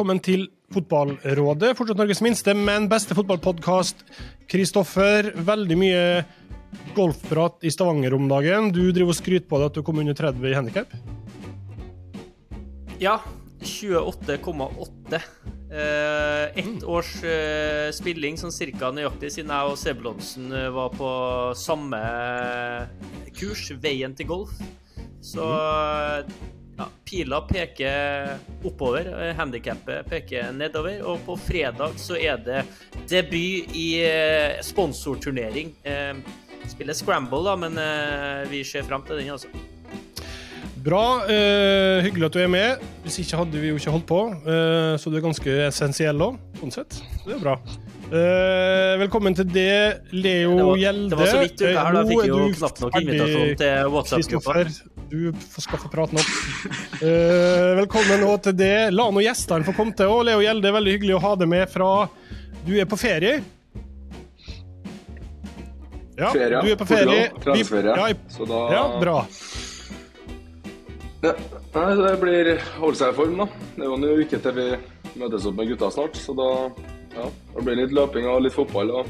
velkommen 0.00 0.22
til 0.24 0.46
Fotballrådet. 0.72 1.74
Fortsatt 1.76 1.98
Norges 2.00 2.22
minste, 2.24 2.54
men 2.56 2.86
beste 2.88 3.12
fotballpodkast. 3.12 4.00
Kristoffer, 4.48 5.28
veldig 5.44 5.76
mye 5.76 6.04
golfprat 6.96 7.66
i 7.68 7.72
Stavanger 7.74 8.16
om 8.16 8.24
dagen. 8.30 8.70
Du 8.72 8.80
driver 8.96 9.12
og 9.12 9.18
skryter 9.18 9.44
på 9.50 9.60
deg 9.60 9.68
at 9.68 9.76
du 9.76 9.84
kom 9.84 10.00
under 10.00 10.16
30 10.16 10.48
i 10.48 10.56
handikap? 10.56 10.96
Ja. 12.96 13.18
28,8. 13.60 15.20
Eh, 15.68 16.44
ett 16.64 16.88
års 16.88 17.18
eh, 17.20 17.92
spilling 17.92 18.40
sånn 18.40 18.56
cirka 18.56 18.88
nøyaktig 18.96 19.28
siden 19.34 19.52
jeg 19.52 19.74
og 19.74 19.76
Sebulonsen 19.76 20.48
eh, 20.48 20.70
var 20.72 20.96
på 20.96 21.10
samme 21.60 22.00
kurs, 23.36 23.68
veien 23.84 24.16
til 24.16 24.32
golf. 24.32 24.56
Så 25.20 25.44
ja, 26.80 26.86
pila 27.06 27.42
peker 27.46 28.38
oppover, 28.64 29.10
eh, 29.12 29.34
handikappet 29.38 30.08
peker 30.10 30.52
nedover. 30.56 31.00
Og 31.04 31.20
på 31.26 31.36
fredag 31.38 31.98
så 32.00 32.16
er 32.18 32.40
det 32.44 32.62
debut 33.10 33.74
i 33.76 33.88
eh, 34.06 34.60
sponsorturnering. 34.64 35.74
Eh, 35.84 36.14
spiller 36.70 36.96
scramble, 36.96 37.42
da, 37.44 37.56
men 37.58 37.76
vi 38.50 38.62
ser 38.64 38.84
fram 38.86 39.02
til 39.06 39.20
den, 39.20 39.30
altså. 39.34 39.48
Bra. 40.80 41.20
eh, 41.28 42.00
hyggelig 42.06 42.30
at 42.30 42.36
du 42.36 42.40
er 42.40 42.48
med. 42.48 42.84
Hvis 43.04 43.18
ikke 43.20 43.36
hadde 43.42 43.60
vi 43.60 43.68
jo 43.68 43.76
ikke 43.76 43.92
holdt 43.92 44.06
på. 44.08 44.20
eh, 44.48 44.96
så 44.96 45.10
du 45.12 45.18
er 45.18 45.24
ganske 45.26 45.56
essensiell 45.66 46.22
òg, 46.24 46.38
sånn 46.60 46.72
sett. 46.72 47.02
Det 47.26 47.34
er 47.36 47.42
bra. 47.42 47.58
Eh, 48.10 48.94
velkommen 48.98 49.36
til 49.36 49.46
det, 49.46 50.00
Leo 50.10 50.72
Gjelde. 50.74 51.10
det 51.12 51.18
var 51.20 51.28
så 51.30 51.42
vidt 51.44 51.60
uka 51.60 51.74
her, 51.84 51.92
da 51.94 52.00
fikk 52.08 52.22
er 52.24 52.30
jo 52.32 52.38
du 52.40 52.54
knapt 52.56 52.80
nok 52.82 52.96
invitasjon 52.98 53.52
til 53.60 53.92
WhatsApp-gruppa. 53.92 54.54
Du 55.10 55.32
skal 55.58 55.78
få 55.82 55.88
prate 55.90 56.14
nok. 56.14 56.28
Uh, 57.02 57.76
velkommen 57.80 58.20
nå 58.22 58.34
til 58.44 58.54
det. 58.58 58.74
La 58.94 59.08
nå 59.10 59.22
gjestene 59.24 59.66
få 59.66 59.74
komme 59.74 59.94
til 59.98 60.10
Og 60.12 60.22
Leo 60.28 60.42
Gjelde, 60.44 60.70
veldig 60.76 60.92
hyggelig 60.94 61.16
å 61.16 61.22
ha 61.24 61.32
deg 61.40 61.50
med 61.50 61.72
fra 61.72 61.88
Du 62.66 62.76
er 62.78 62.86
på 62.90 62.98
ferie? 63.00 63.40
Ja, 66.20 66.28
Ferie, 66.34 66.60
du 66.60 66.68
er 66.68 66.76
på 66.76 66.84
ferie. 66.86 67.30
Portugal, 67.32 67.86
Ja, 67.96 68.06
Så 68.28 68.44
da 68.44 68.58
ja, 68.74 68.82
bra. 69.00 69.16
Ja, 71.24 71.32
nei, 71.74 71.86
det 71.96 72.10
blir 72.20 72.50
holde 72.76 72.98
seg 73.00 73.14
i 73.14 73.16
form, 73.16 73.38
da. 73.40 73.46
Det 73.76 73.86
er 73.86 73.88
jo 73.88 73.96
en 73.96 74.04
uke 74.20 74.40
til 74.44 74.54
vi 74.58 74.66
møtes 75.20 75.46
opp 75.48 75.56
med 75.56 75.70
gutta 75.72 75.88
snart, 75.92 76.20
så 76.20 76.36
da 76.36 76.48
ja, 77.16 77.24
det 77.56 77.64
blir 77.64 77.80
litt 77.80 77.96
løping 77.96 78.28
og 78.28 78.42
litt 78.44 78.52
fotball 78.56 78.92
og 79.00 79.08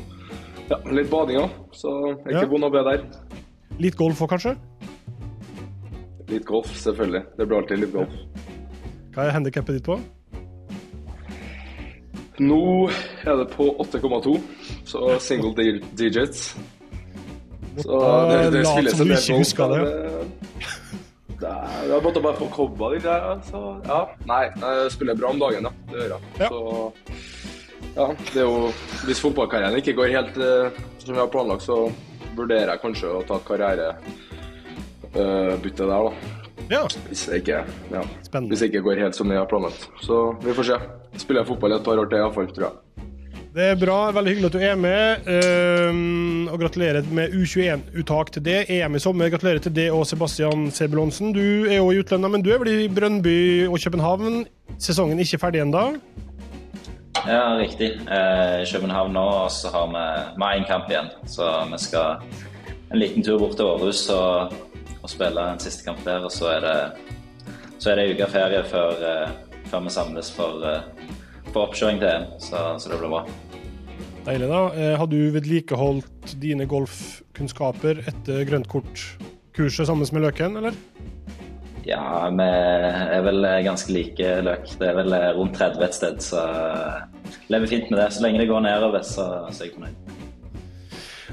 ja, 0.70 0.78
litt 0.94 1.10
bading 1.10 1.42
òg. 1.42 1.58
Så 1.74 1.96
ikke 2.22 2.44
Ja. 2.44 2.46
vond 2.54 2.68
å 2.70 2.70
be 2.70 2.84
der. 2.86 3.02
Litt 3.82 3.98
golf 3.98 4.22
òg, 4.22 4.30
kanskje? 4.36 4.54
Litt 6.30 6.46
golf, 6.46 6.70
selvfølgelig. 6.78 7.22
Det 7.36 7.46
blir 7.46 7.58
alltid 7.58 7.84
litt 7.84 7.94
golf. 7.94 8.18
Hva 9.14 9.26
er 9.26 9.34
handikappet 9.34 9.80
ditt 9.80 9.86
på? 9.88 9.98
Nå 12.40 12.60
er 13.28 13.40
det 13.42 13.48
på 13.52 13.66
8,2, 13.82 14.36
så 14.88 15.16
single 15.20 15.52
digits. 15.98 16.54
Så 17.80 17.98
det, 18.30 18.38
det 18.54 18.62
spilles 18.66 19.00
en 19.00 19.10
del 19.10 19.18
golf. 19.26 19.52
det. 19.74 19.82
Det, 21.40 21.50
det 21.50 21.94
er, 21.96 22.02
måtte 22.04 22.22
bare 22.22 22.36
få 22.36 22.48
kobba 22.52 22.92
litt. 22.94 23.04
der, 23.04 23.42
så, 23.48 23.60
ja. 23.88 24.00
Nei, 24.28 24.42
jeg 24.60 24.94
spiller 24.94 25.18
bra 25.18 25.34
om 25.34 25.40
dagen, 25.40 25.68
ja. 25.68 25.74
Det 25.90 26.00
gjør 26.02 26.14
jeg. 26.14 26.22
Ja. 26.40 26.48
Så 26.48 26.90
ja, 27.96 28.06
det 28.32 28.38
er 28.38 28.46
jo 28.46 28.70
Hvis 29.08 29.20
fotballkarrieren 29.24 29.80
ikke 29.80 29.96
går 29.98 30.12
helt 30.14 30.36
eh, 30.38 30.80
som 31.00 31.14
vi 31.14 31.20
har 31.20 31.30
planlagt, 31.32 31.66
så 31.66 31.88
vurderer 32.36 32.74
jeg 32.74 32.82
kanskje 32.84 33.14
å 33.18 33.22
ta 33.26 33.40
karrierebytte 35.14 35.82
der, 35.82 36.10
da. 36.10 36.10
Ja, 36.70 36.82
Hvis 37.08 37.26
det 37.26 37.40
ikke, 37.42 37.64
ja. 37.90 38.02
Spennende. 38.22 38.48
Hvis 38.52 38.60
det 38.60 38.66
ikke 38.70 38.82
går 38.82 39.00
helt 39.02 39.16
som 39.16 39.30
vi 39.30 39.34
har 39.34 39.44
planlagt. 39.50 39.88
Så 40.02 40.36
vi 40.44 40.54
får 40.54 40.62
se. 40.62 40.78
Spiller 41.18 41.42
jeg 41.42 41.48
fotball 41.48 41.72
et 41.72 41.84
par 41.84 41.98
år 41.98 42.06
til 42.06 42.18
iallfall, 42.18 42.46
tror 42.54 42.64
jeg. 42.68 43.06
det 43.54 43.64
er 43.64 43.74
bra. 43.80 44.10
Veldig 44.14 44.30
hyggelig 44.30 44.46
at 44.46 44.52
du 44.52 44.58
er 44.58 44.76
med. 44.78 45.26
Um, 45.90 46.48
og 46.48 46.60
gratulerer 46.60 47.02
med 47.10 47.34
U21-uttak 47.34 48.30
til 48.32 48.44
det. 48.44 48.64
EM 48.70 48.94
i 48.94 48.98
sommer. 48.98 49.28
Gratulerer 49.28 49.58
til 49.58 49.74
det 49.74 49.90
og 49.90 50.06
Sebastian 50.06 50.70
Sebulonsen. 50.70 51.32
Du 51.34 51.66
er 51.66 51.80
òg 51.80 51.94
i 51.94 51.98
utlandet, 52.04 52.30
men 52.30 52.42
du 52.42 52.52
er 52.54 52.62
vel 52.62 52.84
i 52.84 52.88
Brønnby 52.88 53.66
og 53.66 53.78
København. 53.82 54.44
Sesongen 54.78 55.18
er 55.18 55.26
ikke 55.26 55.42
ferdig 55.42 55.64
ennå. 55.64 55.88
Ja, 57.26 57.58
riktig. 57.58 57.90
Eh, 58.06 58.62
København 58.72 59.12
nå, 59.12 59.26
og 59.42 59.50
så 59.50 59.68
har 59.74 59.86
vi 59.90 60.04
vi 60.36 60.42
har 60.46 60.54
én 60.54 60.66
kamp 60.70 60.86
igjen. 60.88 61.10
Så 61.26 61.50
vi 61.72 61.78
skal 61.78 62.22
en 62.92 62.98
liten 62.98 63.22
tur 63.22 63.38
bort 63.38 63.56
til 63.56 63.64
Århus 63.64 64.08
og, 64.14 64.54
og 65.02 65.10
spille 65.12 65.44
en 65.52 65.62
siste 65.62 65.86
kamp 65.86 66.02
der. 66.04 66.24
Og 66.26 66.32
så 66.34 66.52
er 66.56 66.64
det, 66.64 66.76
så 67.78 67.92
er 67.92 68.00
det 68.00 68.10
uke 68.14 68.28
ferie 68.30 68.62
før, 68.68 69.04
eh, 69.10 69.62
før 69.70 69.86
vi 69.86 69.94
samles 69.94 70.30
for, 70.34 70.64
eh, 70.66 71.08
for 71.52 71.66
oppkjøring 71.66 72.00
til 72.02 72.10
EM. 72.10 72.28
Så, 72.38 72.64
så 72.78 72.92
det 72.92 73.00
blir 73.00 73.14
bra. 73.14 73.24
Deilig, 74.26 74.50
da. 74.50 74.62
Eh, 74.76 74.94
har 75.00 75.08
du 75.08 75.18
vedlikeholdt 75.34 76.36
dine 76.40 76.68
golfkunnskaper 76.68 78.04
etter 78.10 78.44
grønt 78.48 78.68
kort-kurset 78.68 79.88
sammen 79.88 80.06
med 80.12 80.28
Løken, 80.28 80.60
eller? 80.60 80.76
Ja, 81.88 82.28
vi 82.28 82.44
er 82.44 83.22
vel 83.24 83.46
ganske 83.64 83.90
like 83.94 84.34
løk. 84.44 84.68
Det 84.78 84.90
er 84.90 84.98
vel 85.00 85.16
rundt 85.38 85.56
30 85.56 85.86
et 85.86 85.96
sted, 85.96 86.20
så 86.22 86.44
lever 87.48 87.72
fint 87.72 87.88
med 87.88 88.02
det. 88.02 88.10
Så 88.12 88.22
lenge 88.22 88.42
det 88.42 88.50
går 88.52 88.68
nedover, 88.68 89.00
så, 89.00 89.48
så 89.48 89.64
er 89.64 89.70
jeg 89.70 89.78
fornøyd. 89.78 90.29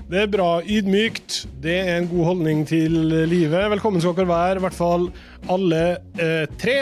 Det 0.07 0.21
er 0.23 0.29
bra. 0.31 0.61
Ydmykt. 0.63 1.41
Det 1.59 1.73
er 1.81 1.97
en 1.97 2.05
god 2.07 2.29
holdning 2.29 2.61
til 2.67 2.93
livet. 3.27 3.65
Velkommen 3.73 3.99
skal 3.99 4.13
dere 4.15 4.29
være, 4.29 4.61
i 4.61 4.63
hvert 4.63 4.77
fall 4.77 5.09
alle 5.51 5.81
eh, 6.15 6.45
tre. 6.55 6.75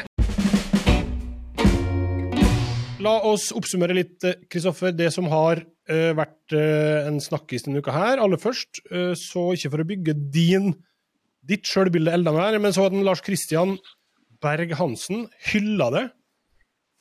La 3.01 3.13
oss 3.25 3.47
oppsummere 3.57 3.95
litt, 3.97 4.19
eh, 4.29 4.37
Kristoffer, 4.45 4.93
det 4.93 5.07
som 5.15 5.25
har 5.31 5.63
eh, 5.89 6.11
vært 6.13 6.53
eh, 6.53 7.07
en 7.09 7.17
snakkis 7.17 7.65
denne 7.65 7.81
uka 7.81 7.95
her. 7.95 8.21
Aller 8.21 8.37
først, 8.37 8.83
eh, 8.91 9.15
så 9.17 9.47
ikke 9.57 9.73
for 9.73 9.81
å 9.81 9.87
bygge 9.89 10.15
din, 10.35 10.75
ditt 11.41 11.65
sjølbilde 11.65 12.13
enda 12.13 12.33
mer, 12.35 12.59
men 12.61 12.77
så 12.77 12.85
hadde 12.85 13.01
Lars 13.09 13.25
Kristian 13.25 13.79
Berg-Hansen 14.45 15.25
hylla 15.49 15.89
det 15.97 16.05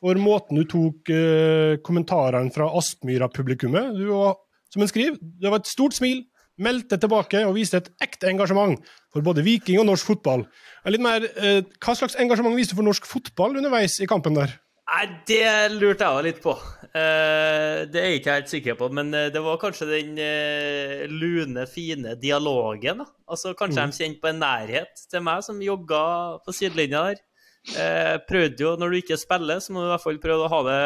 for 0.00 0.16
måten 0.20 0.56
du 0.56 0.64
tok 0.72 1.12
eh, 1.12 1.76
kommentarene 1.84 2.52
fra 2.52 2.72
Aspmyra-publikummet. 2.80 3.92
Du 4.00 4.08
var, 4.08 4.38
som 4.74 4.82
hun 4.82 4.90
skriver, 4.90 5.18
det 5.20 5.52
var 5.52 5.62
et 5.62 5.70
stort 5.70 5.94
smil, 5.96 6.24
meldte 6.60 6.98
tilbake 7.02 7.40
og 7.46 7.56
viste 7.56 7.80
et 7.80 7.88
ekte 8.04 8.28
engasjement 8.30 8.76
for 9.14 9.24
både 9.26 9.42
Viking 9.46 9.80
og 9.80 9.88
norsk 9.88 10.12
fotball. 10.12 10.44
Litt 10.90 11.02
mer, 11.02 11.24
eh, 11.38 11.62
hva 11.82 11.94
slags 11.98 12.18
engasjement 12.20 12.54
viste 12.58 12.74
du 12.74 12.80
for 12.82 12.86
norsk 12.86 13.06
fotball 13.08 13.56
underveis 13.58 13.96
i 14.02 14.10
kampen 14.10 14.36
der? 14.38 14.52
Nei, 14.84 15.04
det 15.26 15.44
lurte 15.72 16.04
jeg 16.04 16.12
òg 16.12 16.24
litt 16.26 16.40
på. 16.44 16.52
Eh, 16.94 17.86
det 17.88 17.98
er 17.98 18.10
jeg 18.10 18.20
ikke 18.20 18.34
helt 18.36 18.50
sikker 18.52 18.76
på, 18.78 18.90
men 18.92 19.14
eh, 19.16 19.30
det 19.32 19.40
var 19.42 19.56
kanskje 19.62 19.88
den 19.88 20.18
eh, 20.20 21.06
lune, 21.10 21.64
fine 21.70 22.12
dialogen. 22.20 23.00
da. 23.00 23.06
Altså, 23.26 23.54
Kanskje 23.58 23.86
de 23.88 23.96
kjente 23.96 24.20
på 24.22 24.30
en 24.30 24.42
nærhet 24.44 25.06
til 25.10 25.24
meg 25.24 25.40
som 25.46 25.62
jogga 25.64 26.02
på 26.44 26.54
sidelinja 26.54 27.06
der. 27.08 27.22
Eh, 27.80 28.16
prøvde 28.28 28.60
jo, 28.60 28.74
Når 28.76 28.92
du 28.92 29.00
ikke 29.00 29.18
spiller, 29.18 29.58
så 29.64 29.72
må 29.72 29.80
du 29.80 29.88
i 29.88 29.94
hvert 29.94 30.04
fall 30.04 30.20
prøve 30.20 30.44
å 30.46 30.52
ha 30.52 30.62
det 30.68 30.80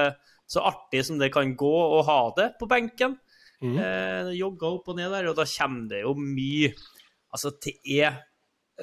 så 0.48 0.62
artig 0.64 1.02
som 1.04 1.18
det 1.20 1.32
kan 1.34 1.50
gå 1.58 1.74
å 1.98 2.00
ha 2.06 2.20
det 2.38 2.52
på 2.60 2.70
benken. 2.70 3.18
Eh, 3.62 4.32
jogga 4.38 4.68
opp 4.70 4.88
og 4.92 4.98
ned 4.98 5.10
der, 5.10 5.28
og 5.32 5.36
da 5.38 5.46
kommer 5.50 5.88
det 5.90 6.04
jo 6.04 6.14
mye 6.14 6.72
Altså, 7.34 7.50
det 7.60 7.74
er 7.90 8.22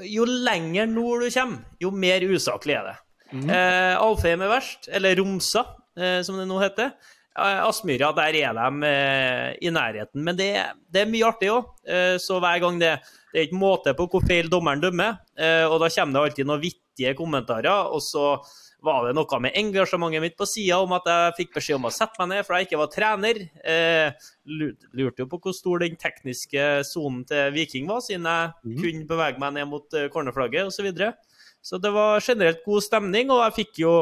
Jo 0.03 0.25
lenger 0.27 0.85
nord 0.85 1.23
du 1.23 1.29
kommer, 1.31 1.63
jo 1.81 1.91
mer 1.91 2.21
usaklig 2.27 2.75
er 2.75 2.89
det. 2.91 2.95
Eh, 3.33 3.95
Alfheim 3.97 4.43
er 4.43 4.51
verst, 4.51 4.89
eller 4.91 5.15
Romsa, 5.17 5.63
eh, 5.97 6.19
som 6.21 6.37
det 6.37 6.45
nå 6.49 6.59
heter. 6.61 6.91
Eh, 7.35 7.61
Aspmyra, 7.65 8.11
der 8.15 8.35
er 8.37 8.53
de 8.55 8.87
eh, 8.87 9.55
i 9.61 9.71
nærheten. 9.71 10.21
Men 10.23 10.37
det, 10.37 10.51
det 10.91 11.01
er 11.01 11.09
mye 11.09 11.25
artig 11.27 11.49
òg. 11.51 11.71
Eh, 11.87 12.17
så 12.21 12.39
hver 12.39 12.61
gang 12.63 12.79
det 12.79 12.97
Det 13.33 13.41
er 13.41 13.47
ikke 13.49 13.59
måte 13.59 13.91
på 13.95 14.05
hvor 14.07 14.23
feil 14.23 14.47
dommeren 14.47 14.79
dømmer. 14.79 15.17
Eh, 15.35 15.65
og 15.67 15.81
da 15.81 15.89
kommer 15.91 16.13
det 16.13 16.21
alltid 16.21 16.47
noen 16.47 16.61
vittige 16.61 17.15
kommentarer. 17.17 17.89
Og 17.91 17.99
så 18.03 18.37
var 18.85 19.07
det 19.07 19.15
noe 19.17 19.39
med 19.41 19.55
engasjementet 19.57 20.23
mitt 20.23 20.37
på 20.37 20.47
sida 20.49 20.77
om 20.83 20.93
at 20.97 21.07
jeg 21.09 21.35
fikk 21.39 21.55
beskjed 21.57 21.79
om 21.79 21.87
å 21.89 21.93
sette 21.93 22.21
meg 22.21 22.31
ned, 22.31 22.45
for 22.45 22.55
jeg 22.55 22.67
ikke 22.67 22.81
var 22.81 22.91
trener. 22.93 23.41
Eh, 23.65 24.27
lurte, 24.45 25.23
jo 25.23 25.29
på 25.31 25.39
hvor 25.41 25.55
stor 25.57 25.81
den 25.83 25.97
tekniske 25.99 26.67
sonen 26.87 27.23
til 27.29 27.53
Viking 27.55 27.89
var, 27.89 28.03
siden 28.05 28.27
jeg 28.29 28.79
kunne 28.81 29.09
bevege 29.09 29.41
meg 29.41 29.55
ned 29.57 29.71
mot 29.71 29.97
eh, 29.97 30.09
cornerflagget 30.13 30.69
osv. 30.69 30.77
Så, 30.77 30.85
videre. 30.85 31.13
så 31.65 31.79
det 31.81 31.91
var 31.95 32.21
generelt 32.21 32.65
god 32.65 32.85
stemning, 32.85 33.33
og 33.33 33.41
jeg 33.47 33.57
fikk 33.61 33.83
jo 33.85 33.93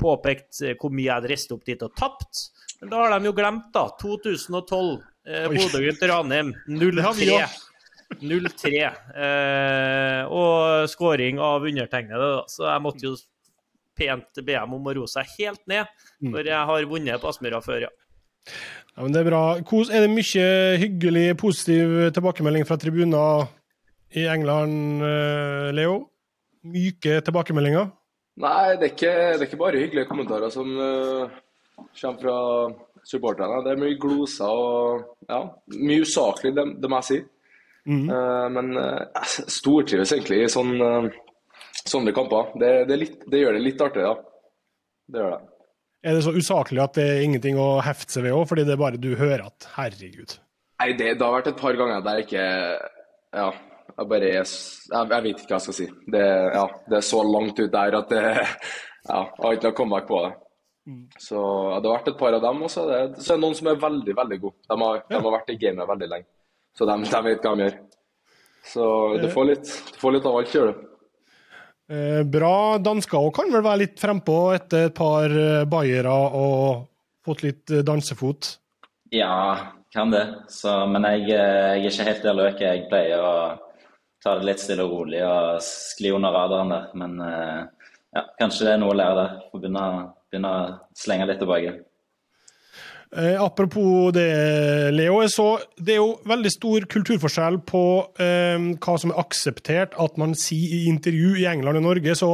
påpekt 0.00 0.62
eh, 0.62 0.76
hvor 0.76 0.92
mye 0.92 1.08
jeg 1.08 1.14
hadde 1.14 1.32
reist 1.32 1.54
opp 1.56 1.64
dit 1.68 1.86
og 1.86 1.94
tapt. 1.96 2.48
Men 2.80 2.92
da 2.92 3.04
har 3.04 3.14
de 3.16 3.30
jo 3.30 3.36
glemt, 3.36 3.70
da. 3.72 3.86
2012. 4.02 4.98
Eh, 5.26 5.46
har 5.46 7.16
vi 7.16 7.30
0-3. 7.30 7.46
0-3. 8.20 8.74
Eh, 9.16 10.20
og 10.30 10.90
scoring 10.90 11.40
av 11.42 11.64
undertegnede, 11.66 12.28
da. 12.36 12.44
Så 12.50 12.68
jeg 12.68 12.84
måtte 12.84 13.08
jo 13.08 13.16
pent 13.96 14.40
be 14.42 14.52
dem 14.54 14.74
om 14.76 14.88
å 14.88 14.94
roe 14.96 15.10
seg 15.10 15.28
helt 15.38 15.62
ned, 15.66 15.86
Mm. 16.22 16.32
for 16.32 16.42
jeg 16.48 16.66
har 16.70 16.86
vunnet 16.88 17.20
på 17.20 17.28
Aspmyra 17.28 17.60
før, 17.64 17.80
ja. 17.86 17.92
Ja, 18.96 19.02
men 19.02 19.12
det 19.12 19.20
er 19.20 19.30
bra. 19.30 19.60
Kos, 19.66 19.90
er 19.90 20.06
det 20.06 20.10
mye 20.10 20.78
hyggelig, 20.80 21.36
positiv 21.36 22.12
tilbakemelding 22.14 22.64
fra 22.64 22.76
tribuner 22.80 23.48
i 24.14 24.24
England, 24.30 25.02
eh, 25.02 25.72
Leo? 25.76 26.10
Myke 26.64 27.20
tilbakemeldinger? 27.26 27.90
Nei, 28.38 28.76
det 28.76 28.82
er, 28.84 28.92
ikke, 28.94 29.14
det 29.36 29.40
er 29.40 29.46
ikke 29.48 29.60
bare 29.60 29.80
hyggelige 29.80 30.08
kommentarer 30.08 30.50
som, 30.52 30.68
uh, 30.76 31.28
Kommer 32.00 32.20
fra 32.20 32.36
supporterne. 33.04 33.62
Det 33.64 33.72
er 33.72 33.80
mye 33.80 33.98
gloser 34.00 34.48
og 34.48 35.04
ja, 35.28 35.42
mye 35.76 36.04
usaklig, 36.04 36.54
det, 36.56 36.64
det 36.80 36.90
må 36.90 37.00
jeg 37.02 37.08
si. 37.10 37.18
Eh, 37.86 38.48
men 38.50 38.72
uh, 38.74 39.26
stortrives 39.46 40.12
egentlig 40.16 40.42
i 40.42 40.50
sånn, 40.50 40.72
eh, 40.82 41.06
sånne 41.84 42.14
kamper. 42.16 42.54
Det, 42.60 42.72
det, 42.88 42.98
litt, 43.00 43.20
det 43.30 43.42
gjør 43.42 43.58
det 43.58 43.62
litt 43.64 43.84
artig, 43.84 44.06
ja. 44.06 44.14
Det 45.12 45.22
gjør 45.22 45.36
det. 45.36 45.42
Er 46.06 46.16
det 46.16 46.24
så 46.26 46.34
usaklig 46.36 46.82
at 46.82 46.98
det 46.98 47.06
er 47.10 47.22
ingenting 47.24 47.58
å 47.58 47.80
hefte 47.82 48.14
seg 48.14 48.26
ved 48.26 48.36
òg, 48.36 48.44
fordi 48.50 48.66
det 48.66 48.76
er 48.76 48.82
bare 48.82 49.00
du 49.00 49.12
hører 49.18 49.48
at 49.48 49.68
herregud? 49.74 50.36
Nei, 50.82 50.90
det, 50.94 51.16
det 51.16 51.24
har 51.24 51.34
vært 51.34 51.50
et 51.50 51.60
par 51.60 51.78
ganger 51.78 52.02
der 52.04 52.20
jeg 52.20 52.28
ikke 52.28 52.46
Ja, 53.36 53.46
jeg 53.96 54.08
bare 54.10 54.28
Jeg, 54.28 54.48
jeg 54.92 55.24
vet 55.24 55.40
ikke 55.40 55.48
hva 55.54 55.56
jeg 55.56 55.64
skal 55.66 55.76
si. 55.78 55.86
Det, 56.12 56.24
ja, 56.52 56.66
det 56.90 56.98
er 56.98 57.06
så 57.06 57.22
langt 57.26 57.58
ut 57.58 57.72
der 57.72 57.96
at 58.00 58.12
det 58.12 58.24
Ja, 59.06 59.22
jeg 59.22 59.42
har 59.42 59.56
ikke 59.56 59.70
noe 59.70 59.78
comeback 59.80 60.06
på 60.10 60.20
det. 60.26 60.32
Så 61.18 61.38
ja, 61.38 61.78
det 61.82 61.88
har 61.88 61.96
vært 61.96 62.08
et 62.12 62.18
par 62.20 62.34
av 62.36 62.42
dem, 62.44 62.62
og 62.62 62.70
så 62.70 62.84
er 62.86 63.08
det, 63.10 63.22
så 63.22 63.32
er 63.32 63.38
det 63.38 63.42
noen 63.42 63.56
som 63.58 63.70
er 63.70 63.78
veldig, 63.82 64.14
veldig 64.18 64.38
gode. 64.42 64.58
De 64.70 64.78
har, 64.82 65.00
de 65.08 65.18
har 65.18 65.34
vært 65.34 65.52
i 65.54 65.58
gamet 65.62 65.90
veldig 65.90 66.08
lenge. 66.12 66.28
Så 66.78 66.86
de, 66.86 66.96
de 67.10 67.22
vet 67.26 67.46
hva 67.46 67.54
de 67.56 67.66
gjør. 67.66 67.78
Så 68.66 68.86
du 69.22 69.26
får 69.32 69.48
litt, 69.50 69.72
du 69.94 69.98
får 70.02 70.14
litt 70.14 70.28
av 70.28 70.38
alt, 70.38 70.54
gjør 70.54 70.70
du. 70.70 70.84
Eh, 71.86 72.22
bra. 72.26 72.78
Dansker 72.82 73.20
òg 73.20 73.32
kan 73.36 73.52
vel 73.52 73.62
være 73.62 73.84
litt 73.84 74.00
frempå 74.02 74.38
etter 74.56 74.88
et 74.88 74.96
par 74.96 75.30
eh, 75.30 75.62
bayere 75.70 76.10
og 76.10 76.86
fått 77.26 77.44
litt 77.46 77.70
eh, 77.70 77.84
dansefot? 77.86 78.56
Ja, 79.14 79.70
kan 79.94 80.10
det. 80.10 80.24
Så, 80.50 80.72
men 80.90 81.06
jeg, 81.12 81.28
jeg 81.30 81.84
er 81.84 81.86
ikke 81.86 82.08
helt 82.08 82.26
der 82.26 82.38
løk. 82.40 82.64
Jeg 82.64 82.88
pleier 82.90 83.22
å 83.22 83.36
ta 84.24 84.34
det 84.40 84.48
litt 84.48 84.62
stille 84.62 84.82
og 84.82 84.96
rolig 84.96 85.22
og 85.22 85.62
skli 85.62 86.10
under 86.16 86.34
radaren 86.34 86.74
der. 86.74 86.88
Men 86.98 87.20
ja, 87.22 88.24
kanskje 88.40 88.66
det 88.66 88.72
er 88.74 88.80
noe 88.82 88.90
å 88.90 88.98
lære 88.98 89.18
der. 89.20 89.36
Begynne, 89.54 89.84
begynne 90.32 90.50
å 90.50 90.64
slenge 90.98 91.28
litt 91.30 91.38
tilbake. 91.38 91.76
Eh, 93.14 93.42
apropos 93.42 94.10
det, 94.12 94.90
Leo. 94.92 95.20
Så, 95.30 95.46
det 95.78 95.94
er 95.94 96.00
jo 96.00 96.16
veldig 96.26 96.50
stor 96.52 96.86
kulturforskjell 96.90 97.60
på 97.68 97.82
eh, 98.22 98.66
hva 98.82 98.96
som 98.98 99.12
er 99.12 99.20
akseptert 99.22 99.94
at 100.02 100.18
man 100.20 100.34
sier 100.38 100.74
i 100.80 100.90
intervju 100.90 101.36
i 101.38 101.46
England 101.50 101.80
og 101.80 101.86
Norge. 101.86 102.16
Så 102.18 102.32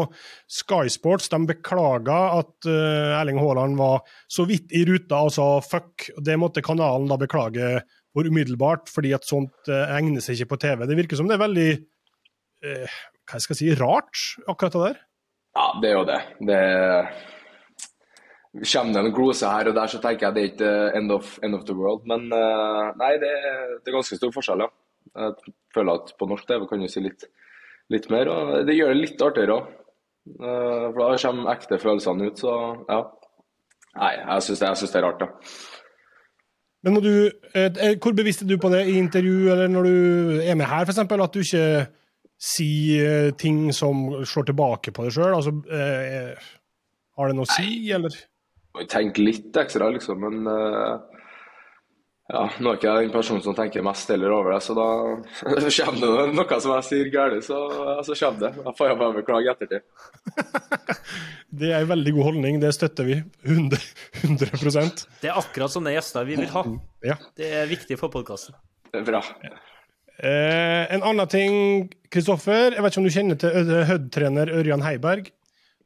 Sky 0.50 0.88
Sports 0.92 1.28
de 1.32 1.42
beklaga 1.50 2.18
at 2.40 2.70
eh, 2.70 3.18
Erling 3.20 3.40
Haaland 3.42 3.78
var 3.80 4.02
så 4.32 4.46
vidt 4.48 4.72
i 4.72 4.84
ruta 4.88 5.24
og 5.26 5.34
sa 5.36 5.48
fuck. 5.64 6.08
Det 6.16 6.38
måtte 6.40 6.64
kanalen 6.64 7.10
da 7.10 7.20
beklage 7.20 7.82
for 8.12 8.28
umiddelbart, 8.28 8.90
fordi 8.92 9.14
at 9.16 9.28
sånt 9.28 9.72
eh, 9.72 9.96
egner 9.96 10.24
seg 10.24 10.40
ikke 10.40 10.54
på 10.54 10.62
TV. 10.66 10.86
Det 10.88 10.98
virker 10.98 11.20
som 11.20 11.28
det 11.28 11.36
er 11.36 11.44
veldig 11.44 11.70
eh, 11.72 12.98
hva 13.28 13.40
skal 13.40 13.56
jeg 13.56 13.60
si, 13.60 13.78
rart, 13.80 14.24
akkurat 14.48 14.74
det 14.74 14.84
der. 14.88 15.00
Ja, 15.52 15.68
det 15.82 15.88
er 15.90 15.96
jo 15.98 16.04
det. 16.08 16.20
Det 16.48 16.60
Kommer 18.52 18.92
det 18.92 19.00
en 19.00 19.14
glose 19.16 19.48
her 19.48 19.70
og 19.70 19.76
der, 19.78 19.88
så 19.88 19.98
tenker 20.02 20.26
jeg 20.26 20.34
det 20.36 20.42
er 20.42 20.50
ikke 20.50 20.72
end 20.98 21.12
of, 21.14 21.38
end 21.42 21.56
of 21.56 21.64
the 21.68 21.76
world. 21.76 22.04
Men 22.08 22.26
eh, 22.36 22.88
nei, 23.00 23.14
det, 23.22 23.32
det 23.80 23.88
er 23.88 23.96
ganske 23.96 24.18
stor 24.18 24.34
forskjell, 24.34 24.66
ja. 24.66 24.68
Jeg 25.22 25.54
føler 25.74 25.98
at 25.98 26.12
på 26.18 26.28
norsk 26.28 26.46
TV 26.48 26.66
kan 26.68 26.84
du 26.84 26.88
si 26.88 27.02
litt, 27.04 27.24
litt 27.92 28.10
mer, 28.12 28.28
og 28.32 28.52
det 28.68 28.76
gjør 28.76 28.92
det 28.92 29.00
litt 29.00 29.24
artigere 29.24 29.56
òg. 29.56 29.70
For 30.22 31.00
da 31.00 31.16
kommer 31.24 31.50
ekte 31.50 31.80
følelsene 31.82 32.28
ut, 32.30 32.38
så 32.44 32.52
ja. 32.86 33.00
Nei, 33.98 34.12
jeg 34.20 34.44
syns 34.46 34.62
det, 34.62 34.72
det 34.92 35.00
er 35.00 35.04
rart, 35.04 35.24
da. 35.24 35.30
Men 36.82 36.98
du, 36.98 37.30
eh, 37.54 37.70
eh, 37.78 37.96
hvor 38.02 38.14
bevisst 38.16 38.42
er 38.42 38.48
du 38.50 38.56
på 38.58 38.70
det 38.72 38.86
i 38.90 38.96
intervju, 38.98 39.52
eller 39.52 39.68
når 39.70 39.86
du 39.86 39.96
er 40.42 40.56
med 40.58 40.66
her, 40.66 40.86
f.eks., 40.86 40.98
at 40.98 41.34
du 41.34 41.42
ikke 41.42 41.66
sier 42.42 43.28
eh, 43.28 43.34
ting 43.38 43.68
som 43.76 44.24
slår 44.26 44.48
tilbake 44.50 44.94
på 44.94 45.06
deg 45.06 45.14
sjøl? 45.14 45.36
Altså, 45.36 45.54
eh, 45.70 46.32
har 47.18 47.30
det 47.30 47.38
noe 47.38 47.46
å 47.46 47.52
si, 47.52 47.92
eller? 47.94 48.16
Må 48.72 48.86
tenke 48.88 49.24
litt 49.24 49.56
ekstra, 49.60 49.90
liksom, 49.92 50.22
men 50.22 50.48
eh, 50.48 51.22
ja, 52.32 52.46
nå 52.62 52.70
er 52.70 52.78
ikke 52.78 52.88
jeg 52.88 53.08
den 53.08 53.12
personen 53.12 53.42
som 53.44 53.56
tenker 53.56 53.84
mest 53.84 54.08
heller 54.08 54.32
over 54.32 54.54
det, 54.54 54.60
så 54.64 54.76
da 54.78 54.86
kommer 55.84 56.00
det 56.00 56.36
noe 56.38 56.60
som 56.64 56.72
jeg 56.78 56.86
sier 56.88 57.10
galt, 57.12 57.44
så, 57.44 57.58
så 58.06 58.16
kommer 58.16 58.46
det. 58.46 58.64
Da 58.64 58.72
får 58.78 58.92
jeg 58.92 59.00
bare 59.02 59.16
beklage 59.18 59.48
i 59.48 59.52
ettertid. 59.52 59.82
Det 61.52 61.68
er 61.68 61.82
en 61.82 61.90
veldig 61.90 62.14
god 62.16 62.24
holdning, 62.30 62.54
det 62.62 62.70
støtter 62.72 63.04
vi. 63.04 63.18
100, 63.44 63.76
100 64.22 65.02
Det 65.20 65.28
er 65.28 65.36
akkurat 65.36 65.74
sånne 65.74 65.92
gjester 65.92 66.24
vi 66.24 66.38
vil 66.38 66.48
ha. 66.48 66.62
Ja. 67.04 67.18
Det 67.36 67.50
er 67.58 67.68
viktig 67.68 67.98
for 68.00 68.08
podkasten. 68.14 68.56
Bra. 69.04 69.20
Eh, 70.16 70.94
en 70.96 71.04
annen 71.04 71.28
ting, 71.28 71.58
Kristoffer. 72.08 72.72
Jeg 72.72 72.80
vet 72.80 72.94
ikke 72.94 73.02
om 73.02 73.08
du 73.10 73.12
kjenner 73.12 73.40
til 73.42 73.68
Hødd-trener 73.90 74.54
Ørjan 74.62 74.86
Heiberg. 74.86 75.28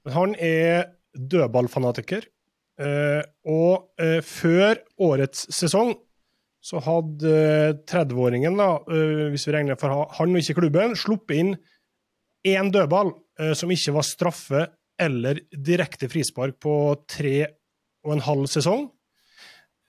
Men 0.06 0.14
han 0.14 0.38
er 0.38 0.86
dødballfanatiker. 1.18 2.30
Eh, 2.76 3.22
og 3.48 4.02
eh, 4.02 4.20
før 4.20 4.76
årets 5.00 5.46
sesong 5.54 5.94
så 6.66 6.80
hadde 6.84 7.30
eh, 7.30 7.76
30-åringen, 7.88 8.58
da, 8.58 8.68
eh, 8.92 9.28
hvis 9.32 9.46
vi 9.48 9.54
regner 9.54 9.78
for 9.80 10.10
han 10.18 10.34
og 10.34 10.42
ikke 10.42 10.58
klubben, 10.58 10.96
sluppet 10.98 11.40
inn 11.40 11.54
én 12.46 12.68
dødball 12.70 13.14
som 13.58 13.68
ikke 13.74 13.92
var 13.92 14.04
straffe 14.06 14.60
eller 15.02 15.42
direkte 15.50 16.06
frispark 16.08 16.60
på 16.62 16.72
tre 17.10 17.40
og 18.06 18.14
en 18.14 18.22
halv 18.24 18.46
sesong. 18.48 18.86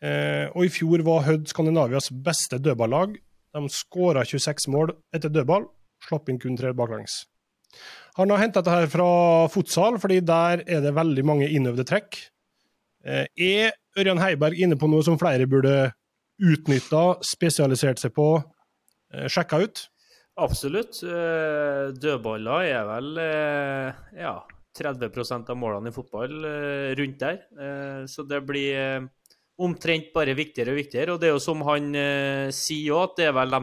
Og 0.02 0.66
i 0.66 0.72
fjor 0.74 1.04
var 1.06 1.24
Hødd 1.30 1.46
Skandinavias 1.48 2.10
beste 2.26 2.58
dødballag. 2.60 3.14
De 3.56 3.62
skåra 3.72 4.26
26 4.28 4.68
mål 4.74 4.96
etter 5.16 5.32
dødball, 5.32 5.70
slapp 6.10 6.28
inn 6.34 6.42
kun 6.42 6.58
tre 6.60 6.74
baklengs. 6.76 7.22
Han 8.18 8.34
har 8.34 8.42
henta 8.42 8.66
dette 8.66 8.90
fra 8.90 9.08
fotsal, 9.54 10.02
fordi 10.02 10.20
der 10.26 10.66
er 10.66 10.82
det 10.84 10.96
veldig 10.98 11.28
mange 11.30 11.48
innøvde 11.54 11.86
trekk. 11.88 12.20
Eh, 13.08 13.28
Er 13.40 13.76
Ørjan 13.98 14.20
Heiberg 14.20 14.60
inne 14.60 14.78
på 14.80 14.90
noe 14.92 15.06
som 15.06 15.18
flere 15.20 15.48
burde 15.50 15.92
utnytta, 16.38 17.18
spesialisert 17.26 18.02
seg 18.02 18.14
på, 18.14 18.44
eh, 19.14 19.28
sjekka 19.32 19.62
ut? 19.64 19.88
Absolutt. 20.38 21.02
Eh, 21.04 21.94
Dødballer 21.98 22.68
er 22.68 22.84
vel 22.86 23.16
ja, 24.14 24.36
30% 24.78 25.50
av 25.50 25.58
målene 25.58 25.90
i 25.90 25.96
fotball 25.96 26.36
rundt 26.94 27.18
der. 27.18 28.06
Så 28.06 28.28
det 28.28 28.46
blir 28.46 29.10
omtrent 29.58 30.14
bare 30.14 30.36
viktigere 30.38 30.76
og 30.76 30.78
viktigere. 30.78 31.14
Og 31.16 31.20
det 31.20 31.30
er 31.30 31.34
jo 31.34 31.42
som 31.42 31.64
han 31.66 31.90
sier 32.54 32.94
òg, 32.94 33.10
at 33.10 33.16
det 33.18 33.26
er 33.26 33.34
vel 33.34 33.50
de, 33.50 33.62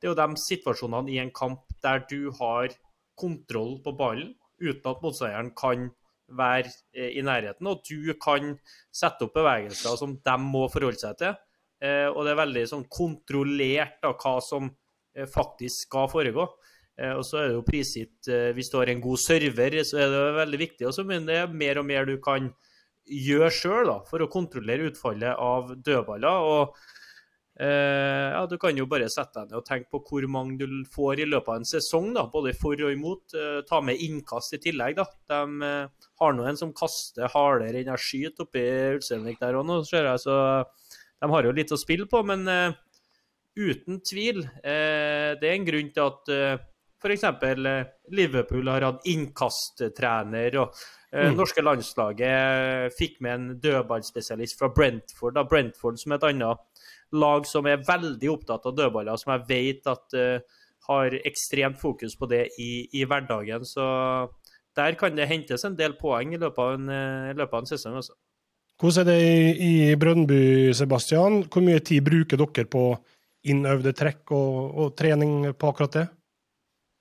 det 0.00 0.08
er 0.08 0.10
jo 0.10 0.18
de 0.18 0.42
situasjonene 0.42 1.14
i 1.14 1.20
en 1.22 1.30
kamp 1.30 1.62
der 1.80 2.02
du 2.10 2.32
har 2.40 2.74
kontroll 3.14 3.78
på 3.84 3.94
ballen 3.96 4.34
uten 4.58 4.90
at 4.90 5.02
motstanderen 5.04 5.54
kan 5.54 5.90
være 6.28 6.70
eh, 6.94 7.12
i 7.18 7.22
nærheten, 7.24 7.66
og 7.70 7.82
du 7.86 8.12
kan 8.22 8.56
sette 8.94 9.26
opp 9.26 9.36
bevegelser 9.36 9.98
som 9.98 10.16
de 10.18 10.36
må 10.42 10.66
forholde 10.72 11.02
seg 11.02 11.18
til. 11.20 11.36
Eh, 11.82 12.08
Og 12.10 12.24
det 12.24 12.32
er 12.32 12.42
veldig 12.42 12.64
sånn 12.72 12.86
kontrollert 12.90 14.04
av 14.06 14.16
hva 14.22 14.38
som 14.42 14.70
eh, 15.14 15.28
faktisk 15.28 15.88
skal 15.88 16.10
foregå. 16.12 16.48
Og 16.96 17.20
så 17.28 17.36
er 17.36 17.50
det 17.50 17.56
jo 17.58 17.64
prisgitt 17.66 18.28
Hvis 18.56 18.70
du 18.72 18.78
har 18.78 18.88
en 18.88 19.02
god 19.04 19.20
server, 19.20 19.74
så 19.84 19.98
er 20.00 20.06
det 20.08 20.20
veldig 20.38 20.60
viktig. 20.62 20.86
Og 20.88 20.94
så 20.96 21.02
men 21.04 21.26
det 21.28 21.34
er 21.42 21.50
mer 21.52 21.76
og 21.76 21.84
mer 21.84 22.06
du 22.08 22.14
kan 22.24 22.46
gjøre 23.04 23.50
sjøl 23.52 23.90
for 24.08 24.24
å 24.24 24.30
kontrollere 24.32 24.88
utfallet 24.88 25.36
av 25.36 25.74
dødballer. 25.76 26.46
og 26.48 26.72
ja, 27.64 28.46
Du 28.50 28.58
kan 28.60 28.76
jo 28.76 28.84
bare 28.86 29.08
sette 29.08 29.40
deg 29.40 29.50
ned 29.50 29.58
og 29.60 29.64
tenke 29.64 29.88
på 29.90 30.02
hvor 30.04 30.26
mange 30.28 30.58
du 30.60 30.66
får 30.92 31.22
i 31.24 31.28
løpet 31.28 31.48
av 31.48 31.60
en 31.62 31.68
sesong, 31.68 32.10
da, 32.16 32.26
både 32.32 32.52
for 32.58 32.76
og 32.84 32.92
imot. 32.92 33.32
Eh, 33.34 33.62
ta 33.68 33.80
med 33.80 33.96
innkast 34.04 34.52
i 34.52 34.60
tillegg. 34.60 34.96
da. 34.98 35.06
De 35.32 35.64
eh, 35.64 36.08
har 36.20 36.36
nå 36.36 36.44
en 36.46 36.56
som 36.60 36.74
kaster 36.76 37.30
hardere 37.32 37.80
enn 37.80 37.92
jeg 37.94 38.04
skyter 38.04 38.44
oppi 38.44 38.64
Ulsteinvik 38.98 39.40
der 39.40 39.56
òg 39.56 39.64
nå, 39.68 39.80
ser 39.88 40.04
jeg. 40.10 40.20
Så 40.26 40.36
de 41.22 41.30
har 41.32 41.48
jo 41.48 41.54
litt 41.56 41.72
å 41.72 41.80
spille 41.80 42.04
på. 42.10 42.20
Men 42.28 42.44
eh, 42.48 42.76
uten 43.56 44.02
tvil, 44.04 44.44
eh, 44.60 45.32
det 45.40 45.48
er 45.48 45.56
en 45.56 45.68
grunn 45.70 45.92
til 45.96 46.10
at 46.10 46.28
eh, 46.36 46.58
f.eks. 47.00 47.24
Eh, 47.24 47.88
Liverpool 48.12 48.68
har 48.68 48.84
hatt 48.90 49.08
innkasttrener, 49.08 50.60
og 50.60 50.74
Mm. 51.16 51.36
norske 51.38 51.62
landslaget 51.62 52.92
fikk 52.92 53.20
med 53.24 53.32
en 53.32 53.44
dødballspesialist 53.62 54.58
fra 54.58 54.68
Brentford. 54.68 55.32
Da. 55.38 55.44
Brentford 55.48 55.96
som 56.02 56.12
et 56.12 56.24
annet 56.28 56.58
lag 57.14 57.46
som 57.46 57.66
er 57.70 57.84
veldig 57.86 58.30
opptatt 58.32 58.66
av 58.66 58.74
dødballer, 58.76 59.18
som 59.20 59.34
jeg 59.34 59.46
vet 59.50 59.90
at 59.92 60.16
uh, 60.18 60.62
har 60.88 61.16
ekstremt 61.26 61.78
fokus 61.80 62.16
på 62.18 62.28
det 62.30 62.46
i, 62.62 62.86
i 62.94 63.04
hverdagen. 63.08 63.64
Så 63.66 63.84
der 64.76 64.98
kan 64.98 65.16
det 65.16 65.28
hentes 65.30 65.64
en 65.64 65.76
del 65.78 65.96
poeng 65.98 66.34
i 66.34 66.40
løpet 66.40 66.62
av 66.62 66.74
en, 66.76 66.88
eh, 66.92 67.30
i 67.32 67.36
løpet 67.36 67.54
av 67.54 67.62
en 67.62 67.70
sesong. 67.70 67.96
Også. 67.98 68.14
Hvordan 68.76 69.02
er 69.02 69.08
det 69.08 69.20
i, 69.24 69.70
i 69.90 69.96
Brønnby, 69.98 70.40
Sebastian? 70.76 71.40
Hvor 71.48 71.64
mye 71.64 71.80
tid 71.80 72.04
bruker 72.06 72.42
dere 72.42 72.68
på 72.70 72.84
innøvde 73.48 73.94
trekk 73.96 74.34
og, 74.36 74.58
og 74.76 74.92
trening 74.98 75.38
på 75.56 75.72
akkurat 75.72 75.96
det? 75.96 76.06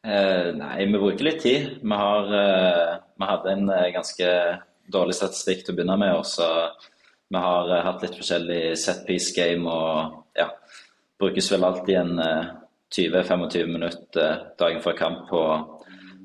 Eh, 0.05 0.51
nei, 0.55 0.85
vi 0.85 0.99
bruker 1.01 1.25
litt 1.25 1.41
tid. 1.43 1.69
Vi, 1.81 1.97
har, 1.97 2.31
eh, 2.39 2.91
vi 3.17 3.29
hadde 3.31 3.53
en 3.55 3.69
eh, 3.73 3.91
ganske 3.95 4.31
dårlig 4.93 5.17
statistikk 5.17 5.65
til 5.65 5.73
å 5.73 5.77
begynne 5.79 5.97
med. 5.99 6.13
Og 6.19 6.27
så 6.29 6.47
vi 7.29 7.41
har 7.47 7.71
eh, 7.71 7.85
hatt 7.85 8.03
litt 8.05 8.17
forskjellig 8.19 8.61
set 8.79 9.05
piece 9.07 9.33
game 9.35 9.69
og 9.69 10.37
ja, 10.37 10.49
brukes 11.19 11.51
vel 11.51 11.65
alltid 11.67 12.01
en 12.01 12.19
eh, 12.19 12.51
20-25 12.95 13.71
minutter 13.71 14.21
eh, 14.21 14.43
dagen 14.59 14.83
før 14.83 14.99
kamp 14.99 15.25
på, 15.29 15.41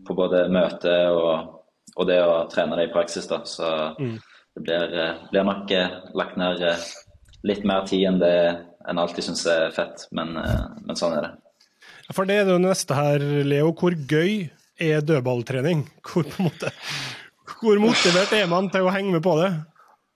på 0.07 0.19
både 0.19 0.47
møte 0.52 0.97
og, 1.14 1.57
og 1.97 2.11
det 2.11 2.21
å 2.25 2.45
trene 2.52 2.78
det 2.78 2.90
i 2.90 2.92
praksis. 2.95 3.28
da. 3.30 3.42
Så 3.49 3.71
det 4.54 4.62
blir, 4.66 4.99
eh, 4.99 5.14
blir 5.30 5.47
nok 5.47 5.71
eh, 5.71 5.92
lagt 6.14 6.37
ned 6.40 6.62
eh, 6.62 6.88
litt 7.47 7.64
mer 7.64 7.87
tid 7.88 8.09
enn 8.09 8.21
det 8.21 8.35
en 8.88 8.99
alltid 8.99 9.25
syns 9.25 9.45
er 9.49 9.71
fett, 9.75 10.07
men, 10.16 10.33
men, 10.35 10.97
sånn 10.97 11.14
er 11.19 11.26
det. 11.26 11.33
For 12.16 12.26
det 12.26 12.40
er 12.40 12.47
det 12.49 12.57
neste 12.64 12.97
her, 12.97 13.23
Leo. 13.47 13.75
Hvor 13.76 13.92
gøy 13.95 14.49
er 14.80 15.04
dødballtrening? 15.04 15.85
Hvor, 16.09 16.26
måte, 16.40 16.73
hvor 17.61 17.78
motivert 17.83 18.33
er 18.35 18.49
man 18.50 18.71
til 18.73 18.88
å 18.88 18.95
henge 18.95 19.12
med 19.14 19.23
på 19.25 19.37
det? 19.38 19.50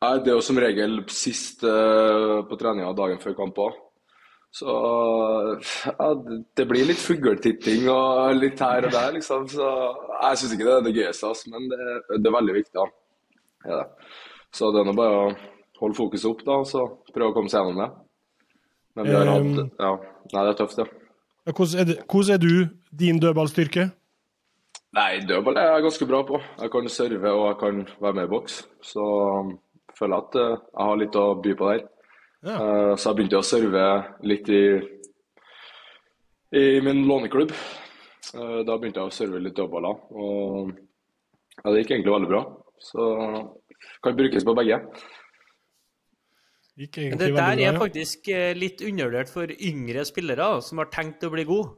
Nei, 0.05 0.21
Det 0.21 0.33
er 0.33 0.37
jo 0.37 0.45
som 0.45 0.61
regel 0.61 1.01
sist 1.13 1.65
uh, 1.65 2.43
på 2.49 2.59
treninga 2.61 2.93
dagen 2.97 3.21
før 3.23 3.37
kamp 3.39 3.61
òg. 3.65 3.81
Så 4.55 4.71
ja, 5.89 6.09
det 6.55 6.65
blir 6.71 6.87
litt 6.87 7.01
fugletitting 7.03 7.89
og 7.91 8.37
litt 8.39 8.61
her 8.63 8.87
og 8.87 8.93
der, 8.95 9.17
liksom. 9.17 9.49
Så 9.51 9.67
jeg 9.67 10.39
syns 10.39 10.55
ikke 10.55 10.69
det 10.69 10.75
er 10.77 10.85
det 10.87 10.95
gøyeste, 10.95 11.33
men 11.51 11.67
det, 11.73 11.81
det, 12.13 12.21
er 12.21 12.37
veldig 12.37 12.55
viktig. 12.61 12.77
da. 12.77 12.87
Ja, 13.73 13.81
så 14.55 14.71
det 14.71 14.85
er 14.85 14.87
nå 14.87 14.95
bare 14.95 15.17
å 15.25 15.33
holde 15.81 15.99
fokuset 15.99 16.29
opp, 16.31 16.45
da, 16.47 16.61
så 16.71 16.85
prøve 17.11 17.33
å 17.33 17.35
komme 17.35 17.51
seg 17.51 17.65
gjennom 17.65 17.83
det. 17.83 17.91
Men 18.95 19.09
vi 19.09 19.17
har 19.17 19.33
hatt 19.33 19.43
ehm. 19.43 19.73
Ja, 19.83 19.91
nei, 20.31 20.45
det 20.45 20.53
er 20.53 20.61
tøft, 20.61 20.85
ja. 20.85 20.87
Hvordan 21.51 21.81
er, 21.81 21.91
det, 21.91 21.99
hvordan 22.07 22.37
er 22.37 22.45
du, 22.45 22.55
din 23.03 23.19
dødballstyrke? 23.25 23.89
Nei, 24.95 25.11
dødball 25.27 25.59
er 25.59 25.73
jeg 25.73 25.89
ganske 25.89 26.07
bra 26.13 26.23
på. 26.31 26.39
Jeg 26.63 26.71
kan 26.71 26.93
serve 26.95 27.35
og 27.35 27.49
jeg 27.49 27.59
kan 27.65 27.83
være 28.07 28.21
med 28.21 28.29
i 28.29 28.35
boks. 28.37 28.63
Så 28.87 29.03
føler 29.99 30.23
at 30.23 30.39
eh, 30.41 30.57
jeg 30.59 30.89
har 30.89 31.01
litt 31.01 31.19
å 31.21 31.25
by 31.45 31.55
på 31.59 31.71
der. 31.71 31.85
Ja. 32.45 32.59
Uh, 32.59 32.93
så 33.01 33.11
jeg 33.11 33.19
begynte 33.19 33.41
å 33.41 33.47
serve 33.47 33.85
litt 34.29 34.51
i, 34.53 34.65
i 36.61 36.65
min 36.85 37.07
låneklubb. 37.09 37.55
Uh, 38.35 38.61
da 38.69 38.77
begynte 38.77 39.01
jeg 39.01 39.09
å 39.09 39.17
serve 39.17 39.41
litt 39.41 39.57
dødballer. 39.57 40.03
Og 40.13 40.75
ja, 40.75 41.71
det 41.71 41.85
gikk 41.85 41.95
egentlig 41.97 42.17
veldig 42.19 42.33
bra. 42.35 42.43
Så 42.85 43.05
kan 44.05 44.17
brukes 44.19 44.45
på 44.45 44.57
begge. 44.59 44.83
Men 46.75 47.19
det 47.21 47.31
der 47.37 47.61
er 47.63 47.77
faktisk 47.79 48.29
eh, 48.35 48.51
litt 48.59 48.83
undervurdert 48.83 49.31
for 49.31 49.51
yngre 49.63 50.03
spillere 50.09 50.49
som 50.67 50.81
har 50.83 50.91
tenkt 50.91 51.23
å 51.23 51.31
bli 51.31 51.45
god. 51.47 51.71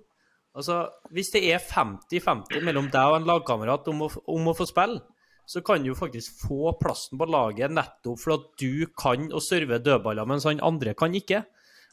Altså, 0.57 0.87
Hvis 1.13 1.35
det 1.35 1.43
er 1.53 1.61
50-50 1.61 2.65
mellom 2.65 2.89
deg 2.89 3.11
og 3.11 3.19
en 3.19 3.29
lagkamerat 3.29 3.91
om, 3.93 4.07
om, 4.09 4.49
å 4.49 4.57
få 4.57 4.65
spille, 4.69 5.03
så 5.47 5.63
kan 5.63 5.85
du 5.85 5.93
faktisk 5.95 6.43
få 6.49 6.73
plassen 6.81 7.19
på 7.21 7.29
laget 7.31 7.71
nettopp 7.75 8.19
for 8.19 8.35
at 8.35 8.49
du 8.59 8.87
kan 8.99 9.29
å 9.31 9.43
serve 9.43 9.79
dødballer, 9.79 10.27
mens 10.27 10.47
han 10.49 10.63
andre 10.65 10.95
kan 10.99 11.15
ikke. 11.15 11.45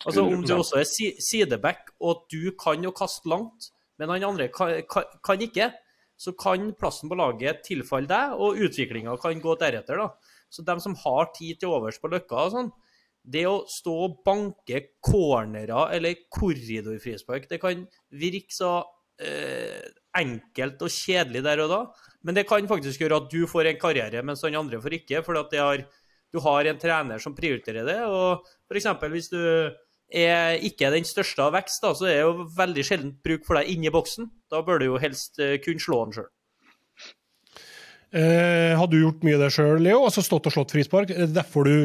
Altså 0.04 0.26
Om 0.26 0.42
du 0.44 0.56
også 0.56 0.82
er 0.82 0.90
sideback 1.22 1.94
og 2.02 2.26
du 2.34 2.52
kan 2.60 2.84
å 2.90 2.96
kaste 2.96 3.30
langt, 3.30 3.70
men 4.02 4.10
han 4.10 4.26
andre 4.34 4.50
kan, 4.52 4.74
kan, 4.90 5.06
kan 5.24 5.44
ikke, 5.46 5.70
så 6.18 6.34
kan 6.38 6.72
plassen 6.80 7.12
på 7.12 7.18
laget 7.20 7.62
tilfalle 7.68 8.10
deg, 8.10 8.34
og 8.42 8.60
utviklinga 8.66 9.16
kan 9.22 9.42
gå 9.44 9.56
deretter. 9.62 10.02
da. 10.02 10.34
Så 10.50 10.66
dem 10.66 10.82
som 10.82 10.98
har 11.04 11.30
tid 11.38 11.62
til 11.62 11.74
overs 11.74 12.00
på 12.02 12.10
Løkka 12.12 12.48
og 12.48 12.56
sånn, 12.56 12.72
det 13.24 13.46
å 13.48 13.64
stå 13.70 13.94
og 14.08 14.18
banke 14.26 14.82
cornerer 15.04 15.94
eller 15.96 16.26
korridorfrispark, 16.34 17.48
det 17.50 17.62
kan 17.62 17.86
virke 18.20 18.52
så 18.52 18.74
eh, 19.24 19.80
enkelt 20.20 20.84
og 20.84 20.92
kjedelig 20.92 21.44
der 21.46 21.64
og 21.64 21.72
da, 21.72 21.80
men 22.24 22.38
det 22.38 22.46
kan 22.48 22.68
faktisk 22.70 23.04
gjøre 23.04 23.20
at 23.22 23.32
du 23.32 23.44
får 23.50 23.70
en 23.70 23.80
karriere, 23.80 24.24
mens 24.26 24.44
den 24.44 24.56
andre 24.56 24.80
får 24.82 24.98
ikke. 25.00 25.24
For 25.26 25.38
har, 25.38 25.84
du 26.32 26.40
har 26.44 26.70
en 26.70 26.80
trener 26.80 27.24
som 27.24 27.36
prioriterer 27.36 27.88
det. 27.88 28.00
og 28.08 28.46
F.eks. 28.72 28.88
hvis 29.12 29.32
du 29.34 29.42
er 30.14 30.62
ikke 30.64 30.92
den 30.94 31.08
største 31.08 31.44
av 31.44 31.56
vekst, 31.58 31.84
da, 31.84 31.92
så 31.98 32.08
er 32.08 32.16
det 32.16 32.24
jo 32.24 32.48
veldig 32.56 32.86
sjelden 32.86 33.12
bruk 33.26 33.44
for 33.48 33.60
deg 33.60 33.74
inni 33.74 33.92
boksen. 33.94 34.30
Da 34.52 34.64
bør 34.66 34.80
du 34.80 34.88
jo 34.92 35.02
helst 35.02 35.42
eh, 35.42 35.58
kunne 35.64 35.84
slå 35.84 36.06
den 36.06 36.18
sjøl. 36.20 36.32
Eh, 38.14 38.74
har 38.78 38.88
du 38.88 39.00
gjort 39.00 39.24
mye 39.26 39.40
av 39.40 39.48
det 39.48 39.54
sjøl, 39.56 39.80
Leo? 39.82 40.04
Altså 40.06 40.22
stått 40.24 40.48
og 40.48 40.54
slått 40.56 40.76
frispark? 40.76 41.12
Er 41.12 41.32
derfor 41.34 41.68
du 41.68 41.78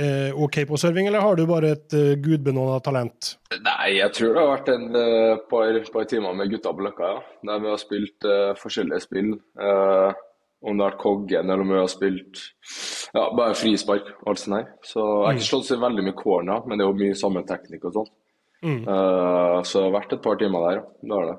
eh, 0.00 0.42
OK 0.42 0.68
på 0.68 0.76
serving, 0.76 1.06
eller 1.06 1.24
har 1.24 1.36
du 1.36 1.46
bare 1.48 1.72
et 1.76 1.96
eh, 1.96 2.14
gudbenåda 2.22 2.80
talent? 2.84 3.32
Nei, 3.56 3.96
jeg 3.98 4.12
tror 4.16 4.34
det 4.34 4.42
har 4.42 4.52
vært 4.52 4.70
en 4.74 5.00
eh, 5.00 5.40
par, 5.50 5.80
par, 5.92 6.06
timer 6.10 6.36
med 6.36 6.52
gutta 6.52 6.74
på 6.76 6.86
Løkka, 6.86 7.10
ja. 7.14 7.24
Der 7.50 7.64
vi 7.64 7.72
har 7.72 7.82
spilt 7.82 8.28
eh, 8.28 8.52
forskjellige 8.60 9.04
spill. 9.06 9.34
Uh, 9.60 10.12
om 10.66 10.78
det 10.78 10.82
har 10.82 10.94
vært 10.94 11.02
Koggen 11.02 11.50
eller 11.52 11.62
om 11.62 11.68
vi 11.70 11.76
har 11.78 11.90
spilt 11.92 12.40
ja, 13.14 13.26
bare 13.36 13.54
frispark. 13.54 14.08
alt 14.26 14.40
sånt 14.40 14.56
her. 14.56 14.70
Så 14.82 15.02
Jeg 15.02 15.26
har 15.26 15.36
ikke 15.36 15.44
mm. 15.44 15.50
slått 15.50 15.68
så 15.68 15.76
veldig 15.82 16.04
mye 16.06 16.16
corner, 16.16 16.64
men 16.66 16.78
det 16.78 16.86
er 16.86 16.88
jo 16.88 17.02
mye 17.02 17.18
samme 17.18 17.42
teknikk 17.46 17.84
og 17.90 17.98
sånn. 18.00 18.08
Mm. 18.66 18.86
så 18.88 19.76
det 19.76 19.84
har 19.84 19.92
vært 19.94 20.14
et 20.16 20.22
par 20.24 20.38
timer 20.40 20.64
der, 20.64 20.78
ja. 20.80 20.84
Det 21.04 21.14
har 21.14 21.28
det. 21.28 21.36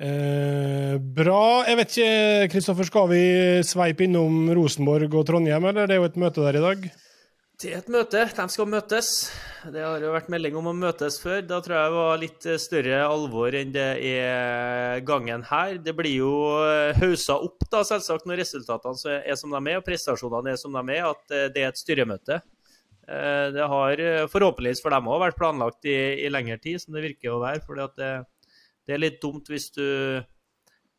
Eh, 0.00 0.96
bra. 0.96 1.60
Jeg 1.68 1.76
vet 1.76 1.90
ikke, 1.92 2.50
Kristoffer, 2.54 2.86
skal 2.88 3.08
vi 3.10 3.22
sveipe 3.68 4.06
innom 4.06 4.48
Rosenborg 4.56 5.12
og 5.12 5.26
Trondheim, 5.28 5.66
eller 5.68 5.90
det 5.90 5.98
er 5.98 6.00
jo 6.00 6.08
et 6.08 6.16
møte 6.20 6.44
der 6.46 6.56
i 6.56 6.62
dag? 6.64 6.86
Det 7.60 7.74
er 7.74 7.82
et 7.82 7.90
møte. 7.92 8.22
De 8.32 8.46
skal 8.48 8.70
møtes. 8.72 9.10
Det 9.68 9.82
har 9.84 10.00
jo 10.00 10.14
vært 10.14 10.30
melding 10.32 10.56
om 10.56 10.70
å 10.70 10.72
møtes 10.72 11.18
før. 11.20 11.42
Da 11.44 11.58
tror 11.60 11.76
jeg 11.76 11.90
det 11.90 11.98
var 11.98 12.22
litt 12.22 12.48
større 12.64 13.02
alvor 13.04 13.58
enn 13.58 13.74
det 13.76 13.90
er 14.14 15.04
gangen 15.04 15.44
her. 15.50 15.76
Det 15.84 15.92
blir 15.98 16.16
jo 16.22 16.32
eh, 16.64 16.96
hausa 17.02 17.36
opp, 17.36 17.68
da, 17.68 17.84
selvsagt, 17.84 18.24
når 18.24 18.40
resultatene 18.40 19.20
er 19.20 19.36
som 19.36 19.52
de 19.52 19.60
er 19.60 19.82
og 19.82 19.84
prestasjonene 19.84 20.56
er 20.56 20.64
som 20.64 20.80
de 20.80 20.96
er, 20.96 21.10
at 21.12 21.36
eh, 21.36 21.50
det 21.52 21.66
er 21.66 21.74
et 21.74 21.84
styremøte. 21.84 22.40
Det 23.10 23.64
har 23.66 24.00
forhåpentligvis 24.30 24.78
for 24.84 24.94
dem 24.94 25.08
òg 25.10 25.18
vært 25.24 25.38
planlagt 25.40 25.88
i, 25.88 25.96
i 26.22 26.28
lengre 26.30 26.60
tid, 26.62 26.78
som 26.78 26.94
det 26.94 27.00
virker 27.02 27.32
å 27.34 27.40
være. 27.42 27.58
fordi 27.66 27.82
at 27.82 27.96
det 27.98 28.10
det 28.90 28.98
er 28.98 29.04
litt 29.06 29.22
dumt 29.22 29.46
hvis 29.50 29.70
du 29.76 29.86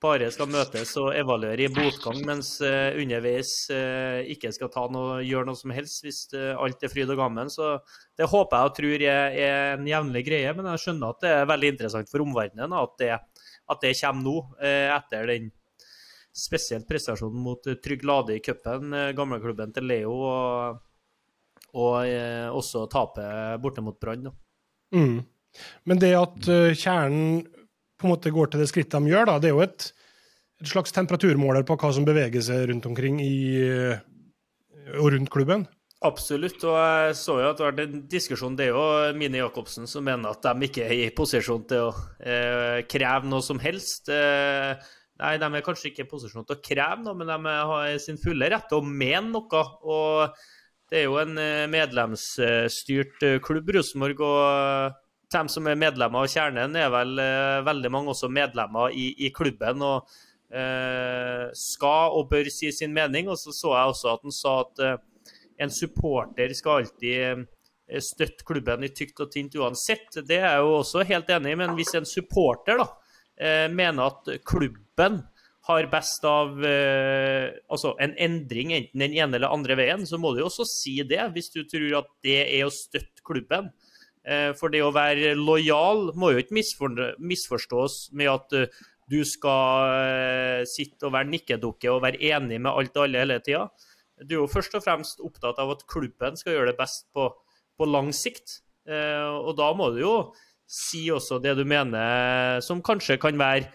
bare 0.01 0.31
skal 0.33 0.49
møtes 0.49 0.95
og 0.97 1.11
evaluere 1.13 1.67
i 1.67 1.71
botgang, 1.71 2.23
mens 2.25 2.55
uh, 2.65 2.89
underveis 2.97 3.51
uh, 3.69 4.21
ikke 4.33 4.49
skal 4.55 4.71
ta 4.73 4.87
noe, 4.89 5.19
gjøre 5.21 5.51
noe 5.51 5.59
som 5.59 5.73
helst 5.75 6.01
hvis 6.05 6.23
uh, 6.33 6.57
alt 6.57 6.81
er 6.81 6.91
fryd 6.91 7.13
og 7.13 7.21
gammen. 7.21 7.51
Så 7.53 7.75
det 8.17 8.29
håper 8.31 8.57
jeg 8.57 8.71
og 8.71 8.77
tror 8.79 9.05
er, 9.11 9.37
en 9.75 9.89
jevnlig 9.89 10.25
greie, 10.25 10.55
men 10.57 10.71
jeg 10.71 10.83
skjønner 10.85 11.13
at 11.13 11.21
det 11.25 11.33
er 11.35 11.51
veldig 11.53 11.73
interessant 11.75 12.09
for 12.09 12.25
omverdenen 12.25 12.77
at 12.79 12.95
det, 13.01 13.11
at 13.71 13.85
det 13.85 13.93
kommer 14.01 14.25
nå, 14.25 14.35
etter 14.97 15.29
den 15.29 15.51
spesielt 16.41 16.87
prestasjonen 16.87 17.43
mot 17.43 17.69
Trygg 17.83 18.05
Lade 18.07 18.37
i 18.37 18.41
cupen, 18.43 18.95
gamleklubben 19.15 19.73
til 19.75 19.85
Leo, 19.91 20.15
og, 20.25 20.81
og 21.75 22.57
også 22.57 22.87
tapet 22.91 23.61
borte 23.61 23.83
mot 23.85 23.99
Brann. 24.01 24.31
Mm. 24.95 25.17
Men 25.85 25.99
det 26.01 26.13
at 26.17 26.47
kjernen 26.79 27.43
på 28.01 28.07
en 28.09 28.15
måte 28.15 28.33
går 28.33 28.51
til 28.51 28.63
det 28.63 28.69
skrittet 28.71 28.97
de 28.97 29.11
gjør, 29.13 29.29
da, 29.29 29.37
det 29.41 29.51
er 29.51 29.55
jo 29.55 29.65
et, 29.65 29.91
et, 30.61 30.69
slags 30.71 30.93
temperaturmåler 30.95 31.65
på 31.67 31.77
hva 31.79 31.91
som 31.95 32.07
beveger 32.07 32.43
seg 32.45 32.67
rundt 32.71 32.87
omkring 32.89 33.21
i, 33.23 33.35
og 34.97 35.13
rundt 35.15 35.31
klubben? 35.33 35.67
Absolutt, 36.01 36.63
og 36.65 36.79
jeg 36.79 37.17
så 37.19 37.35
jo 37.37 37.49
at 37.51 37.59
det 37.59 37.65
har 37.65 37.75
vært 37.75 37.83
en 37.83 38.05
diskusjon. 38.09 38.55
Det 38.57 38.65
er 38.65 38.71
jo 38.73 39.17
Mine 39.19 39.37
Jacobsen 39.37 39.85
som 39.89 40.01
mener 40.07 40.33
at 40.33 40.47
de 40.47 40.65
ikke 40.65 40.87
er 40.87 40.95
i 40.97 41.11
posisjon 41.13 41.67
til 41.69 41.91
å 41.91 41.91
eh, 42.17 42.79
kreve 42.89 43.29
noe 43.29 43.45
som 43.45 43.61
helst. 43.61 44.09
Eh, 44.09 44.71
nei, 45.21 45.35
de 45.37 45.45
er 45.45 45.65
kanskje 45.67 45.91
ikke 45.91 46.07
i 46.07 46.09
posisjon 46.09 46.47
til 46.49 46.57
å 46.57 46.63
kreve 46.65 47.03
noe, 47.05 47.13
men 47.19 47.29
de 47.29 47.53
har 47.69 47.93
sin 48.01 48.17
fulle 48.17 48.49
rett 48.49 48.65
til 48.71 48.81
å 48.81 48.89
mene 48.89 49.29
noe. 49.29 49.61
og 49.85 50.41
det 50.91 50.99
er 50.99 51.05
jo 51.07 51.21
en 51.21 51.37
eh, 51.39 51.69
medlemsstyrt 51.71 53.23
eh, 53.23 53.37
klubb, 53.43 53.69
Rosenborg, 53.77 54.25
de 55.31 55.45
som 55.49 55.67
er 55.67 55.79
medlemmer 55.79 56.25
av 56.25 56.31
Kjernen, 56.31 56.75
er 56.75 56.91
vel 56.91 57.15
eh, 57.21 57.61
veldig 57.65 57.91
mange 57.93 58.13
også 58.13 58.29
medlemmer 58.31 58.91
i, 58.91 59.11
i 59.25 59.31
klubben. 59.35 59.81
og 59.85 60.11
eh, 60.51 61.47
skal 61.57 62.17
og 62.17 62.29
bør 62.31 62.49
si 62.51 62.71
sin 62.75 62.93
mening. 62.95 63.29
Og 63.31 63.39
så 63.39 63.53
så 63.55 63.73
jeg 63.75 63.95
også 63.95 64.13
at 64.13 64.27
han 64.27 64.35
sa 64.35 64.59
at 64.65 64.85
eh, 64.85 65.01
en 65.61 65.73
supporter 65.73 66.53
skal 66.57 66.83
alltid 66.83 67.17
eh, 67.21 68.01
støtte 68.01 68.47
klubben 68.47 68.85
i 68.87 68.93
tykt 68.95 69.23
og 69.23 69.31
tynt 69.33 69.57
uansett. 69.59 70.21
Det 70.21 70.39
er 70.39 70.47
jeg 70.47 70.65
jo 70.65 70.79
også 70.79 71.05
helt 71.07 71.29
enig 71.33 71.53
i, 71.53 71.59
men 71.63 71.75
hvis 71.79 71.95
en 71.99 72.07
supporter 72.07 72.81
da, 72.81 72.89
eh, 73.39 73.67
mener 73.71 74.11
at 74.11 74.33
klubben 74.47 75.21
har 75.67 75.85
best 75.91 76.23
av 76.25 76.63
eh, 76.65 77.51
altså 77.69 77.93
en 78.01 78.15
endring 78.17 78.71
enten 78.73 79.03
den 79.03 79.13
ene 79.13 79.37
eller 79.37 79.53
andre 79.53 79.77
veien, 79.77 80.07
så 80.09 80.17
må 80.17 80.33
du 80.33 80.41
jo 80.41 80.49
også 80.49 80.65
si 80.65 80.95
det, 81.05 81.21
hvis 81.35 81.51
du 81.53 81.61
tror 81.69 81.99
at 82.01 82.09
det 82.25 82.39
er 82.47 82.65
å 82.65 82.73
støtte 82.73 83.21
klubben. 83.27 83.69
Eh, 84.21 84.51
for 84.57 84.69
det 84.69 84.83
å 84.85 84.93
være 84.93 85.33
lojal 85.33 86.11
må 86.19 86.29
jo 86.33 86.41
ikke 86.43 86.53
misforstås 86.53 87.95
med 88.17 88.29
at 88.29 88.53
eh, 88.57 88.81
du 89.09 89.23
skal 89.27 89.95
eh, 89.97 90.59
sitte 90.69 91.07
og 91.07 91.15
være 91.15 91.31
nikkedukke 91.31 91.89
og 91.89 92.03
være 92.05 92.21
enig 92.29 92.59
med 92.61 92.69
alt 92.71 92.99
og 92.99 93.07
alle 93.07 93.23
hele 93.23 93.39
tida. 93.43 93.65
Du 94.21 94.35
er 94.35 94.43
jo 94.43 94.51
først 94.51 94.77
og 94.77 94.85
fremst 94.85 95.23
opptatt 95.25 95.57
av 95.59 95.73
at 95.73 95.87
klubben 95.89 96.37
skal 96.37 96.55
gjøre 96.55 96.71
det 96.71 96.77
best 96.77 97.07
på, 97.15 97.31
på 97.77 97.87
lang 97.89 98.11
sikt. 98.13 98.59
Og 98.85 99.51
da 99.57 99.67
må 99.77 99.91
du 99.93 99.99
jo 100.01 100.13
si 100.69 101.03
også 101.13 101.39
det 101.41 101.53
du 101.57 101.63
mener, 101.69 102.59
som 102.65 102.81
kanskje 102.85 103.17
kan 103.21 103.37
være 103.39 103.69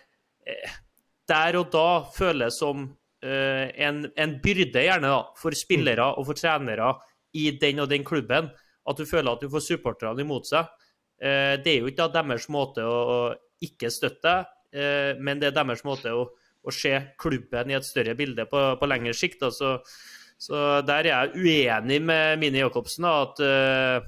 der 1.31 1.59
og 1.59 1.73
da 1.75 1.89
føles 2.15 2.59
som 2.59 2.85
en, 3.23 4.01
en 4.07 4.35
byrde, 4.43 4.83
gjerne, 4.87 5.11
da, 5.11 5.21
for 5.39 5.59
spillere 5.59 6.07
og 6.15 6.29
for 6.29 6.39
trenere 6.39 6.93
i 7.39 7.49
den 7.59 7.83
og 7.83 7.91
den 7.91 8.07
klubben 8.07 8.51
at 8.87 9.01
du 9.01 9.07
føler 9.09 9.33
at 9.33 9.43
du 9.43 9.51
får 9.51 9.65
supporterne 9.65 10.23
imot 10.23 10.49
seg. 10.49 10.69
Eh, 11.17 11.57
det 11.63 11.73
er 11.73 11.81
jo 11.81 11.91
ikke 11.91 12.11
deres 12.13 12.49
måte 12.53 12.85
å 12.85 13.33
ikke 13.65 13.91
støtte 13.93 14.27
deg, 14.27 14.53
eh, 14.77 15.13
men 15.19 15.41
det 15.41 15.51
er 15.51 15.57
deres 15.57 15.85
måte 15.87 16.13
å, 16.13 16.27
å 16.63 16.75
se 16.75 16.93
klubben 17.21 17.73
i 17.73 17.79
et 17.79 17.87
større 17.87 18.17
bilde 18.19 18.47
på, 18.51 18.63
på 18.77 18.91
lengre 18.91 19.15
sikt. 19.17 19.47
Altså, 19.49 19.79
Så 20.39 20.83
der 20.85 21.09
er 21.09 21.31
jeg 21.33 21.41
uenig 21.41 22.03
med 22.05 22.39
Mini 22.39 22.61
Jacobsen, 22.61 23.09
at 23.09 23.41
uh, 23.41 24.05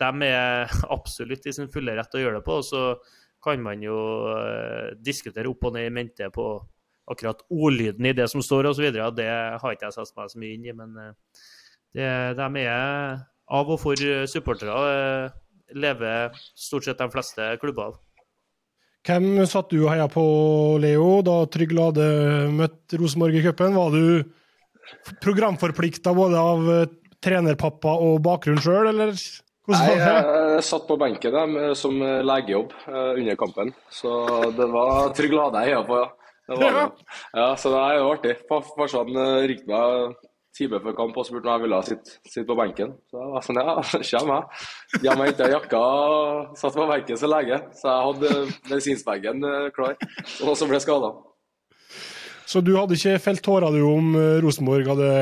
de 0.00 0.28
er 0.30 0.72
absolutt 0.96 1.44
i 1.46 1.52
sin 1.52 1.68
fulle 1.68 1.92
rett 1.98 2.08
til 2.08 2.22
å 2.22 2.26
gjøre 2.26 2.40
det 2.40 2.46
på. 2.46 2.56
og 2.62 2.64
Så 2.64 2.82
kan 3.44 3.60
man 3.62 3.82
jo 3.84 3.98
diskutere 5.04 5.50
opp 5.50 5.68
og 5.68 5.76
ned 5.76 5.90
i 5.90 5.94
mente 5.94 6.30
på 6.32 6.48
akkurat 7.08 7.44
ordlyden 7.52 8.08
i 8.08 8.16
det 8.16 8.26
som 8.32 8.42
står 8.44 8.70
osv. 8.72 8.88
Det 8.88 9.28
har 9.28 9.74
ikke 9.74 9.90
jeg 9.90 9.96
satt 9.98 10.16
meg 10.16 10.32
så 10.32 10.40
mye 10.40 10.56
inn 10.56 10.66
i, 10.66 10.74
men 10.76 10.96
det, 11.92 12.08
de 12.40 12.64
er 12.64 13.20
av 13.50 13.70
og 13.72 13.80
for 13.80 14.26
supportere. 14.28 15.32
lever 15.76 16.32
stort 16.56 16.84
sett 16.84 16.98
de 16.98 17.10
fleste 17.12 17.44
klubber 17.60 17.90
av. 17.90 17.98
Hvem 19.08 19.46
satt 19.48 19.70
du 19.70 19.82
og 19.82 19.90
heia 19.92 20.08
på, 20.10 20.22
Leo, 20.82 21.20
da 21.24 21.42
Trygg 21.48 21.72
Lade 21.76 22.06
møtte 22.52 22.98
Rosenborg 23.00 23.38
i 23.38 23.42
cupen? 23.44 23.76
Var 23.76 23.92
du 23.94 24.24
programforplikta 25.24 26.14
både 26.16 26.40
av 26.40 26.70
trenerpappa 27.24 27.94
og 28.04 28.20
bakgrunn 28.24 28.60
sjøl, 28.60 28.90
eller? 28.90 29.14
Nei, 29.68 29.84
jeg 30.00 30.64
satt 30.64 30.86
på 30.88 30.96
benken 31.00 31.34
da, 31.34 31.72
som 31.76 32.00
legejobb 32.00 32.72
under 32.88 33.36
kampen. 33.40 33.74
Så 33.92 34.12
det 34.56 34.68
var 34.72 35.12
Trygg 35.16 35.36
Lade 35.36 35.64
jeg 35.64 35.74
heia 35.74 35.84
på, 35.88 36.00
ja. 36.00 36.08
Det 36.48 36.56
var 36.56 36.76
ja. 36.80 36.86
Ja, 37.36 37.48
så 37.60 37.72
det 37.74 37.84
er 37.84 37.98
jo 37.98 38.10
artig. 38.14 38.34
Farsan 38.48 39.12
ringte 39.48 39.68
meg 39.68 40.27
time 40.58 40.80
før 40.84 40.96
kamp 40.98 41.16
og 41.18 41.28
spurte 41.28 41.48
om 41.48 41.54
jeg 41.54 41.64
ville 41.64 41.80
sitte, 41.86 42.18
sitte 42.26 42.46
på 42.50 42.58
benken. 42.58 42.92
Så 43.08 43.22
jeg 43.22 43.32
var 43.32 43.46
sånn, 43.46 43.62
ja, 43.62 43.76
kommer 44.10 44.36
jeg. 44.36 44.68
Hjemme 45.06 45.30
henta 45.30 45.50
jakka 45.54 45.82
og 45.86 46.60
satt 46.60 46.76
på 46.76 46.88
benken 46.90 47.20
som 47.22 47.32
lege. 47.32 47.62
Så 47.78 47.88
jeg 47.88 48.06
hadde 48.10 48.34
medisinsbagen 48.68 49.48
uh, 49.48 49.66
klar. 49.74 49.98
Og 50.42 50.54
så 50.58 50.68
ble 50.68 50.80
jeg 50.80 50.86
skada. 50.88 51.14
Så 52.48 52.64
du 52.64 52.74
hadde 52.76 52.96
ikke 52.96 53.18
felt 53.20 53.44
tårer 53.44 53.74
du 53.76 53.82
om 53.86 54.14
Rosenborg 54.42 54.88
hadde 54.88 55.12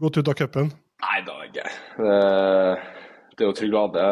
gått 0.00 0.20
ut 0.20 0.28
av 0.28 0.36
cupen? 0.36 0.68
Nei, 1.00 1.16
det 1.24 1.32
var 1.32 1.48
ikke 1.48 1.64
det 1.64 2.94
det 3.36 3.44
er 3.44 3.50
jo 3.50 3.56
Trygg 3.56 3.74
Lade 3.74 4.06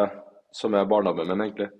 som 0.55 0.75
er 0.77 0.87
barndommen 0.87 1.27
min, 1.27 1.47
egentlig. 1.47 1.71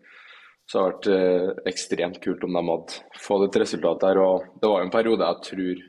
Så 0.65 0.77
det 0.77 0.81
har 0.81 0.91
vært 0.91 1.09
eh, 1.13 1.49
ekstremt 1.71 2.17
kult 2.23 2.43
om 2.43 2.57
de 2.57 2.63
hadde 2.67 3.21
fått 3.21 3.45
et 3.47 3.59
resultat 3.61 4.01
der. 4.01 4.19
Og 4.19 4.47
det 4.61 4.71
var 4.71 4.81
jo 4.81 4.87
en 4.87 4.95
periode 4.95 5.29
jeg 5.29 5.49
tror 5.49 5.83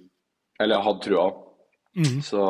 Eller 0.60 0.76
jeg 0.76 0.86
hadde 0.86 1.04
trua. 1.04 1.24
Mm. 1.96 2.18
Så 2.24 2.40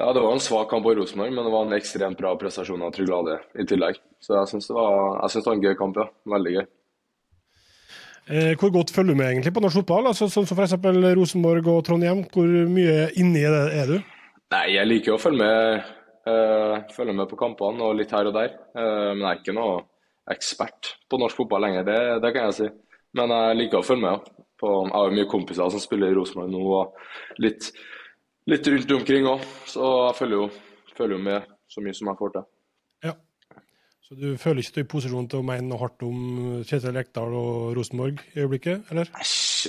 ja, 0.00 0.12
det 0.12 0.20
var 0.20 0.32
en 0.32 0.42
svak 0.42 0.68
kamp 0.70 0.84
på 0.84 0.94
Rosenborg, 0.96 1.32
men 1.32 1.46
det 1.46 1.52
var 1.52 1.66
en 1.66 1.76
ekstremt 1.76 2.18
bra 2.18 2.34
prestasjon 2.40 2.82
av 2.86 2.92
Trygg 2.94 3.08
Lade 3.10 3.38
i 3.58 3.66
tillegg. 3.68 3.98
Så 4.20 4.36
jeg 4.36 4.52
syns 4.52 4.68
det, 4.70 4.76
det, 4.76 5.44
var 5.46 5.56
en 5.56 5.64
gøy 5.64 5.76
kamp, 5.78 6.00
ja. 6.00 6.08
Veldig 6.34 6.54
gøy. 6.56 6.66
Eh, 8.30 8.52
hvor 8.60 8.72
godt 8.74 8.92
følger 8.94 9.16
du 9.16 9.18
med 9.18 9.32
egentlig 9.32 9.52
på 9.56 9.62
norsk 9.64 9.80
fotball? 9.80 10.10
Altså, 10.12 10.28
sånn 10.30 10.46
som 10.48 10.60
f.eks. 10.60 10.76
Rosenborg 11.18 11.72
og 11.72 11.80
Trondheim. 11.88 12.22
Hvor 12.32 12.46
mye 12.46 13.08
inni 13.18 13.42
det 13.42 13.64
er 13.80 13.96
du? 13.96 13.96
Nei, 14.54 14.66
Jeg 14.76 14.88
liker 14.88 15.16
å 15.16 15.22
følge 15.22 15.42
med 15.42 15.88
Uh, 16.28 16.82
følge 16.92 17.14
med 17.16 17.30
på 17.30 17.38
kampene 17.40 17.80
og 17.80 17.96
litt 17.96 18.10
her 18.12 18.28
og 18.28 18.34
der. 18.36 18.52
Uh, 18.76 19.16
men 19.16 19.24
jeg 19.24 19.30
er 19.30 19.38
ikke 19.40 19.56
noe 19.56 19.78
ekspert 20.30 20.94
på 21.10 21.18
norsk 21.18 21.38
fotball 21.40 21.64
lenger, 21.64 21.86
det, 21.86 22.00
det 22.22 22.32
kan 22.34 22.50
jeg 22.50 22.56
si. 22.58 22.68
Men 23.16 23.32
jeg 23.34 23.56
liker 23.56 23.80
å 23.80 23.86
følge 23.86 24.04
med. 24.04 24.28
På, 24.60 24.70
jeg 24.84 24.92
har 24.92 25.08
jo 25.08 25.16
mye 25.16 25.30
kompiser 25.30 25.72
som 25.72 25.82
spiller 25.82 26.12
i 26.12 26.16
Rosenborg 26.16 26.52
nå, 26.52 26.60
og 26.60 27.40
litt, 27.40 27.70
litt 28.50 28.66
rundt 28.68 28.96
omkring 28.98 29.28
òg. 29.30 29.44
Så 29.68 29.92
jeg 30.06 30.16
følger 30.18 30.42
jo, 30.42 30.48
følger 30.96 31.16
jo, 31.16 31.22
med 31.30 31.54
så 31.70 31.84
mye 31.84 31.96
som 31.96 32.10
jeg 32.10 32.20
får 32.20 32.34
til. 32.34 32.48
Ja. 33.06 33.14
Så 34.04 34.18
du 34.18 34.26
føler 34.42 34.60
ikke 34.60 34.74
du 34.74 34.82
er 34.82 34.86
i 34.86 34.90
posisjon 34.90 35.30
til 35.30 35.40
å 35.40 35.46
mene 35.46 35.68
noe 35.70 35.80
hardt 35.80 36.04
om 36.04 36.18
Kjetil 36.66 36.96
Rekdal 36.98 37.36
og 37.40 37.70
Rosenborg 37.78 38.20
i 38.34 38.42
øyeblikket, 38.42 38.90
eller? 38.92 39.12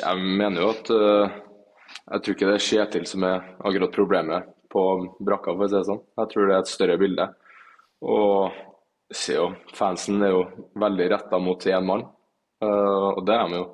Jeg 0.01 0.25
mener 0.41 0.63
jo 0.63 0.71
at 0.73 0.91
uh, 0.95 1.39
Jeg 2.08 2.23
tror 2.23 2.36
ikke 2.36 2.49
det 2.49 2.58
er 2.58 2.67
Kjetil 2.67 3.08
som 3.10 3.27
er 3.27 3.45
akkurat 3.62 3.95
problemet 3.95 4.51
på 4.71 4.84
brakka, 5.19 5.54
for 5.54 5.67
å 5.67 5.69
si 5.69 5.77
det 5.77 5.88
sånn. 5.88 6.04
Jeg 6.19 6.32
tror 6.32 6.47
det 6.47 6.56
er 6.56 6.63
et 6.63 6.71
større 6.71 6.99
bilde. 6.99 7.27
Og 8.08 8.60
ser 9.12 9.38
jo, 9.38 9.49
fansen 9.75 10.23
er 10.23 10.32
jo 10.34 10.45
veldig 10.80 11.10
retta 11.12 11.39
mot 11.43 11.67
én 11.67 11.86
mann, 11.86 12.06
uh, 12.63 13.10
og 13.13 13.23
det 13.27 13.36
er 13.36 13.51
de 13.51 13.60
jo. 13.60 13.67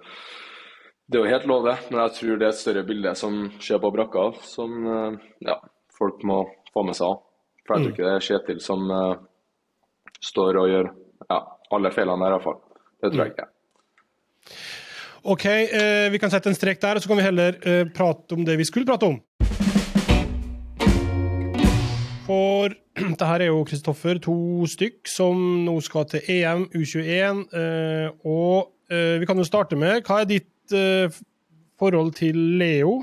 Det 1.08 1.16
er 1.16 1.24
jo 1.24 1.32
helt 1.32 1.46
lov, 1.48 1.64
det, 1.64 1.78
men 1.88 2.02
jeg 2.02 2.16
tror 2.18 2.40
det 2.40 2.44
er 2.44 2.52
et 2.52 2.60
større 2.60 2.82
bilde 2.84 3.12
som 3.16 3.36
skjer 3.64 3.80
på 3.80 3.92
brakka, 3.96 4.26
som 4.44 4.74
uh, 4.84 5.14
ja, 5.40 5.54
folk 5.96 6.20
må 6.28 6.42
få 6.74 6.84
med 6.84 6.98
seg. 6.98 7.22
For 7.64 7.78
jeg 7.78 7.86
tror 7.86 7.88
mm. 7.88 7.94
ikke 7.94 8.04
det 8.04 8.12
er 8.12 8.26
Kjetil 8.26 8.60
som 8.64 8.92
uh, 8.92 9.14
står 10.20 10.60
og 10.60 10.68
gjør 10.68 10.90
ja, 11.30 11.38
alle 11.78 11.92
feilene 11.96 12.26
der, 12.26 12.36
iallfall. 12.36 12.58
Det 13.00 13.14
tror 13.14 13.24
jeg 13.24 13.32
mm. 13.32 13.38
ikke. 13.38 13.48
OK, 15.28 15.46
eh, 15.48 16.10
vi 16.12 16.20
kan 16.20 16.32
sette 16.32 16.52
en 16.52 16.60
strek 16.60 16.84
der, 16.84 17.00
og 17.00 17.04
så 17.04 17.12
kan 17.12 17.22
vi 17.22 17.26
heller 17.26 17.56
eh, 17.64 17.86
prate 17.96 18.36
om 18.36 18.44
det 18.48 18.58
vi 18.60 18.68
skulle 18.68 18.88
prate 18.88 19.08
om. 19.08 19.18
For 22.28 22.76
det 23.20 23.32
her 23.32 23.46
er 23.46 23.52
jo 23.54 23.64
Kristoffer, 23.68 24.20
to 24.24 24.38
stykk, 24.68 25.02
som 25.08 25.40
nå 25.64 25.80
skal 25.88 26.08
til 26.12 26.32
EM 26.36 26.68
U21. 26.76 27.42
Eh, 27.48 28.12
og 28.28 28.92
eh, 28.92 29.18
vi 29.24 29.28
kan 29.28 29.40
jo 29.40 29.48
starte 29.48 29.80
med 29.80 30.04
Hva 30.04 30.22
er 30.26 30.32
ditt 30.36 30.52
eh, 30.76 31.14
forhold 31.80 32.16
til 32.18 32.40
Leo? 32.60 33.00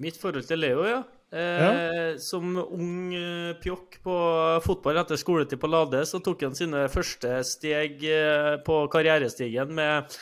Mitt 0.00 0.16
forhold 0.20 0.46
til 0.48 0.62
Leo, 0.62 0.84
ja. 0.86 1.02
Eh, 1.34 1.62
ja. 1.64 2.18
Som 2.22 2.54
ung 2.62 3.14
eh, 3.14 3.54
pjokk 3.62 3.98
på 4.04 4.18
fotball 4.64 5.00
etter 5.02 5.18
skoletid 5.18 5.58
på 5.60 5.70
Lade, 5.70 6.04
så 6.06 6.20
tok 6.22 6.46
han 6.46 6.54
sine 6.58 6.86
første 6.92 7.40
steg 7.48 8.04
eh, 8.06 8.54
på 8.66 8.84
karrierestigen 8.92 9.74
med 9.74 10.14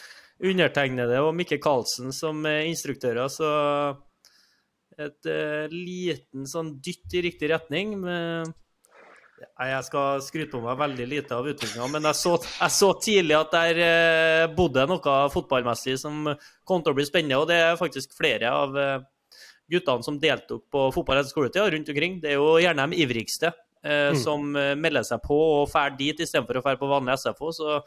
undertegnede 0.42 1.20
og 1.22 1.35
Mikke 1.38 1.61
Karlsen 1.62 2.14
som 2.16 2.40
instruktører. 2.46 3.28
så 3.31 3.50
et 5.00 5.28
uh, 5.28 5.70
liten 5.72 6.44
sånn 6.48 6.74
dytt 6.85 7.14
i 7.16 7.22
riktig 7.24 7.48
retning. 7.52 7.94
Med, 8.02 8.50
jeg 9.42 9.87
skal 9.87 10.22
skryte 10.24 10.52
på 10.55 10.62
meg 10.64 10.78
veldig 10.81 11.07
lite 11.11 11.37
av 11.37 11.48
utviklinga, 11.48 11.88
men 11.92 12.07
jeg 12.11 12.18
så, 12.18 12.35
jeg 12.40 12.74
så, 12.76 12.90
tidlig 13.02 13.37
at 13.38 13.57
der 13.57 13.81
uh, 13.83 14.44
bodde 14.57 14.87
noe 14.90 15.16
fotballmessig 15.33 15.98
som 16.00 16.31
kom 16.68 16.85
til 16.85 16.94
å 16.94 16.98
bli 16.98 17.09
spennende. 17.09 17.40
Og 17.40 17.50
det 17.50 17.59
er 17.62 17.81
faktisk 17.81 18.14
flere 18.18 18.52
av 18.52 18.78
uh, 18.78 19.02
guttene 19.72 20.07
som 20.07 20.20
deltok 20.22 20.64
på 20.72 20.87
fotball 20.94 21.20
etter 21.20 21.35
skoletida 21.35 21.68
rundt 21.72 21.92
omkring. 21.92 22.20
Det 22.22 22.35
er 22.35 22.40
jo 22.40 22.57
gjerne 22.61 22.88
de 22.92 23.02
ivrigste 23.05 23.52
mm. 23.83 24.18
som 24.20 24.44
melder 24.52 25.07
seg 25.07 25.22
på 25.24 25.37
og 25.37 25.70
drar 25.72 25.94
dit 25.96 26.20
istedenfor 26.20 26.61
å 26.61 26.62
dra 26.66 26.74
på 26.76 26.90
vanlig 26.90 27.16
SFO. 27.22 27.52
Så 27.57 27.78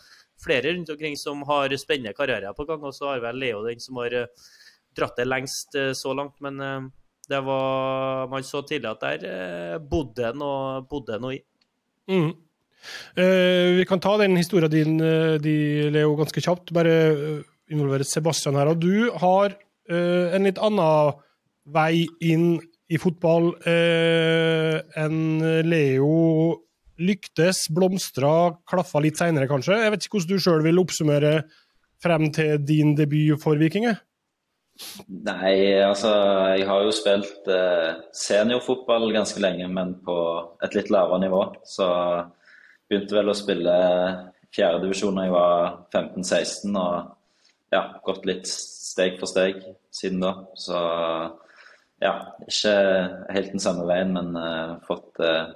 flere 0.41 0.73
rundt 0.73 0.89
omkring 0.89 1.13
som 1.19 1.43
har 1.47 1.75
spennende 1.77 2.15
karrierer 2.17 2.57
på 2.57 2.65
gang. 2.65 2.81
Og 2.83 2.95
så 2.95 3.11
har 3.11 3.21
vel 3.23 3.37
Leo 3.43 3.61
den 3.67 3.83
som 3.83 4.01
har 4.01 4.17
dratt 4.95 5.19
det 5.19 5.27
lengst 5.27 5.75
eh, 5.75 5.91
så 5.93 6.13
langt. 6.13 6.39
Men 6.43 6.61
eh, 6.61 6.87
det 7.29 7.41
var 7.45 8.27
Man 8.31 8.45
så 8.45 8.61
tidlig 8.67 8.91
at 8.91 9.03
der 9.03 9.27
eh, 9.29 9.77
bodde 9.79 10.31
noe, 10.37 10.81
noe 11.19 11.35
i. 11.35 11.41
Mm. 12.11 12.31
Uh, 13.17 13.79
vi 13.79 13.85
kan 13.89 14.01
ta 14.01 14.13
den 14.21 14.37
historien 14.37 14.69
din, 14.69 14.99
de, 15.41 15.55
Leo, 15.89 16.13
ganske 16.19 16.43
kjapt. 16.43 16.73
Bare 16.75 17.41
involvere 17.71 18.05
Sebastian 18.05 18.59
her. 18.59 18.69
Og 18.69 18.81
du 18.83 19.09
har 19.21 19.55
uh, 19.55 20.27
en 20.35 20.45
litt 20.45 20.61
annen 20.61 21.17
vei 21.65 22.05
inn 22.21 22.59
i 22.85 22.99
fotball 23.01 23.55
uh, 23.65 24.77
enn 25.01 25.41
Leo 25.65 26.61
lyktes, 27.01 27.65
blomstra, 27.75 28.55
klaffa 28.69 29.01
litt 29.03 29.19
seinere, 29.19 29.49
kanskje. 29.49 29.77
Jeg 29.81 29.93
vet 29.93 30.05
ikke 30.05 30.19
hvordan 30.19 30.31
du 30.31 30.43
sjøl 30.43 30.63
vil 30.65 30.81
oppsummere 30.81 31.33
frem 32.03 32.29
til 32.35 32.59
din 32.63 32.93
debut 32.97 33.41
for 33.41 33.59
Vikinger? 33.59 33.97
Nei, 35.07 35.79
altså 35.79 36.09
jeg 36.57 36.65
har 36.67 36.83
jo 36.83 36.93
spilt 36.95 37.47
eh, 37.51 38.01
seniorfotball 38.11 39.07
ganske 39.15 39.39
lenge, 39.39 39.69
men 39.71 39.93
på 40.03 40.15
et 40.65 40.75
litt 40.75 40.91
lavere 40.91 41.21
nivå. 41.23 41.41
Så 41.63 41.87
begynte 42.89 43.15
vel 43.15 43.31
å 43.31 43.37
spille 43.37 43.75
fjerdedivisjon 44.55 45.15
da 45.15 45.25
jeg 45.27 45.35
var 45.35 45.77
15-16, 45.95 46.75
og 46.75 47.75
ja, 47.75 47.81
gått 48.03 48.27
litt 48.27 48.51
steg 48.51 49.17
for 49.19 49.31
steg 49.31 49.63
siden 49.95 50.23
da. 50.23 50.33
Så 50.59 50.75
ja, 52.03 52.13
ikke 52.43 52.75
helt 53.31 53.53
den 53.55 53.63
samme 53.63 53.87
veien, 53.87 54.11
men 54.15 54.35
eh, 54.39 54.75
fått, 54.87 55.23
eh, 55.23 55.53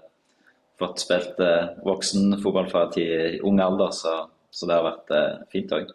fått 0.80 1.04
spilt 1.04 1.40
eh, 1.44 1.74
voksenfotball 1.84 2.72
fra 2.72 2.88
ung 3.44 3.60
alder, 3.64 3.92
så, 3.96 4.20
så, 4.50 4.68
det 4.68 4.78
har 4.78 4.88
vært 4.88 5.16
eh, 5.16 5.34
fint 5.52 5.76
òg. 5.76 5.92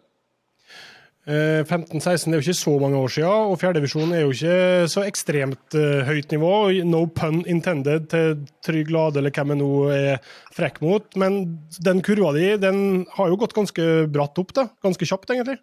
15-16 1.25 2.05
eh, 2.05 2.29
er 2.29 2.37
jo 2.37 2.43
ikke 2.43 2.53
så 2.53 2.71
mange 2.77 2.97
år 3.01 3.09
siden, 3.09 3.47
og 3.49 3.57
fjerdedivisjon 3.57 4.11
er 4.13 4.19
jo 4.21 4.33
ikke 4.35 4.89
så 4.93 5.05
ekstremt 5.07 5.77
uh, 5.77 6.03
høyt 6.05 6.29
nivå. 6.35 6.51
No 6.85 7.07
pun 7.09 7.39
intended 7.49 8.05
til 8.11 8.43
Trygg 8.65 8.91
Lade 8.93 9.17
eller 9.17 9.33
hvem 9.33 9.55
jeg 9.55 9.61
nå 9.63 9.69
er 9.95 10.27
frekk 10.53 10.77
mot. 10.85 11.07
Men 11.17 11.57
den 11.81 12.03
kurva 12.05 12.35
di 12.37 12.51
den 12.61 13.07
har 13.17 13.33
jo 13.33 13.39
gått 13.41 13.57
ganske 13.57 14.05
bratt 14.13 14.37
opp, 14.37 14.53
da. 14.53 14.67
Ganske 14.85 15.09
kjapt, 15.09 15.33
egentlig. 15.33 15.57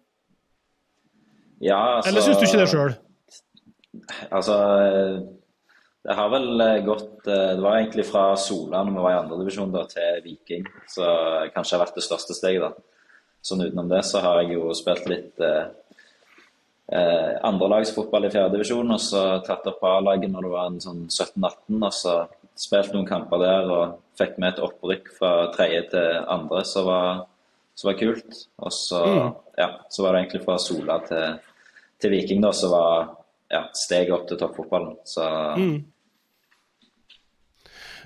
Ja, 1.63 1.79
altså, 2.01 2.11
Eller 2.11 2.27
syns 2.27 2.41
du 2.41 2.45
ikke 2.49 2.59
det 2.59 2.69
sjøl? 2.73 2.95
Altså 4.35 4.55
Det 6.03 6.15
har 6.17 6.31
vel 6.33 6.63
gått 6.83 7.21
Det 7.29 7.61
var 7.61 7.77
egentlig 7.77 8.03
fra 8.09 8.23
Sola 8.35 8.81
når 8.83 8.97
vi 8.97 9.03
var 9.05 9.13
i 9.13 9.19
andredivisjon 9.21 9.71
til 9.93 10.17
Viking, 10.25 10.65
så 10.91 11.07
kanskje 11.53 11.77
har 11.77 11.85
vært 11.85 12.01
det 12.01 12.03
største 12.03 12.35
steget, 12.35 12.65
da. 12.65 12.92
Sånn 13.43 13.65
utenom 13.65 13.89
det 13.91 14.03
så 14.07 14.21
har 14.23 14.41
jeg 14.41 14.55
jo 14.55 14.71
spilt 14.77 15.07
litt 15.11 15.41
eh, 15.43 15.65
eh, 16.95 17.33
andrelagsfotball 17.43 18.29
i 18.29 18.31
fjerdedivisjon, 18.31 18.93
og 18.95 19.01
så 19.03 19.23
tatt 19.43 19.67
opp 19.67 19.81
på 19.81 19.91
A-laget 19.97 20.31
når 20.31 20.47
det 20.47 20.53
var 20.53 20.69
en 20.69 20.79
sånn 20.83 21.01
17-18. 21.09 21.81
Og 21.81 21.91
så 21.97 22.15
spilt 22.59 22.93
noen 22.95 23.09
kamper 23.09 23.41
der 23.43 23.71
og 23.73 23.97
fikk 24.19 24.37
med 24.39 24.53
et 24.53 24.63
opprykk 24.63 25.11
fra 25.17 25.33
tredje 25.55 25.87
til 25.91 26.21
andre, 26.31 26.61
som 26.69 26.87
var, 26.87 27.25
så 27.75 27.89
var 27.89 27.99
kult. 27.99 28.39
Og 28.63 28.75
så, 28.75 29.01
mm. 29.03 29.33
ja, 29.59 29.69
så 29.91 30.05
var 30.05 30.15
det 30.15 30.23
egentlig 30.23 30.43
fra 30.45 30.57
Sola 30.61 30.99
til, 31.09 31.41
til 31.99 32.15
Viking, 32.15 32.43
da, 32.45 32.53
som 32.55 32.71
var 32.75 33.11
ja, 33.51 33.65
steget 33.75 34.13
opp 34.15 34.29
til 34.29 34.39
toppfotballen. 34.39 34.95
Så 35.09 35.27
mm. 35.59 35.75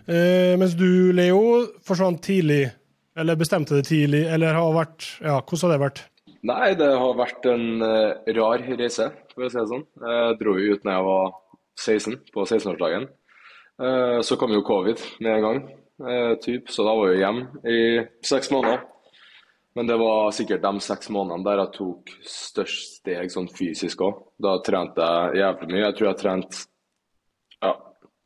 eh, 0.07 0.57
Mens 0.59 0.73
du, 0.79 1.13
Leo, 1.13 1.43
forsvant 1.85 2.25
tidlig, 2.25 2.63
eller 3.17 3.39
bestemte 3.39 3.77
det 3.77 3.87
tidlig, 3.89 4.25
eller 4.29 4.57
har 4.57 4.75
vært 4.75 5.09
Ja, 5.21 5.39
hvordan 5.41 5.65
har 5.65 5.73
det 5.73 5.83
vært? 5.85 6.03
Nei, 6.47 6.67
det 6.79 6.89
har 7.01 7.17
vært 7.17 7.47
en 7.49 7.81
uh, 7.81 8.33
rar 8.37 8.63
reise, 8.79 9.09
for 9.33 9.47
å 9.47 9.49
si 9.51 9.57
det 9.57 9.69
sånn. 9.71 9.85
Jeg 10.03 10.35
dro 10.39 10.53
jo 10.59 10.75
ut 10.75 10.85
da 10.85 10.97
jeg 10.99 11.07
var 11.07 11.31
16, 11.81 12.19
på 12.33 12.45
16-årsdagen. 12.45 13.07
Uh, 13.81 14.19
så 14.25 14.37
kom 14.39 14.53
jo 14.53 14.65
covid 14.65 15.01
med 15.19 15.33
en 15.33 15.47
gang, 15.47 15.63
uh, 16.05 16.35
typ, 16.43 16.69
så 16.73 16.85
da 16.85 16.93
var 16.97 17.11
jeg 17.11 17.23
hjemme 17.23 17.65
i 17.73 17.81
seks 18.25 18.53
måneder. 18.53 18.85
Men 19.77 19.89
det 19.89 19.97
var 20.01 20.31
sikkert 20.33 20.63
de 20.63 20.79
seks 20.81 21.11
månedene 21.13 21.45
der 21.45 21.59
jeg 21.61 21.73
tok 21.75 22.13
størst 22.25 22.95
steg 23.01 23.29
sånn 23.29 23.49
fysisk 23.53 23.99
òg. 24.01 24.23
Da 24.41 24.55
trente 24.65 25.05
jeg 25.05 25.43
jævlig 25.43 25.69
mye. 25.69 25.83
Jeg 25.83 25.97
tror 25.99 26.07
jeg 26.07 26.19
trente 26.23 26.63
ja, 27.61 27.73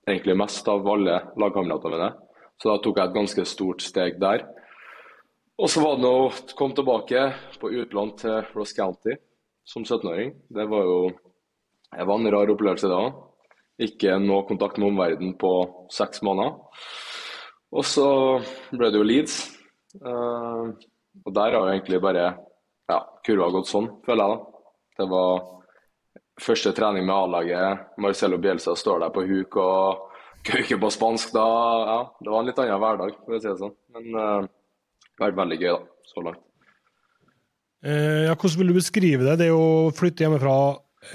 egentlig 0.08 0.38
mest 0.40 0.70
av 0.72 0.88
alle 0.94 1.18
lagkameratene 1.44 1.98
mine. 1.98 2.08
Så 2.56 2.70
da 2.70 2.78
tok 2.80 3.02
jeg 3.02 3.10
et 3.10 3.18
ganske 3.18 3.46
stort 3.52 3.84
steg 3.84 4.22
der. 4.22 4.46
Og 5.60 5.70
så 5.70 5.84
var 5.84 6.00
det 6.00 6.10
å 6.10 6.30
komme 6.58 6.78
tilbake 6.78 7.26
på 7.62 7.74
utlån 7.82 8.16
til 8.22 8.40
Ross 8.56 8.74
County 8.78 9.18
som 9.68 9.84
17-åring. 9.84 10.34
Det 10.50 10.66
var 10.72 10.88
jo 10.88 11.02
det 11.92 12.08
var 12.08 12.20
en 12.20 12.32
rar 12.32 12.52
opplevelse 12.54 12.88
da. 12.88 13.02
Ikke 13.82 14.16
noe 14.22 14.46
kontakt 14.48 14.78
med 14.80 14.94
omverdenen 14.94 15.34
på 15.40 15.52
seks 15.92 16.22
måneder. 16.24 16.56
Og 17.72 17.88
så 17.88 18.08
ble 18.72 18.92
det 18.92 19.00
jo 19.00 19.08
Leeds. 19.08 19.36
Uh, 20.00 20.72
og 21.26 21.34
der 21.36 21.58
har 21.58 21.66
jo 21.66 21.74
egentlig 21.74 22.00
bare 22.04 22.30
ja, 22.88 23.00
kurva 23.26 23.50
gått 23.52 23.68
sånn, 23.72 23.90
føler 24.06 24.24
jeg. 24.24 24.38
da. 24.38 24.70
Det 25.02 25.08
var 25.12 25.44
første 26.42 26.74
trening 26.78 27.08
med 27.08 27.16
A-laget. 27.16 27.92
Marcelo 28.00 28.40
Bielsa 28.42 28.76
står 28.78 29.04
der 29.04 29.14
på 29.16 29.26
huk 29.28 29.60
og 29.60 30.08
kauker 30.48 30.80
på 30.80 30.94
spansk. 30.96 31.36
Da, 31.36 31.46
ja, 31.92 32.00
det 32.22 32.32
var 32.32 32.40
en 32.40 32.52
litt 32.52 32.64
annen 32.64 32.84
hverdag, 32.86 33.20
for 33.26 33.36
å 33.36 33.42
si 33.42 33.50
det 33.50 33.60
sånn. 33.60 33.78
Men 33.98 34.16
uh, 34.16 34.52
vært 35.20 35.38
veldig 35.40 35.60
gøy 35.60 35.72
da, 35.74 35.82
så 36.08 36.24
langt. 36.26 36.44
Eh, 37.82 38.28
ja, 38.28 38.36
hvordan 38.36 38.62
vil 38.62 38.72
du 38.72 38.78
beskrive 38.78 39.26
det? 39.26 39.40
Det 39.42 39.50
er 39.50 39.54
jo 39.56 39.90
å 39.90 39.94
flytte 39.98 40.28
hjemmefra 40.28 40.56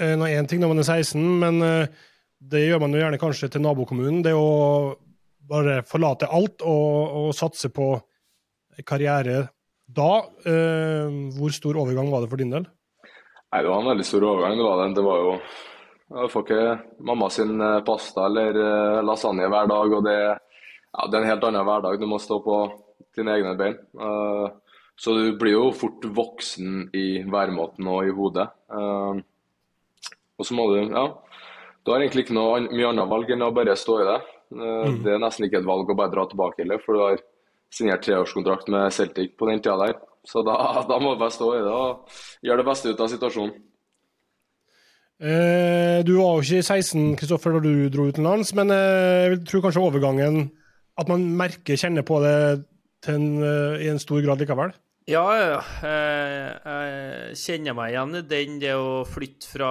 eh, 0.03 0.15
én 0.35 0.47
ting 0.49 0.61
når 0.61 0.73
man 0.73 0.83
er 0.83 0.89
16, 0.89 1.25
men 1.41 1.61
eh, 1.63 2.05
det 2.37 2.65
gjør 2.67 2.83
man 2.83 2.93
jo 2.93 3.01
gjerne 3.01 3.21
kanskje 3.21 3.49
til 3.53 3.63
nabokommunen. 3.63 4.23
Det 4.25 4.35
å 4.35 4.97
bare 5.47 5.81
forlate 5.87 6.27
alt 6.27 6.63
og, 6.67 7.13
og 7.21 7.29
satse 7.35 7.71
på 7.73 7.93
karriere 8.85 9.47
da. 9.87 10.11
Eh, 10.45 11.07
hvor 11.37 11.53
stor 11.55 11.79
overgang 11.79 12.11
var 12.11 12.23
det 12.23 12.31
for 12.31 12.41
din 12.41 12.51
del? 12.51 12.67
Nei, 13.47 13.61
Det 13.63 13.69
var 13.69 13.81
en 13.81 13.91
veldig 13.93 14.05
stor 14.05 14.27
overgang. 14.27 14.57
Det 14.57 14.67
var, 14.67 14.83
det. 14.83 14.95
Det 14.95 15.05
var 15.07 15.23
jo 15.23 15.39
Jeg 16.07 16.31
får 16.31 16.43
ikke 16.45 16.79
mamma 17.03 17.29
sin 17.29 17.61
eh, 17.61 17.83
pasta 17.83 18.25
eller 18.27 18.59
eh, 18.63 19.03
lasagne 19.03 19.47
hver 19.47 19.67
dag. 19.67 19.93
og 19.93 20.03
det, 20.03 20.19
ja, 20.19 21.07
det 21.07 21.17
er 21.17 21.23
en 21.23 21.31
helt 21.31 21.47
annen 21.47 21.65
hverdag. 21.67 21.99
Du 21.99 22.07
må 22.07 22.19
stå 22.19 22.39
på 22.43 22.59
dine 23.17 23.35
egne 23.37 23.53
bein. 23.59 23.77
Uh, 23.97 24.49
så 24.97 25.13
du 25.13 25.37
blir 25.37 25.53
jo 25.53 25.69
fort 25.77 26.05
voksen 26.17 26.87
i 26.97 27.23
væremåten 27.29 27.89
og 27.91 28.07
i 28.07 28.13
hodet. 28.17 28.47
Uh, 28.71 29.21
og 30.37 30.45
så 30.47 30.57
må 30.57 30.69
du 30.73 30.81
Ja. 30.83 31.07
Du 31.85 31.93
har 31.93 32.01
egentlig 32.03 32.25
ikke 32.25 32.35
noe 32.35 32.65
mye 32.67 32.89
annet 32.89 33.07
valg 33.07 33.29
enn 33.31 33.45
å 33.45 33.53
bare 33.55 33.77
stå 33.79 34.01
i 34.01 34.07
det. 34.09 34.17
Uh, 34.51 34.87
mm. 34.91 34.97
Det 35.05 35.13
er 35.13 35.21
nesten 35.23 35.47
ikke 35.47 35.61
et 35.61 35.69
valg 35.69 35.89
å 35.89 35.95
bare 35.95 36.11
dra 36.11 36.25
tilbake 36.27 36.65
heller, 36.65 36.81
for 36.83 36.97
du 36.97 37.03
har 37.05 37.21
signert 37.71 38.03
treårskontrakt 38.03 38.67
med 38.73 38.91
Celtic 38.95 39.37
på 39.39 39.47
den 39.47 39.61
tida 39.61 39.77
der. 39.85 39.95
Så 40.27 40.43
da, 40.43 40.57
da 40.89 40.99
må 40.99 41.13
du 41.13 41.21
bare 41.21 41.31
stå 41.31 41.53
i 41.55 41.63
det 41.63 41.71
og 41.71 42.19
gjøre 42.43 42.63
det 42.63 42.67
beste 42.67 42.91
ut 42.91 43.03
av 43.03 43.11
situasjonen. 43.13 43.55
Eh, 45.17 46.03
du 46.05 46.11
var 46.19 46.35
jo 46.37 46.43
ikke 46.43 46.61
16 46.61 47.15
Kristoffer, 47.17 47.55
da 47.55 47.61
du 47.63 47.87
dro 47.89 48.05
utenlands, 48.11 48.51
men 48.53 48.69
eh, 48.69 49.31
jeg 49.31 49.39
tror 49.49 49.63
kanskje 49.63 49.81
overgangen 49.81 50.43
At 50.93 51.09
man 51.09 51.23
merker, 51.39 51.73
kjenner 51.73 52.05
på 52.05 52.19
det 52.21 52.35
en, 53.13 53.25
eh, 53.43 53.85
i 53.85 53.89
en 53.91 54.01
stor 54.01 54.21
grad 54.25 54.41
likevel? 54.43 54.75
Ja. 55.07 55.23
Jeg 55.79 57.37
kjenner 57.39 57.75
meg 57.77 57.93
igjen 57.93 58.17
i 58.19 58.23
den, 58.27 58.57
det 58.59 58.73
å 58.75 59.05
flytte 59.07 59.47
fra 59.53 59.69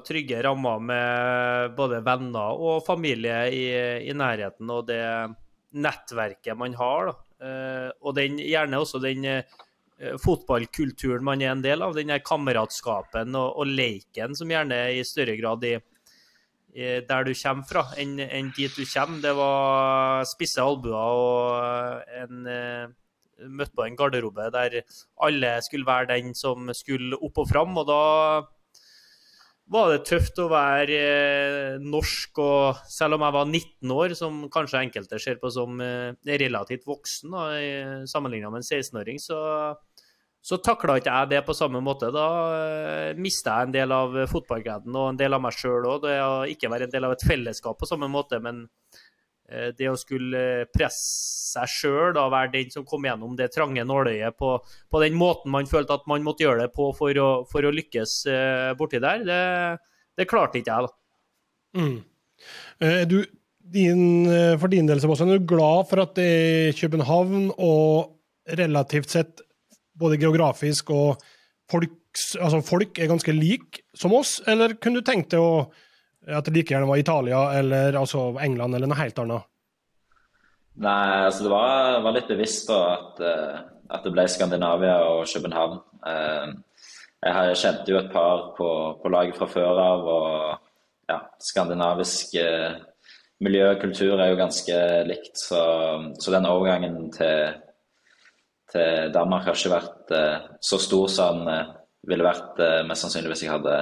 trygge 0.00 0.40
rammer 0.46 0.80
med 0.80 1.74
både 1.76 2.00
venner 2.06 2.56
og 2.56 2.86
familie 2.86 3.42
i, 3.52 3.66
i 4.08 4.16
nærheten, 4.16 4.70
og 4.72 4.86
det 4.88 5.02
nettverket 5.76 6.56
man 6.56 6.76
har. 6.78 7.10
Da. 7.10 7.16
Eh, 7.46 7.88
og 8.02 8.16
den, 8.16 8.38
gjerne 8.42 8.80
også 8.80 9.00
den 9.02 9.26
eh, 9.28 9.58
fotballkulturen 10.22 11.26
man 11.26 11.42
er 11.42 11.52
en 11.52 11.64
del 11.64 11.84
av, 11.84 11.94
den 11.96 12.12
kameratskapen 12.24 13.36
og, 13.38 13.60
og 13.60 13.70
leiken 13.70 14.36
som 14.38 14.50
gjerne 14.50 14.80
i 14.96 15.04
større 15.06 15.36
grad 15.40 15.66
i, 15.68 15.76
der 16.78 17.26
du 17.26 17.32
kommer 17.34 17.66
fra, 17.66 17.84
enn, 17.98 18.18
enn 18.22 18.52
dit 18.56 18.74
du 18.76 18.84
kommer. 18.86 19.22
Det 19.24 19.34
var 19.38 20.28
spisse 20.30 20.62
albuer 20.62 20.94
og 20.94 22.14
en 22.22 22.48
eh, 22.48 22.96
Møtte 23.38 23.70
på 23.78 23.84
en 23.84 23.94
garderobe 23.94 24.48
der 24.50 24.80
alle 25.22 25.50
skulle 25.62 25.86
være 25.86 26.08
den 26.10 26.32
som 26.34 26.72
skulle 26.74 27.14
opp 27.22 27.36
og 27.38 27.46
fram. 27.46 27.76
Og 27.78 27.84
da 27.86 27.98
var 29.70 29.92
det 29.92 30.00
tøft 30.08 30.40
å 30.42 30.48
være 30.50 30.96
eh, 30.98 31.76
norsk, 31.78 32.40
og 32.42 32.80
selv 32.90 33.14
om 33.14 33.22
jeg 33.22 33.36
var 33.36 33.46
19 33.46 33.94
år, 33.94 34.16
som 34.18 34.40
kanskje 34.50 34.80
enkelte 34.80 35.20
ser 35.22 35.38
på 35.38 35.52
som 35.54 35.78
eh, 35.84 36.16
relativt 36.42 36.88
voksen 36.88 37.36
da, 37.36 37.44
sammenlignet 38.10 38.50
med 38.50 38.64
en 38.64 38.66
16-åring, 38.66 39.22
så 39.22 39.38
så 40.40 40.58
takla 40.62 40.96
ikke 40.98 41.12
jeg 41.12 41.30
det 41.32 41.40
på 41.46 41.56
samme 41.56 41.80
måte. 41.84 42.12
Da 42.14 42.26
uh, 42.52 43.18
mista 43.20 43.58
jeg 43.58 43.68
en 43.68 43.74
del 43.74 43.94
av 43.94 44.14
fotballgleden 44.30 44.94
og 44.94 45.12
en 45.12 45.20
del 45.20 45.34
av 45.34 45.42
meg 45.44 45.56
sjøl 45.56 45.86
òg. 45.90 46.06
Det 46.06 46.16
å 46.22 46.32
ikke 46.50 46.70
være 46.72 46.88
en 46.88 46.94
del 46.94 47.08
av 47.08 47.16
et 47.16 47.26
fellesskap 47.26 47.78
på 47.80 47.88
samme 47.88 48.08
måte, 48.12 48.38
men 48.44 48.62
uh, 48.64 49.70
det 49.76 49.90
å 49.90 49.98
skulle 49.98 50.68
presse 50.74 51.36
seg 51.48 51.72
sjøl, 51.72 52.18
være 52.28 52.52
den 52.52 52.70
som 52.72 52.84
kom 52.86 53.06
gjennom 53.08 53.32
det 53.36 53.48
trange 53.54 53.80
nåløyet 53.88 54.36
på, 54.36 54.50
på, 54.60 55.00
den 55.00 55.14
måten 55.16 55.48
man 55.54 55.68
følte 55.68 55.96
at 55.96 56.04
man 56.10 56.20
måtte 56.20 56.44
gjøre 56.44 56.66
det 56.66 56.74
på 56.74 56.90
for 56.92 57.20
å, 57.22 57.28
for 57.48 57.64
å 57.64 57.72
lykkes 57.72 58.18
borti 58.76 59.00
der, 59.00 59.24
det, 59.24 59.38
det, 60.12 60.26
klarte 60.28 60.60
ikke 60.60 60.74
jeg, 60.76 60.90
da. 60.90 61.80
Mm. 61.80 61.96
Du, 63.08 63.16
din, 63.72 64.04
for 64.60 64.68
din 64.68 64.92
del, 64.92 65.00
Sebastian, 65.00 65.32
er 65.32 65.40
du 65.40 65.48
glad 65.48 65.88
for 65.88 66.04
at 66.04 66.12
det 66.20 66.28
er 66.28 66.76
København 66.76 67.48
og 67.56 68.12
relativt 68.60 69.16
sett 69.16 69.40
både 69.98 70.18
geografisk 70.20 70.92
og 70.94 71.22
folks, 71.68 72.32
altså 72.38 72.62
folk 72.64 72.98
er 72.98 73.10
ganske 73.10 73.34
like 73.34 73.84
som 73.96 74.14
oss, 74.16 74.38
eller 74.48 74.76
kunne 74.80 75.00
du 75.00 75.06
tenkt 75.06 75.34
deg 75.34 75.42
å, 75.42 75.66
at 76.28 76.46
det 76.46 76.54
like 76.54 76.74
gjerne 76.74 76.88
var 76.88 77.00
Italia 77.00 77.42
eller 77.58 77.98
altså 77.98 78.30
England 78.42 78.78
eller 78.78 78.90
noe 78.90 79.00
helt 79.00 79.18
annet? 79.24 79.48
Nei, 80.78 81.24
altså 81.26 81.44
det 81.44 81.50
var, 81.50 81.98
var 82.04 82.14
litt 82.14 82.30
bevisst 82.30 82.68
da 82.70 82.78
at, 82.92 83.20
eh, 83.24 83.60
at, 83.90 84.04
det 84.04 84.12
ble 84.14 84.28
Skandinavia 84.30 85.00
og 85.10 85.24
København. 85.26 85.80
Eh, 86.06 86.52
jeg 87.26 87.56
kjente 87.58 87.90
jo 87.90 87.98
et 87.98 88.12
par 88.12 88.52
på, 88.54 88.68
på 89.02 89.10
laget 89.10 89.38
fra 89.40 89.48
før 89.50 89.80
av, 89.82 90.06
og 90.06 91.10
ja, 91.10 91.18
skandinavisk 91.42 92.36
eh, 92.38 92.76
miljø 93.42 93.72
og 93.72 93.82
kultur 93.82 94.20
er 94.20 94.30
jo 94.30 94.38
ganske 94.38 94.76
likt. 95.08 95.34
Så, 95.40 95.62
så 96.22 96.34
den 96.34 96.46
overgangen 96.46 97.08
til, 97.16 97.58
til 98.72 99.12
Danmark 99.14 99.46
har 99.46 99.56
ikke 99.56 99.74
vært 99.74 100.12
uh, 100.14 100.48
så 100.60 100.80
stor 100.82 101.08
som 101.12 101.44
den 101.44 101.68
uh, 101.68 101.74
ville 102.08 102.24
vært 102.24 102.60
mest 102.88 103.02
sannsynlig 103.04 103.32
hvis 103.32 103.42
jeg 103.44 103.50
hadde 103.52 103.72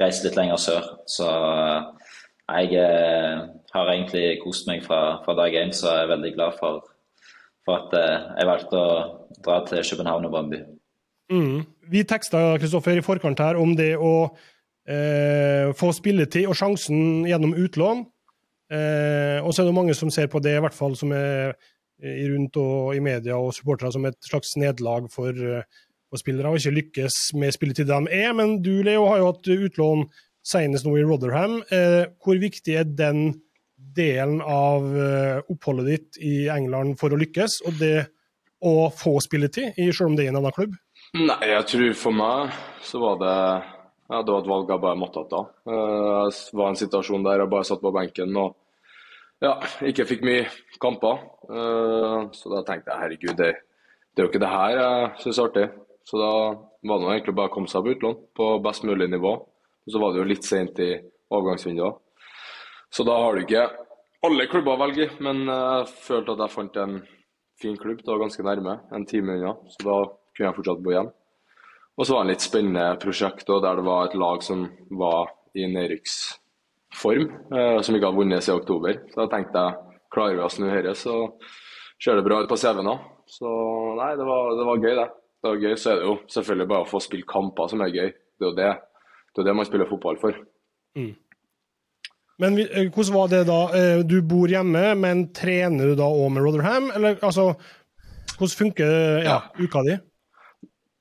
reist 0.00 0.24
litt 0.24 0.34
lenger 0.34 0.56
sør. 0.58 0.86
Så 1.06 1.26
jeg 1.28 2.80
har 3.70 3.90
egentlig 3.92 4.40
kost 4.40 4.66
meg 4.66 4.80
fra, 4.82 5.20
fra 5.22 5.34
dag 5.38 5.54
én, 5.60 5.70
så 5.76 5.92
jeg 5.92 6.06
er 6.06 6.10
veldig 6.10 6.30
glad 6.34 6.56
for, 6.56 6.80
for 7.68 7.84
at 7.84 7.94
jeg 8.40 8.48
valgte 8.48 8.80
å 8.80 8.96
dra 9.44 9.60
til 9.68 9.84
København 9.86 10.26
og 10.26 10.34
Brøndby. 10.34 10.62
Mm. 11.30 11.60
Vi 11.92 12.02
teksta 12.08 12.56
Kristoffer, 12.58 12.98
i 12.98 13.04
forkant 13.06 13.44
her 13.44 13.60
om 13.60 13.76
det 13.78 13.92
å 14.00 14.32
få 15.78 15.92
spilletid 15.94 16.48
og 16.48 16.58
sjansen 16.58 17.28
gjennom 17.28 17.54
utlån. 17.60 18.02
og 19.44 19.52
så 19.52 19.62
er 19.62 19.68
det 19.68 19.78
mange 19.78 19.94
som 19.94 20.10
ser 20.10 20.32
på 20.32 20.42
det, 20.42 20.56
i 20.56 20.64
hvert 20.64 20.80
fall 20.80 20.96
som 20.98 21.12
er 21.14 21.54
rundt 22.00 22.56
og 22.60 22.96
i 22.96 23.02
media 23.04 23.38
og 23.38 23.54
supportere 23.56 23.92
som 23.94 24.06
et 24.08 24.18
slags 24.24 24.56
nederlag 24.60 25.08
for, 25.12 25.30
eh, 25.30 25.62
for, 26.10 26.20
spillere, 26.20 26.48
og 26.48 26.58
ikke 26.58 26.76
lykkes 26.78 27.18
med 27.34 27.54
spilletid 27.54 27.90
de 27.90 28.00
er. 28.10 28.32
Men 28.32 28.60
du, 28.62 28.82
Leo, 28.82 29.06
har 29.08 29.20
jo 29.20 29.30
hatt 29.30 29.52
utlån 29.56 30.06
senest 30.46 30.86
nå 30.86 30.96
i 30.98 31.04
Rotherham. 31.04 31.60
Eh, 31.70 32.06
hvor 32.22 32.40
viktig 32.40 32.76
er 32.80 32.84
den 32.84 33.40
delen 33.76 34.40
av 34.40 34.86
eh, 34.96 35.42
oppholdet 35.50 35.86
ditt 35.86 36.22
i 36.22 36.48
England 36.52 36.98
for 37.00 37.12
å 37.12 37.20
lykkes, 37.20 37.62
og 37.66 37.80
det 37.80 38.08
å 38.60 38.90
få 38.92 39.16
spilletid, 39.24 39.76
selv 39.78 40.10
om 40.10 40.16
det 40.16 40.26
er 40.26 40.34
en 40.34 40.40
annen 40.42 40.54
klubb? 40.56 40.74
Nei, 41.16 41.40
jeg 41.48 41.66
tror 41.66 41.94
for 41.98 42.14
meg 42.14 42.56
så 42.86 43.00
var 43.02 43.20
det 43.20 43.36
Ja, 44.10 44.24
det 44.26 44.32
var 44.32 44.42
et 44.42 44.50
valg 44.50 44.70
jeg 44.70 44.82
bare 44.82 44.98
måtte 44.98 45.22
ta. 45.30 45.40
Det 45.64 46.58
var 46.58 46.68
en 46.68 46.78
situasjon 46.78 47.22
der 47.22 47.44
jeg 47.44 47.50
bare 47.50 47.66
satt 47.68 47.82
på 47.82 47.92
benken 47.94 48.34
og 48.42 48.56
ja, 49.44 49.54
ikke 49.88 50.06
fikk 50.08 50.24
mye 50.26 50.46
kamper. 50.82 51.22
Uh, 51.50 52.30
så 52.36 52.52
da 52.52 52.64
tenkte 52.66 52.92
jeg 52.92 53.02
herregud, 53.04 53.36
det, 53.38 53.52
det 54.12 54.22
er 54.22 54.26
jo 54.26 54.32
ikke 54.32 54.42
det 54.42 54.52
her 54.52 54.80
jeg 54.80 55.12
syns 55.24 55.40
er 55.40 55.48
artig. 55.48 55.68
Så 56.08 56.20
da 56.20 56.32
var 56.90 57.00
det 57.00 57.12
egentlig 57.12 57.36
bare 57.38 57.52
å 57.52 57.54
komme 57.54 57.70
seg 57.70 57.84
på 57.84 57.94
utlån 57.94 58.18
på 58.36 58.50
best 58.64 58.86
mulig 58.88 59.10
nivå. 59.12 59.36
Og 59.86 59.92
så 59.92 60.00
var 60.02 60.12
det 60.12 60.22
jo 60.22 60.28
litt 60.28 60.46
sent 60.46 60.80
i 60.82 60.92
overgangsvinduet. 61.30 62.00
Så 62.90 63.06
da 63.06 63.16
har 63.22 63.36
du 63.36 63.44
ikke 63.44 63.68
alle 64.26 64.48
klubber 64.50 64.74
å 64.74 64.82
velge 64.82 65.06
i, 65.06 65.10
men 65.24 65.44
jeg 65.46 65.88
følte 66.04 66.34
at 66.34 66.42
jeg 66.44 66.54
fant 66.56 66.78
en 66.82 66.98
fin 67.60 67.76
klubb. 67.78 68.02
Det 68.02 68.10
var 68.10 68.24
ganske 68.24 68.44
nærme, 68.44 68.76
en 68.92 69.06
time 69.08 69.36
unna, 69.38 69.54
så 69.72 69.86
da 69.86 69.96
kunne 70.34 70.48
jeg 70.48 70.56
fortsatt 70.58 70.82
bo 70.84 70.94
hjemme. 70.94 71.14
Og 72.00 72.06
så 72.06 72.14
var 72.14 72.22
det 72.22 72.26
en 72.26 72.32
litt 72.32 72.44
spennende 72.44 72.84
prosjekt 73.02 73.48
der 73.50 73.76
det 73.76 73.84
var 73.84 74.06
et 74.06 74.16
lag 74.16 74.44
som 74.44 74.64
var 74.96 75.32
i 75.52 75.66
nedrykksform, 75.68 76.39
eh, 76.90 77.80
som 77.82 77.96
ikke 77.96 78.10
har 78.10 78.16
vunnet 78.16 78.44
siden 78.44 78.60
oktober. 78.60 79.00
Så 79.12 79.22
da 79.22 79.30
tenkte 79.32 79.64
jeg 79.64 79.90
klarer 80.10 80.36
vi 80.36 80.44
å 80.44 80.50
snu 80.50 80.68
dette, 80.68 80.94
så 80.98 81.16
ser 82.02 82.18
det 82.18 82.26
bra 82.26 82.42
ut 82.42 82.50
på 82.50 82.58
CV-en 82.58 82.92
òg. 82.92 83.08
Så 83.30 83.48
nei, 83.98 84.12
det 84.18 84.26
var, 84.26 84.52
det 84.58 84.66
var, 84.66 84.82
gøy, 84.82 84.94
det. 84.98 85.08
Det 85.40 85.50
var 85.52 85.64
gøy. 85.64 85.74
Så 85.78 85.90
er 85.92 86.00
det 86.00 86.08
jo 86.08 86.14
selvfølgelig 86.34 86.70
bare 86.72 86.86
å 86.86 86.90
få 86.90 87.00
spille 87.04 87.28
kamper 87.30 87.70
som 87.70 87.82
er 87.84 87.94
gøy. 87.94 88.08
Det 88.10 88.46
er 88.46 88.48
jo 88.48 88.56
det, 88.58 88.70
det, 89.30 89.42
er 89.42 89.50
det 89.50 89.56
man 89.60 89.68
spiller 89.68 89.90
fotball 89.90 90.18
for. 90.22 90.38
Mm. 90.98 91.12
Men 92.40 92.58
eh, 92.64 92.88
hvordan 92.88 93.14
var 93.14 93.30
det 93.30 93.44
da? 93.50 93.60
Eh, 93.76 94.02
du 94.08 94.18
bor 94.26 94.50
hjemme, 94.50 94.84
men 94.98 95.28
trener 95.36 95.92
du 95.92 95.98
da 96.00 96.08
òg 96.10 96.32
med 96.34 96.46
Rotherham? 96.46 96.90
Eller 96.96 97.20
altså, 97.20 97.52
hvordan 98.34 98.56
funker 98.64 98.94
ja, 99.28 99.42
uka 99.60 99.84
di? 99.86 99.98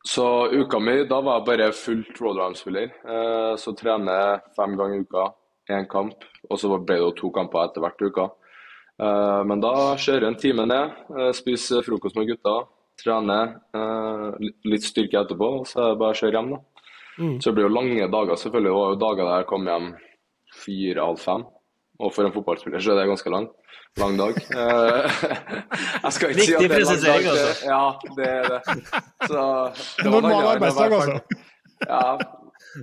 Så 0.08 0.26
uka 0.54 0.80
mi, 0.80 1.02
da 1.10 1.20
var 1.24 1.40
jeg 1.40 1.48
bare 1.50 1.74
fullt 1.76 2.22
Rotherham-spiller. 2.22 2.94
Så 3.60 3.74
trener 3.78 4.16
jeg 4.16 4.54
fem 4.56 4.78
ganger 4.80 4.96
i 4.96 5.04
uka, 5.04 5.26
én 5.76 5.88
kamp. 5.90 6.26
Og 6.50 6.60
så 6.60 6.72
ble 6.72 6.96
det 6.96 7.02
jo 7.02 7.16
to 7.18 7.32
kamper 7.36 7.68
etter 7.68 7.84
hvert 7.84 8.02
uka. 8.02 8.28
Men 9.48 9.62
da 9.64 9.74
kjører 9.96 10.26
jeg 10.26 10.34
en 10.34 10.40
time 10.42 10.66
ned, 10.68 10.96
spiser 11.38 11.86
frokost 11.86 12.18
med 12.20 12.28
gutta, 12.28 12.56
trener, 13.00 13.54
litt 14.68 14.84
styrke 14.84 15.22
etterpå, 15.22 15.52
og 15.62 15.70
så 15.70 15.86
er 15.86 15.94
det 15.94 16.02
bare 16.02 16.18
å 16.18 16.20
kjøre 16.20 16.36
hjem, 16.36 16.50
da. 16.52 16.60
Mm. 17.20 17.38
Så 17.40 17.50
det 17.50 17.56
blir 17.58 17.68
jo 17.68 17.76
lange 17.76 18.10
dager, 18.12 18.40
selvfølgelig. 18.40 18.72
Det 18.72 18.80
var 18.80 18.92
jo 18.92 19.00
dager 19.04 19.30
der 19.30 19.42
jeg 19.42 19.48
kom 19.50 19.70
hjem 19.72 19.88
fire-halv 20.64 21.24
fem. 21.24 21.48
Og 22.00 22.14
for 22.16 22.24
en 22.24 22.32
fotballspiller 22.32 22.80
så 22.80 22.94
er 22.94 23.02
det 23.02 23.10
ganske 23.10 23.34
lang, 23.34 23.50
lang 24.00 24.20
dag. 24.20 24.40
Eh, 24.60 26.04
jeg 26.04 26.12
skal 26.16 26.32
ikke 26.32 26.46
si 26.46 26.56
at 26.56 26.62
det 26.64 26.78
er 26.78 26.86
lang 26.88 27.04
dag. 27.04 27.30
Altså. 27.34 27.68
Ja, 27.68 27.84
det 28.16 28.30
er 28.30 28.46
det. 28.54 28.60
Så 29.28 29.42
det 30.04 30.14
var 30.14 30.22
Normal 30.22 30.52
arbeidsdag, 30.54 30.96
altså. 31.00 31.46
Ja. 31.88 32.04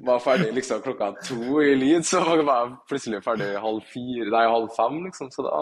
Var 0.02 0.22
ferdig 0.22 0.48
liksom 0.56 0.80
klokka 0.82 1.12
to 1.22 1.60
i 1.62 1.74
Lyd, 1.78 2.02
så 2.06 2.20
var 2.26 2.40
jeg 2.42 2.72
plutselig 2.90 3.20
ferdig 3.22 3.52
halv 3.62 3.84
fire, 3.86 4.28
nei, 4.34 4.44
halv 4.50 4.70
fem, 4.74 4.96
liksom. 5.06 5.30
Så 5.34 5.44
da 5.46 5.60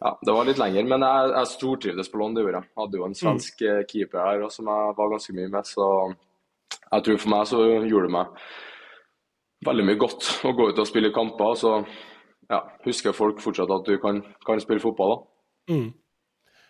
Ja, 0.00 0.14
det 0.24 0.36
var 0.36 0.48
litt 0.48 0.60
lenger. 0.60 0.86
Men 0.88 1.04
jeg, 1.04 1.32
jeg 1.34 1.50
stortrivdes 1.52 2.12
på 2.12 2.20
lån, 2.22 2.36
det 2.36 2.44
gjorde 2.44 2.62
jeg. 2.62 2.70
Hadde 2.80 3.00
jo 3.00 3.08
en 3.08 3.18
svensk 3.18 3.64
mm. 3.66 3.82
keeper 3.90 4.24
her 4.24 4.46
som 4.54 4.70
jeg 4.72 4.96
var 5.00 5.12
ganske 5.12 5.36
mye 5.36 5.52
med, 5.52 5.68
så 5.68 5.88
jeg 6.94 7.04
tror 7.06 7.20
for 7.20 7.34
meg 7.34 7.50
så 7.50 7.60
gjorde 7.84 8.08
det 8.08 8.14
meg 8.16 8.40
veldig 9.64 9.86
mye 9.88 10.00
godt 10.00 10.30
å 10.48 10.54
gå 10.56 10.70
ut 10.70 10.80
og 10.80 10.88
spille 10.88 11.12
kamper. 11.14 11.60
Så 11.60 11.76
ja, 12.50 12.60
husker 12.86 13.16
folk 13.16 13.40
fortsatt 13.44 13.72
at 13.72 13.86
du 13.88 13.96
kan, 14.02 14.22
kan 14.46 14.60
spille 14.62 14.82
fotball. 14.82 15.14
da. 15.14 15.74
Mm. 15.74 15.86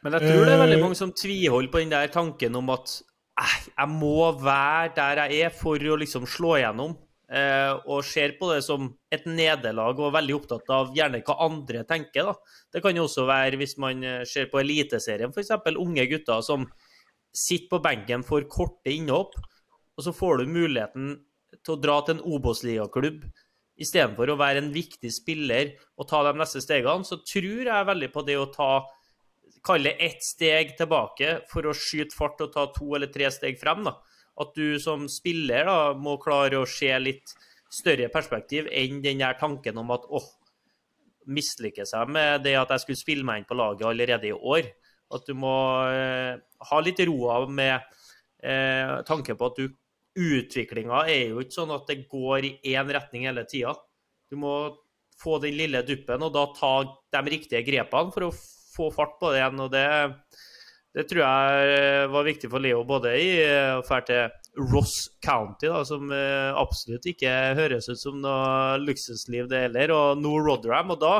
Men 0.04 0.18
jeg 0.18 0.28
tror 0.28 0.44
det 0.44 0.52
er 0.52 0.60
veldig 0.60 0.80
mange 0.82 0.98
som 0.98 1.12
tviholder 1.16 1.70
på 1.72 1.80
den 1.80 1.92
der 1.94 2.10
tanken 2.12 2.56
om 2.60 2.68
at 2.74 2.98
jeg 3.34 3.90
må 3.90 4.30
være 4.38 4.92
der 4.96 5.24
jeg 5.24 5.48
er 5.48 5.54
for 5.54 5.78
å 5.78 5.98
liksom 6.00 6.28
slå 6.30 6.56
igjennom. 6.60 6.94
Eh, 7.34 7.72
og 7.88 8.04
ser 8.04 8.34
på 8.36 8.50
det 8.52 8.60
som 8.66 8.90
et 9.12 9.24
nederlag 9.24 9.96
og 9.96 10.10
er 10.10 10.16
veldig 10.18 10.34
opptatt 10.36 10.68
av 10.70 10.90
gjerne 10.94 11.22
hva 11.24 11.38
andre 11.46 11.82
tenker. 11.88 12.28
da. 12.28 12.34
Det 12.70 12.82
kan 12.84 12.96
jo 12.96 13.06
også 13.08 13.24
være 13.26 13.58
hvis 13.58 13.78
man 13.80 14.04
eh, 14.04 14.26
ser 14.28 14.50
på 14.52 14.60
Eliteserien, 14.60 15.32
f.eks. 15.32 15.54
unge 15.72 16.04
gutter 16.10 16.44
som 16.44 16.68
sitter 17.34 17.70
på 17.72 17.80
benken 17.82 18.22
for 18.22 18.44
korte 18.46 18.92
innhopp, 18.92 19.34
og 19.96 20.04
så 20.04 20.12
får 20.14 20.42
du 20.42 20.52
muligheten 20.52 21.16
til 21.64 21.74
å 21.74 21.80
dra 21.80 21.96
til 22.04 22.18
en 22.18 22.26
Obos-ligaklubb 22.36 23.24
istedenfor 23.80 24.30
å 24.30 24.38
være 24.38 24.62
en 24.62 24.70
viktig 24.74 25.10
spiller 25.10 25.72
og 25.98 26.06
ta 26.10 26.22
de 26.26 26.34
neste 26.38 26.62
stegene, 26.62 27.06
så 27.06 27.18
tror 27.26 27.70
jeg 27.70 27.88
veldig 27.88 28.10
på 28.14 28.22
det 28.26 28.36
å 28.38 28.50
ta 28.52 28.70
kalle 29.64 29.94
ett 30.02 30.22
steg 30.24 30.74
tilbake 30.78 31.38
for 31.50 31.66
å 31.66 31.74
skyte 31.76 32.16
fart 32.16 32.42
og 32.44 32.52
ta 32.54 32.66
to 32.74 32.94
eller 32.96 33.12
tre 33.12 33.30
steg 33.32 33.58
frem. 33.60 33.84
da. 33.86 33.96
At 34.40 34.54
du 34.56 34.78
som 34.82 35.06
spiller 35.08 35.68
da, 35.68 35.78
må 35.94 36.18
klare 36.22 36.60
å 36.60 36.68
se 36.68 36.90
litt 36.98 37.34
større 37.72 38.10
perspektiv 38.12 38.68
enn 38.70 39.00
den 39.02 39.22
der 39.22 39.38
tanken 39.38 39.78
om 39.80 39.92
at 39.94 40.06
åh, 40.10 40.26
mislykkes 41.24 41.94
jeg 41.94 42.12
med 42.12 42.44
det 42.44 42.54
at 42.60 42.74
jeg 42.74 42.84
skulle 42.84 43.00
spille 43.00 43.26
meg 43.26 43.40
inn 43.40 43.48
på 43.48 43.56
laget 43.56 43.86
allerede 43.88 44.28
i 44.28 44.34
år. 44.34 44.68
At 45.14 45.26
du 45.28 45.36
må 45.38 45.54
eh, 45.88 46.34
ha 46.68 46.80
litt 46.82 47.00
roa 47.08 47.40
med 47.48 47.76
eh, 48.42 49.00
tanke 49.08 49.36
på 49.38 49.50
at 49.50 49.60
du 49.60 49.68
utviklinga 50.14 51.06
er 51.10 51.32
jo 51.32 51.42
ikke 51.42 51.56
sånn 51.56 51.72
at 51.74 51.88
det 51.90 52.04
går 52.10 52.46
i 52.46 52.52
én 52.74 52.90
retning 52.94 53.26
hele 53.26 53.46
tida. 53.50 53.74
Du 54.30 54.36
må 54.40 54.54
få 55.18 55.38
den 55.42 55.56
lille 55.58 55.82
duppen 55.86 56.22
og 56.26 56.34
da 56.34 56.44
ta 56.54 56.74
de 56.84 57.22
riktige 57.30 57.64
grepene 57.66 58.14
for 58.14 58.28
å 58.28 58.34
få 58.74 58.90
fart 58.94 59.18
på 59.20 59.32
det 59.32 59.40
igjen. 59.42 59.62
og 59.64 59.70
det, 59.72 59.86
det 60.94 61.06
tror 61.10 61.24
jeg 61.24 62.08
var 62.14 62.26
viktig 62.28 62.50
for 62.52 62.62
Leo, 62.62 62.84
både 62.86 63.14
i 63.18 63.28
å 63.74 63.82
dra 63.86 64.00
til 64.06 64.26
Ross 64.56 65.08
County, 65.24 65.66
da, 65.66 65.82
som 65.86 66.12
eh, 66.14 66.52
absolutt 66.54 67.08
ikke 67.10 67.32
høres 67.58 67.88
ut 67.90 67.98
som 67.98 68.20
noe 68.22 68.78
luksusliv, 68.82 69.48
det 69.50 69.66
heller, 69.66 69.94
og 69.94 70.22
nå 70.22 70.36
Rotherham. 70.38 70.94
Og 70.94 71.00
da 71.02 71.16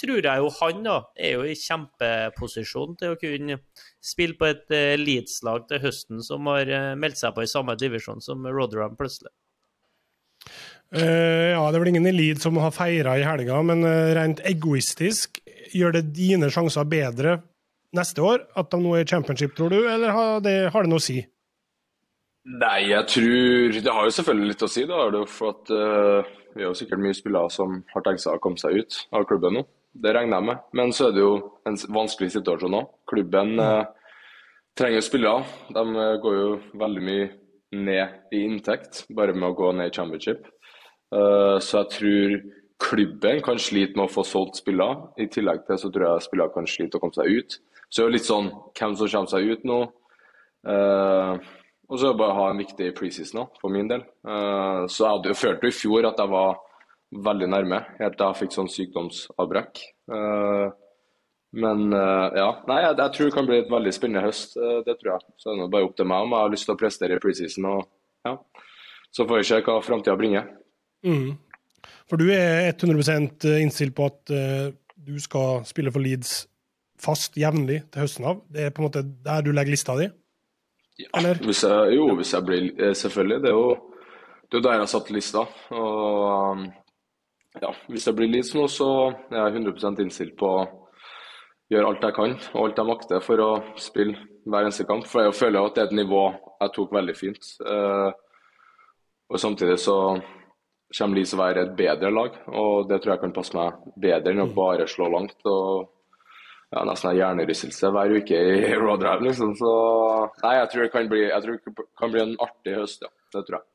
tror 0.00 0.26
jeg 0.26 0.42
jo 0.42 0.50
han 0.58 0.84
da, 0.84 0.98
er 1.16 1.38
jo 1.38 1.46
i 1.48 1.56
kjempeposisjon 1.56 2.98
til 3.00 3.14
å 3.14 3.20
kunne 3.20 3.60
spille 4.04 4.36
på 4.36 4.50
et 4.50 4.74
Leeds-lag 5.00 5.68
til 5.70 5.80
høsten 5.86 6.20
som 6.26 6.50
har 6.50 6.68
meldt 6.98 7.20
seg 7.20 7.32
på 7.36 7.46
i 7.46 7.50
samme 7.50 7.76
divisjon 7.80 8.20
som 8.24 8.44
Rotherham 8.44 8.98
plutselig. 8.98 9.32
Uh, 10.94 11.54
ja, 11.54 11.62
det 11.70 11.78
er 11.78 11.80
vel 11.80 11.92
ingen 11.94 12.10
i 12.10 12.14
Leeds 12.14 12.44
som 12.44 12.58
har 12.60 12.74
feira 12.74 13.16
i 13.16 13.24
helga, 13.24 13.62
men 13.64 13.86
rent 14.18 14.42
egoistisk, 14.44 15.40
gjør 15.74 15.98
det 15.98 16.04
dine 16.16 16.50
sjanser 16.52 16.86
bedre 16.88 17.38
neste 17.94 18.22
år 18.24 18.46
at 18.58 18.70
de 18.72 18.80
nå 18.82 18.96
er 18.96 19.04
i 19.04 19.08
championship, 19.10 19.54
tror 19.56 19.70
du, 19.70 19.80
eller 19.86 20.14
har 20.14 20.40
det, 20.44 20.56
har 20.74 20.86
det 20.86 20.90
noe 20.90 21.02
å 21.02 21.04
si? 21.04 21.20
Nei, 22.44 22.90
jeg 22.90 23.08
tror 23.08 23.76
Det 23.80 23.92
har 23.96 24.04
jo 24.04 24.12
selvfølgelig 24.12 24.50
litt 24.50 24.64
å 24.66 24.68
si. 24.68 24.82
da, 24.84 24.98
for 25.30 25.54
at 25.54 25.70
Vi 25.70 26.60
har 26.60 26.66
jo 26.68 26.76
sikkert 26.76 27.00
mye 27.00 27.16
spillere 27.16 27.52
som 27.54 27.78
har 27.94 28.04
tenkt 28.04 28.20
seg 28.20 28.36
å 28.36 28.42
komme 28.42 28.60
seg 28.60 28.82
ut 28.82 28.98
av 29.16 29.24
klubben 29.30 29.56
nå. 29.56 29.62
Det 29.94 30.10
regner 30.14 30.40
jeg 30.40 30.48
med. 30.48 30.62
Men 30.74 30.92
så 30.94 31.08
er 31.08 31.14
det 31.14 31.22
jo 31.22 31.34
en 31.68 31.78
vanskelig 31.96 32.32
situasjon 32.34 32.76
òg. 32.80 32.90
Klubben 33.10 33.54
uh, 33.62 33.86
trenger 34.78 35.04
spillere. 35.06 35.44
De 35.70 35.84
eh, 35.84 36.16
går 36.22 36.38
jo 36.40 36.48
veldig 36.80 37.04
mye 37.06 37.28
ned 37.74 38.34
i 38.34 38.42
inntekt 38.48 39.04
bare 39.14 39.34
med 39.36 39.52
å 39.52 39.56
gå 39.58 39.70
ned 39.78 39.92
i 39.92 39.94
championship. 39.94 40.48
Uh, 41.14 41.62
så 41.62 41.84
jeg 41.84 41.92
tror 41.94 42.36
klubben 42.82 43.42
kan 43.44 43.58
slite 43.60 43.96
med 43.98 44.08
å 44.08 44.12
få 44.12 44.24
solgt 44.26 44.58
spillere. 44.60 45.10
I 45.20 45.28
tillegg 45.30 45.64
til 45.68 45.78
så 45.80 45.90
tror 45.92 46.08
jeg 46.08 46.26
spillere 46.26 46.54
kan 46.54 46.68
slite 46.68 46.98
å 46.98 47.02
komme 47.02 47.16
seg 47.16 47.30
ut. 47.30 47.58
Så 47.88 48.00
det 48.00 48.04
er 48.04 48.08
jo 48.08 48.16
litt 48.16 48.28
sånn 48.28 48.48
hvem 48.74 48.96
som 48.98 49.10
kommer 49.10 49.30
seg 49.30 49.50
ut 49.52 49.66
nå. 49.68 49.80
Uh, 50.64 51.36
og 51.90 51.98
så 52.00 52.08
det 52.08 52.18
bare 52.18 52.36
ha 52.38 52.46
en 52.50 52.62
viktig 52.62 52.88
preseason 52.96 53.44
òg, 53.44 53.58
for 53.60 53.72
min 53.72 53.90
del. 53.90 54.02
Uh, 54.26 54.88
så 54.88 55.04
jeg 55.04 55.10
hadde 55.10 55.30
jo 55.30 55.38
følt 55.38 55.66
i 55.68 55.74
fjor 55.76 56.08
at 56.08 56.18
jeg 56.18 56.32
var 56.32 56.56
veldig 57.24 57.50
nærme, 57.52 57.78
helt 58.00 58.16
til 58.18 58.26
jeg 58.26 58.40
fikk 58.40 58.56
sånn 58.56 58.72
sykdomsavbrekk. 58.72 59.84
Uh, 60.10 60.72
men 61.54 61.94
ja, 61.94 62.48
nei, 62.66 62.80
jeg, 62.82 62.94
jeg, 62.98 63.10
tror 63.14 63.28
det 63.28 63.34
kan 63.36 63.46
bli 63.46 63.58
et 63.60 63.68
veldig 63.70 63.90
spennende 63.94 64.24
høst. 64.24 64.56
Det 64.58 64.96
tror 64.98 65.12
jeg. 65.12 65.34
Så 65.38 65.52
det 65.54 65.62
er 65.62 65.68
bare 65.70 65.86
opp 65.86 65.92
til 65.94 66.08
meg 66.10 66.24
om 66.24 66.32
jeg 66.34 66.42
har 66.42 66.50
lyst 66.50 66.66
til 66.66 66.74
å 66.74 66.80
prestere 66.80 67.14
i 67.14 67.22
preseason. 67.22 67.68
Og, 67.70 67.84
ja. 68.26 68.32
Så 69.14 69.22
får 69.22 69.38
vi 69.38 69.46
se 69.46 69.60
hva 69.62 69.76
framtida 69.86 70.16
bringer. 70.18 70.48
Mm. 71.06 71.36
For 72.10 72.20
du 72.20 72.28
er 72.32 72.72
100% 72.72 73.46
innstilt 73.60 73.94
på 73.96 74.08
at 74.10 74.32
du 75.04 75.14
skal 75.20 75.64
spille 75.68 75.92
for 75.92 76.04
Leeds 76.04 76.44
fast 77.00 77.36
jevnlig 77.36 77.82
til 77.92 78.04
høsten 78.04 78.28
av? 78.28 78.44
Det 78.52 78.66
er 78.66 78.74
på 78.74 78.82
en 78.82 78.88
måte 78.88 79.02
der 79.24 79.44
du 79.44 79.50
legger 79.52 79.74
lista 79.74 79.96
di? 79.98 80.10
Ja, 81.00 81.20
hvis 81.42 81.64
jeg, 81.66 81.96
jo, 81.96 82.12
hvis 82.14 82.32
jeg 82.36 82.46
blir 82.46 82.94
Selvfølgelig. 82.94 83.40
Det 83.42 83.50
er 83.50 83.56
jo, 83.56 83.74
det 84.46 84.58
er 84.58 84.66
der 84.66 84.76
jeg 84.76 84.84
har 84.84 84.92
satt 84.92 85.10
lista. 85.10 85.42
Og 85.74 86.54
um, 86.54 86.64
ja, 87.62 87.70
hvis 87.88 88.06
jeg 88.06 88.16
blir 88.18 88.30
Leeds 88.30 88.54
nå, 88.54 88.68
så 88.70 88.88
er 89.30 89.40
jeg 89.48 89.60
100% 89.62 90.02
innstilt 90.02 90.36
på 90.38 90.50
å 90.50 90.64
gjøre 91.72 91.90
alt 91.90 92.06
jeg 92.06 92.16
kan 92.16 92.34
og 92.52 92.60
alt 92.64 92.80
jeg 92.80 92.88
makter 92.88 93.22
for 93.24 93.42
å 93.42 93.50
spille 93.80 94.18
hver 94.44 94.66
eneste 94.66 94.86
kamp. 94.88 95.06
For 95.08 95.24
jeg 95.24 95.36
føler 95.38 95.62
at 95.62 95.76
det 95.76 95.84
er 95.84 95.90
et 95.90 95.98
nivå 96.02 96.24
jeg 96.60 96.72
tok 96.74 96.94
veldig 96.94 97.14
fint. 97.18 97.50
Eh, 97.64 98.10
og 99.30 99.40
Samtidig 99.40 99.78
så 99.82 99.96
kommer 100.94 101.18
Leeds 101.18 101.34
å 101.34 101.40
være 101.40 101.64
et 101.64 101.74
bedre 101.78 102.12
lag, 102.12 102.38
og 102.52 102.88
det 102.90 103.00
tror 103.02 103.14
jeg 103.14 103.22
kan 103.24 103.34
passe 103.34 103.56
meg 103.56 103.82
bedre 104.00 104.34
enn 104.34 104.44
å 104.44 104.48
mm. 104.50 104.56
bare 104.56 104.88
slå 104.90 105.10
langt. 105.12 105.38
og 105.44 105.90
ja, 106.74 106.82
nesten 106.88 107.12
en 107.12 107.18
hjernerystelse 107.20 107.90
hver 107.94 108.16
uke 108.18 108.38
i 108.38 108.72
Roadride, 108.82 109.28
liksom. 109.28 109.54
Så 109.58 109.70
nei, 110.42 110.56
jeg 110.58 110.72
tror 110.72 110.84
det 110.84 110.94
kan 110.94 111.12
bli, 111.12 111.22
jeg 111.28 111.44
tror 111.44 111.60
det 111.60 111.86
kan 112.00 112.14
bli 112.14 112.24
en 112.24 112.34
artig 112.42 112.74
høst, 112.80 113.06
ja. 113.06 113.12
Det 113.34 113.44
tror 113.46 113.60
jeg. 113.60 113.68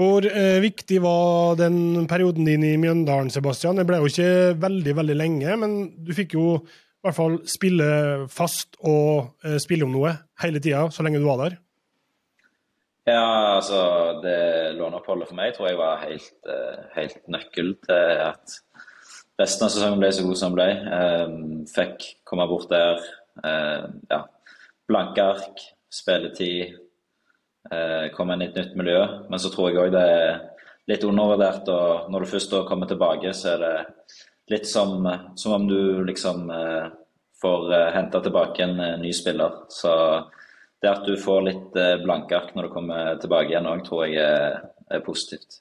Hvor 0.00 0.24
eh, 0.24 0.60
viktig 0.62 1.00
var 1.04 1.58
den 1.60 2.06
perioden 2.08 2.46
din 2.48 2.62
i 2.64 2.76
Mjøndalen, 2.80 3.32
Sebastian? 3.32 3.80
Det 3.80 3.84
ble 3.88 3.98
jo 4.00 4.08
ikke 4.08 4.60
veldig, 4.62 4.94
veldig 5.00 5.16
lenge, 5.18 5.56
men 5.60 5.74
du 6.06 6.14
fikk 6.16 6.36
jo 6.38 6.44
i 6.60 7.08
hvert 7.08 7.16
fall 7.16 7.38
spille 7.48 7.88
fast 8.32 8.78
og 8.84 9.34
eh, 9.44 9.58
spille 9.60 9.86
om 9.86 9.92
noe 9.92 10.14
hele 10.44 10.62
tida, 10.62 10.86
så 10.92 11.04
lenge 11.04 11.20
du 11.20 11.26
var 11.28 11.40
der. 11.42 11.58
Ja, 13.10 13.56
altså 13.56 13.80
det 14.22 14.74
låneoppholdet 14.76 15.30
for 15.30 15.38
meg 15.38 15.54
tror 15.56 15.70
jeg 15.70 15.78
var 15.80 16.02
helt, 16.04 16.34
eh, 16.46 16.82
helt 16.94 17.22
nøkkel 17.32 17.72
til 17.86 18.20
at 18.26 18.58
resten 19.40 19.66
av 19.66 19.72
sesongen 19.72 20.02
ble 20.02 20.10
så 20.12 20.26
god 20.26 20.38
som 20.38 20.52
den 20.52 20.58
ble. 20.58 20.68
Eh, 20.98 21.32
fikk 21.72 22.06
komme 22.28 22.46
bort 22.50 22.68
der. 22.70 23.00
Eh, 23.42 23.86
ja, 24.12 24.20
blanke 24.90 25.26
ark, 25.34 25.64
spilletid 25.90 26.76
eh, 27.72 28.10
komme 28.14 28.36
inn 28.36 28.44
i 28.44 28.50
et 28.50 28.58
nytt 28.60 28.76
miljø. 28.78 29.00
Men 29.30 29.42
så 29.42 29.52
tror 29.52 29.70
jeg 29.70 29.80
òg 29.80 29.94
det 29.96 30.06
er 30.06 30.42
litt 30.92 31.06
undervurdert. 31.08 31.68
Og 31.72 32.10
når 32.12 32.26
du 32.26 32.32
først 32.34 32.58
kommer 32.68 32.90
tilbake, 32.90 33.32
så 33.34 33.54
er 33.56 33.64
det 33.64 33.76
litt 34.54 34.68
som, 34.68 35.06
som 35.38 35.56
om 35.56 35.66
du 35.70 36.04
liksom 36.04 36.50
får 37.40 37.70
henta 37.94 38.20
tilbake 38.20 38.66
en 38.66 39.00
ny 39.00 39.12
spiller. 39.14 39.64
Så 39.72 39.92
det 40.80 40.90
at 40.90 41.04
du 41.06 41.16
får 41.20 41.42
litt 41.46 41.78
eh, 41.78 41.96
blanke 42.02 42.36
ark 42.36 42.54
når 42.56 42.68
du 42.68 42.74
kommer 42.74 43.18
tilbake 43.22 43.52
igjen 43.52 43.68
òg, 43.68 43.84
tror 43.86 44.06
jeg 44.08 44.22
er, 44.24 45.02
positivt. 45.06 45.60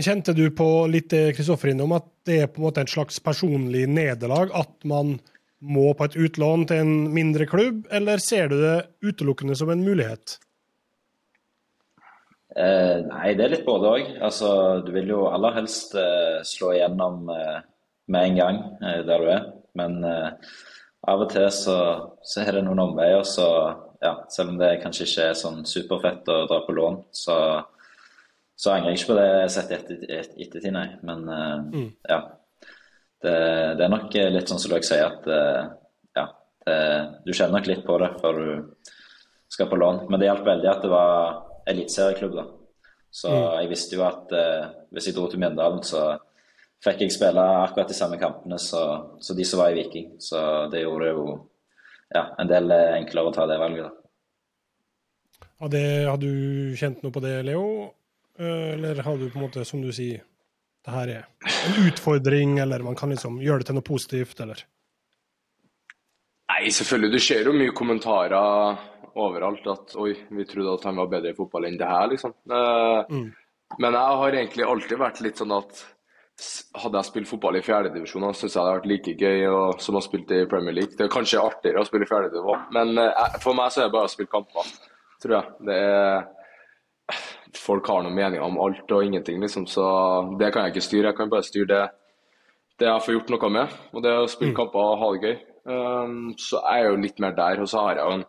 Kjente 0.00 0.32
du 0.34 0.46
på 0.56 0.66
litt 0.90 1.10
det 1.12 1.34
Kristoffer 1.36 1.70
innom, 1.70 1.92
at 1.94 2.06
det 2.26 2.38
er 2.40 2.48
på 2.50 2.62
en 2.62 2.66
måte 2.66 2.82
en 2.82 2.90
slags 2.90 3.20
personlig 3.22 3.84
nederlag? 3.90 4.50
At 4.56 4.72
man 4.88 5.18
må 5.64 5.92
på 5.96 6.08
et 6.08 6.16
utlån 6.16 6.66
til 6.70 6.82
en 6.82 6.94
mindre 7.14 7.46
klubb, 7.48 7.84
eller 7.94 8.22
ser 8.22 8.50
du 8.50 8.56
det 8.62 8.78
utelukkende 9.04 9.56
som 9.58 9.70
en 9.72 9.84
mulighet? 9.84 10.38
Eh, 12.54 13.00
nei, 13.08 13.32
det 13.34 13.46
er 13.46 13.54
litt 13.56 13.66
både 13.66 13.92
òg. 13.96 14.10
Altså, 14.22 14.48
du 14.86 14.92
vil 14.94 15.10
jo 15.10 15.24
aller 15.26 15.56
helst 15.56 15.96
eh, 15.98 16.38
slå 16.46 16.74
igjennom 16.76 17.30
eh, 17.34 17.62
med 18.14 18.28
en 18.28 18.38
gang 18.38 18.60
eh, 18.78 19.00
der 19.06 19.24
du 19.24 19.30
er. 19.32 19.48
Men 19.78 19.98
eh, 20.06 20.28
av 21.10 21.24
og 21.24 21.32
til 21.32 21.48
så, 21.50 21.78
så, 22.22 22.44
er 22.44 22.58
det 22.58 22.64
noen 22.68 22.84
omveier. 22.84 23.24
Så 23.26 23.48
ja, 24.04 24.14
selv 24.32 24.52
om 24.52 24.58
det 24.60 24.78
kanskje 24.82 25.06
ikke 25.08 25.28
er 25.30 25.38
sånn 25.38 25.62
superfett 25.68 26.28
å 26.30 26.42
dra 26.50 26.60
på 26.66 26.74
lån, 26.76 26.98
så, 27.14 27.36
så 28.56 28.74
angrer 28.74 28.92
jeg 28.92 29.00
ikke 29.00 29.12
på 29.12 29.18
det 29.18 29.28
sett 29.54 29.72
i 29.72 29.78
etter, 29.78 30.02
ettertid, 30.20 30.72
nei. 30.76 30.88
Men 31.06 31.24
uh, 31.30 31.60
mm. 31.64 31.88
ja. 32.10 32.20
Det, 33.24 33.36
det, 33.78 33.86
er 33.86 33.88
nok 33.88 34.12
litt 34.12 34.50
sånn 34.50 34.60
som 34.60 34.74
dere 34.74 34.84
sier, 34.84 35.06
at 35.08 35.24
ja, 36.12 36.24
det, 36.66 36.74
du 37.24 37.30
kjenner 37.32 37.56
nok 37.56 37.70
litt 37.70 37.86
på 37.86 37.96
det 38.02 38.10
før 38.20 38.40
du 38.42 38.50
skal 39.48 39.70
på 39.70 39.78
lån. 39.80 40.02
Men 40.10 40.20
det 40.20 40.28
hjalp 40.28 40.44
veldig 40.44 40.68
at 40.68 40.84
det 40.84 40.90
var 40.92 41.38
eliteserieklubb. 41.72 42.36
da. 42.36 42.44
Så 43.14 43.30
mm. 43.30 43.48
jeg 43.62 43.70
visste 43.70 43.96
jo 43.96 44.04
at 44.04 44.32
uh, 44.34 44.68
hvis 44.92 45.08
jeg 45.08 45.16
dro 45.16 45.28
til 45.30 45.40
Mjøndalen, 45.40 45.80
så 45.86 46.04
fikk 46.84 47.04
jeg 47.04 47.14
spille 47.14 47.42
akkurat 47.62 47.90
de 47.90 47.96
samme 47.96 48.18
kampene 48.20 48.58
som 48.60 49.36
de 49.38 49.46
som 49.46 49.62
var 49.62 49.72
i 49.72 49.78
Viking. 49.78 50.14
Så 50.20 50.38
det 50.72 50.82
gjorde 50.82 51.06
det 51.06 51.12
jo 51.14 51.26
ja, 52.14 52.28
en 52.38 52.50
del 52.50 52.72
enklere 52.72 53.30
å 53.30 53.34
ta 53.34 53.46
det 53.50 53.58
valget. 53.60 53.90
da. 53.90 54.04
Ja, 55.60 55.68
det, 55.70 55.84
har 56.08 56.18
du 56.20 56.30
kjent 56.78 57.02
noe 57.04 57.14
på 57.14 57.22
det, 57.24 57.38
Leo? 57.46 57.66
Eh, 58.38 58.72
eller 58.74 59.02
har 59.06 59.18
du 59.18 59.28
på 59.30 59.38
en 59.38 59.46
måte, 59.46 59.64
som 59.64 59.82
du 59.82 59.92
sier, 59.94 60.24
det 60.84 60.92
her 60.92 61.12
er 61.12 61.52
en 61.64 61.86
utfordring, 61.88 62.58
eller 62.60 62.84
man 62.84 62.98
kan 62.98 63.12
liksom 63.14 63.38
gjøre 63.42 63.62
det 63.62 63.70
til 63.70 63.78
noe 63.78 63.86
positivt, 63.86 64.40
eller? 64.44 64.64
Nei, 66.52 66.68
selvfølgelig. 66.68 67.14
Du 67.14 67.22
ser 67.22 67.48
jo 67.48 67.54
mye 67.56 67.72
kommentarer 67.76 68.82
overalt 69.14 69.66
at 69.70 69.94
oi, 70.02 70.12
vi 70.34 70.46
trodde 70.48 70.74
at 70.74 70.84
han 70.88 70.98
var 70.98 71.08
bedre 71.12 71.32
i 71.32 71.38
fotball 71.38 71.68
enn 71.68 71.78
det 71.80 71.88
her, 71.88 72.10
liksom. 72.10 72.34
Uh, 72.50 73.06
mm. 73.08 73.28
Men 73.80 73.96
jeg 73.96 74.20
har 74.20 74.36
egentlig 74.36 74.66
alltid 74.68 75.00
vært 75.00 75.22
litt 75.24 75.40
sånn 75.40 75.54
at 75.54 75.80
hadde 76.82 76.98
jeg 76.98 77.08
spilt 77.08 77.30
fotball 77.30 77.58
i 77.58 77.62
fjerdedivisjon, 77.64 78.26
syns 78.34 78.48
jeg 78.48 78.58
det 78.58 78.62
hadde 78.62 78.78
vært 78.78 78.88
like 78.90 79.14
gøy 79.20 79.44
og, 79.52 79.82
som 79.82 79.98
å 79.98 80.02
spille 80.02 80.42
i 80.42 80.48
Premier 80.50 80.74
League. 80.74 80.96
Det 80.98 81.06
er 81.06 81.12
kanskje 81.12 81.42
artigere 81.42 81.82
å 81.82 81.86
spille 81.86 82.06
i 82.06 82.10
fjerdedivisjon, 82.10 82.64
men 82.74 82.98
eh, 83.04 83.36
for 83.44 83.56
meg 83.58 83.70
så 83.70 83.84
er 83.84 83.88
det 83.88 83.94
bare 83.94 84.10
å 84.10 84.14
spille 84.14 84.32
kamper, 84.32 84.72
tror 85.22 85.38
jeg. 85.38 85.58
Det 85.70 85.78
er 85.82 86.32
Folk 87.54 87.86
har 87.86 88.02
noen 88.02 88.16
meninger 88.16 88.42
om 88.42 88.56
alt 88.64 88.90
og 88.96 89.04
ingenting, 89.06 89.36
liksom, 89.38 89.68
så 89.70 89.84
det 90.40 90.48
kan 90.52 90.64
jeg 90.64 90.72
ikke 90.72 90.82
styre. 90.88 91.10
Jeg 91.12 91.18
kan 91.20 91.30
bare 91.30 91.46
styre 91.46 91.68
det, 91.70 91.82
det 92.82 92.88
jeg 92.88 93.04
får 93.04 93.14
gjort 93.14 93.30
noe 93.30 93.50
med, 93.54 93.76
og 93.92 94.02
det 94.02 94.10
er 94.10 94.22
å 94.24 94.30
spille 94.32 94.50
mm. 94.50 94.56
kamper 94.58 94.80
og 94.82 95.02
ha 95.02 95.10
det 95.12 95.28
gøy. 95.28 95.36
Um, 95.64 96.16
så 96.40 96.60
jeg 96.60 96.82
er 96.82 96.90
jo 96.90 97.02
litt 97.04 97.20
mer 97.22 97.36
der. 97.36 97.62
Og 97.62 97.70
så 97.70 97.84
har 97.84 98.00
jeg 98.00 98.04
jo 98.04 98.16
en 98.18 98.26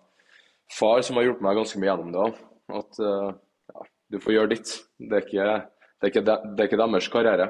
far 0.77 1.01
som 1.07 1.17
har 1.19 1.27
hjulpet 1.27 1.45
meg 1.47 1.57
ganske 1.59 1.81
mye 1.81 1.89
gjennom 1.89 2.13
det 2.13 2.21
òg. 2.25 2.41
At 2.79 3.01
uh, 3.01 3.31
ja, 3.73 3.87
du 4.13 4.19
får 4.23 4.35
gjøre 4.37 4.53
ditt. 4.53 4.75
Det 5.01 5.19
er 5.19 5.25
ikke, 5.25 5.47
det 5.55 6.07
er 6.07 6.13
ikke, 6.13 6.25
de, 6.29 6.37
det 6.51 6.63
er 6.63 6.69
ikke 6.69 6.81
deres 6.83 7.11
karriere. 7.15 7.49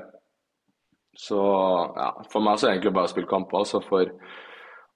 Så 1.15 1.39
ja, 1.95 2.09
for 2.31 2.43
meg 2.43 2.59
så 2.59 2.67
er 2.67 2.73
det 2.73 2.77
egentlig 2.77 2.95
bare 2.97 3.09
å 3.09 3.13
spille 3.13 3.29
kamper. 3.29 3.67
Så 3.67 3.81
for 3.85 4.11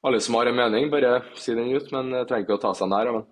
alle 0.06 0.22
som 0.24 0.38
har 0.40 0.50
en 0.50 0.58
mening, 0.60 0.90
bare 0.92 1.20
si 1.40 1.56
den 1.58 1.72
ut. 1.76 1.92
Men 1.96 2.14
jeg 2.18 2.30
trenger 2.30 2.48
ikke 2.48 2.60
å 2.60 2.64
ta 2.68 2.74
seg 2.78 2.92
nær 2.92 3.12
av 3.12 3.20
den. 3.20 3.30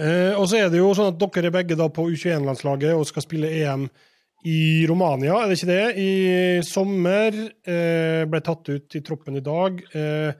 Eh, 0.00 0.32
og 0.38 0.46
så 0.48 0.62
er 0.62 0.72
det 0.72 0.80
jo 0.80 0.94
sånn 0.96 1.12
at 1.12 1.20
dere 1.20 1.50
er 1.50 1.54
begge 1.58 1.76
da 1.76 1.90
på 1.92 2.06
U21-landslaget 2.14 2.96
og 2.96 3.04
skal 3.08 3.26
spille 3.26 3.50
EM 3.60 3.86
i 4.48 4.86
Romania, 4.90 5.36
er 5.38 5.50
det 5.50 5.58
ikke 5.60 5.68
det? 5.70 5.84
I 6.02 6.12
sommer 6.66 7.36
eh, 7.38 8.24
ble 8.26 8.40
tatt 8.42 8.72
ut 8.72 8.96
i 8.98 9.02
troppen 9.06 9.38
i 9.38 9.44
dag. 9.44 9.78
Eh, 9.94 10.32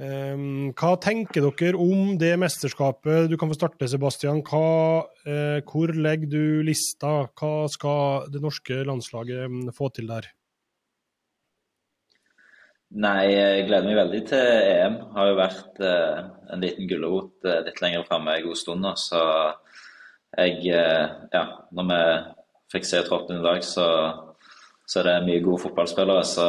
hva 0.00 0.94
tenker 0.96 1.44
dere 1.44 1.76
om 1.76 2.14
det 2.16 2.32
mesterskapet? 2.40 3.28
Du 3.28 3.36
kan 3.36 3.50
få 3.50 3.56
starte, 3.58 3.88
Sebastian. 3.90 4.40
Hva, 4.46 5.04
uh, 5.26 5.58
hvor 5.68 5.92
legger 5.92 6.30
du 6.32 6.44
lista? 6.64 7.26
Hva 7.36 7.68
skal 7.68 8.30
det 8.32 8.40
norske 8.40 8.80
landslaget 8.88 9.50
um, 9.50 9.66
få 9.76 9.90
til 9.92 10.08
der? 10.08 10.30
Nei, 12.96 13.28
jeg 13.28 13.66
gleder 13.68 13.86
meg 13.90 13.98
veldig 13.98 14.20
til 14.30 14.46
EM. 14.70 14.96
Har 15.18 15.28
jo 15.28 15.36
vært 15.38 15.82
uh, 15.84 16.30
en 16.54 16.64
liten 16.64 16.88
gulrot 16.88 17.44
uh, 17.44 17.60
litt 17.66 17.82
lenger 17.84 18.06
framme 18.08 18.38
en 18.38 18.46
god 18.46 18.60
stund. 18.62 18.88
Så 18.96 19.20
jeg 20.38 20.64
Ja, 20.70 21.44
når 21.74 21.90
vi 21.90 22.00
fikk 22.72 22.88
se 22.88 23.02
troppen 23.04 23.42
i 23.42 23.44
dag, 23.44 23.60
så, 23.66 23.84
så 24.86 25.02
er 25.02 25.10
det 25.10 25.28
mye 25.28 25.44
gode 25.44 25.60
fotballspillere. 25.66 26.24
Så, 26.24 26.48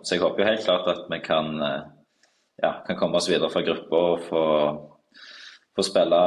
så 0.00 0.16
jeg 0.16 0.24
håper 0.24 0.42
jo 0.44 0.48
helt 0.48 0.64
klart 0.64 0.90
at 0.94 1.04
vi 1.12 1.20
kan 1.26 1.60
ja, 2.62 2.84
kan 2.86 2.96
komme 2.96 3.16
oss 3.16 3.28
videre 3.28 3.50
fra 3.50 3.62
gruppa 3.62 4.00
og 4.12 4.24
få, 4.24 4.42
få 5.76 5.84
spille, 5.84 6.20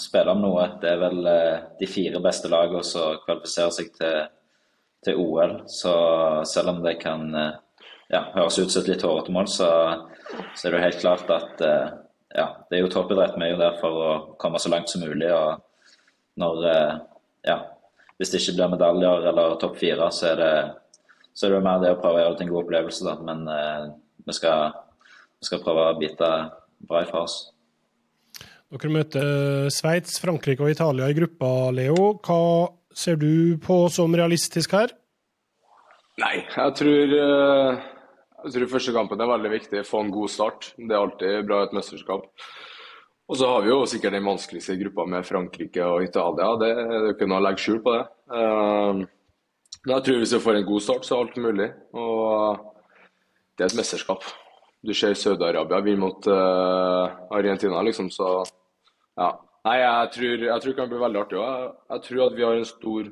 spille, 0.00 0.34
om 0.34 0.44
noe. 0.44 0.66
Det 0.82 0.90
er 0.90 1.00
vel 1.00 1.26
eh, 1.28 1.64
de 1.80 1.88
fire 1.88 2.20
beste 2.24 2.50
lagene 2.52 2.84
som 2.86 3.20
kvalifiserer 3.24 3.74
seg 3.74 3.92
til, 3.96 4.18
til, 5.04 5.20
OL. 5.22 5.62
Så 5.70 5.94
selv 6.48 6.74
om 6.74 6.82
det 6.84 6.98
kan 7.00 7.24
eh, 7.38 7.56
ja, 8.12 8.26
høres 8.36 8.60
ut 8.60 8.68
som 8.68 8.82
et 8.82 8.92
litt 8.92 9.06
hårete 9.06 9.34
mål, 9.34 9.48
så, 9.48 9.70
så, 10.52 10.66
er 10.66 10.70
det 10.70 10.78
jo 10.78 10.86
helt 10.86 11.02
klart 11.04 11.34
at 11.38 11.66
eh, 11.66 11.96
ja, 12.36 12.46
det 12.68 12.78
er 12.78 12.84
jo 12.84 12.92
toppidrett. 12.92 13.36
Vi 13.36 13.48
er 13.48 13.56
jo 13.56 13.62
der 13.64 13.80
for 13.80 14.04
å 14.04 14.12
komme 14.40 14.60
så 14.60 14.72
langt 14.72 14.92
som 14.92 15.04
mulig. 15.04 15.28
og 15.32 15.60
når 16.40 16.62
ja, 17.44 17.58
Hvis 18.16 18.30
det 18.32 18.40
ikke 18.40 18.54
blir 18.56 18.70
medaljer 18.72 19.26
eller 19.28 19.58
topp 19.60 19.76
fire, 19.76 20.06
så 20.08 20.30
er 20.30 20.38
det 20.40 20.54
så 21.36 21.46
er 21.46 21.52
det 21.52 21.58
mer 21.64 21.80
det 21.80 21.90
å 21.92 21.98
prøve 22.00 22.16
å 22.16 22.22
gjøre 22.22 22.32
det 22.32 22.38
til 22.38 22.46
en 22.46 22.52
god 22.54 22.62
opplevelse. 22.62 23.04
Da. 23.04 23.12
Men 23.28 23.92
vi 24.24 24.34
skal 24.36 24.72
skal 25.42 25.62
prøve 25.64 25.88
å 25.90 25.98
bite 25.98 26.30
bra 26.88 27.02
ifra 27.04 27.24
oss. 27.26 27.40
Dere 28.72 28.88
møter 28.88 29.68
Sveits, 29.72 30.16
Frankrike 30.22 30.64
og 30.64 30.72
Italia 30.72 31.10
i 31.12 31.16
gruppa, 31.16 31.48
Leo. 31.76 32.14
Hva 32.24 32.72
ser 32.96 33.18
du 33.20 33.58
på 33.60 33.84
som 33.92 34.14
realistisk 34.16 34.72
her? 34.72 34.94
Nei, 36.22 36.38
jeg 36.40 36.74
tror, 36.78 37.12
eh, 37.18 37.82
jeg 38.44 38.54
tror 38.54 38.72
første 38.72 38.94
kampen 38.96 39.20
er 39.20 39.28
veldig 39.28 39.52
viktig. 39.52 39.84
Få 39.88 40.00
en 40.00 40.12
god 40.12 40.32
start. 40.32 40.72
Det 40.78 40.88
er 40.88 41.00
alltid 41.02 41.48
bra 41.48 41.60
i 41.60 41.68
et 41.68 41.76
mesterskap. 41.76 42.28
Og 43.28 43.38
så 43.38 43.48
har 43.48 43.62
vi 43.64 43.72
jo 43.72 43.84
sikkert 43.88 44.16
den 44.16 44.28
vanskeligste 44.28 44.76
gruppa 44.80 45.06
med 45.08 45.26
Frankrike 45.28 45.84
og 45.88 46.04
Italia. 46.04 46.52
Det, 46.60 46.72
det 46.76 46.96
er 47.00 47.10
ikke 47.12 47.28
noe 47.28 47.40
å 47.42 47.46
legge 47.46 47.64
skjul 47.64 47.82
på 47.84 47.96
det. 47.96 48.06
Eh, 48.38 49.02
men 49.82 49.94
jeg 49.96 50.06
tror 50.06 50.22
hvis 50.22 50.32
vi 50.36 50.44
får 50.46 50.60
en 50.60 50.70
god 50.70 50.86
start, 50.86 51.04
så 51.04 51.16
er 51.16 51.26
alt 51.26 51.42
mulig. 51.44 51.68
Og 51.92 52.64
det 53.56 53.66
er 53.66 53.68
et 53.68 53.80
mesterskap 53.82 54.24
du 54.82 54.92
ser 54.94 55.14
Saudi-Arabia 55.14 55.80
vinne 55.84 56.02
mot 56.02 56.26
uh, 56.26 57.06
Argentina, 57.30 57.82
liksom, 57.86 58.10
så 58.10 58.42
ja. 59.18 59.30
Nei, 59.62 59.76
jeg 59.78 60.08
tror, 60.16 60.44
jeg 60.48 60.62
tror 60.62 60.72
det 60.72 60.78
kan 60.80 60.88
bli 60.90 60.98
veldig 60.98 61.20
artig. 61.20 61.38
Jeg, 61.38 61.66
jeg, 61.92 62.02
tror 62.06 62.22
at 62.24 62.32
vi 62.34 62.42
har 62.42 62.56
en 62.58 62.66
stor 62.66 63.10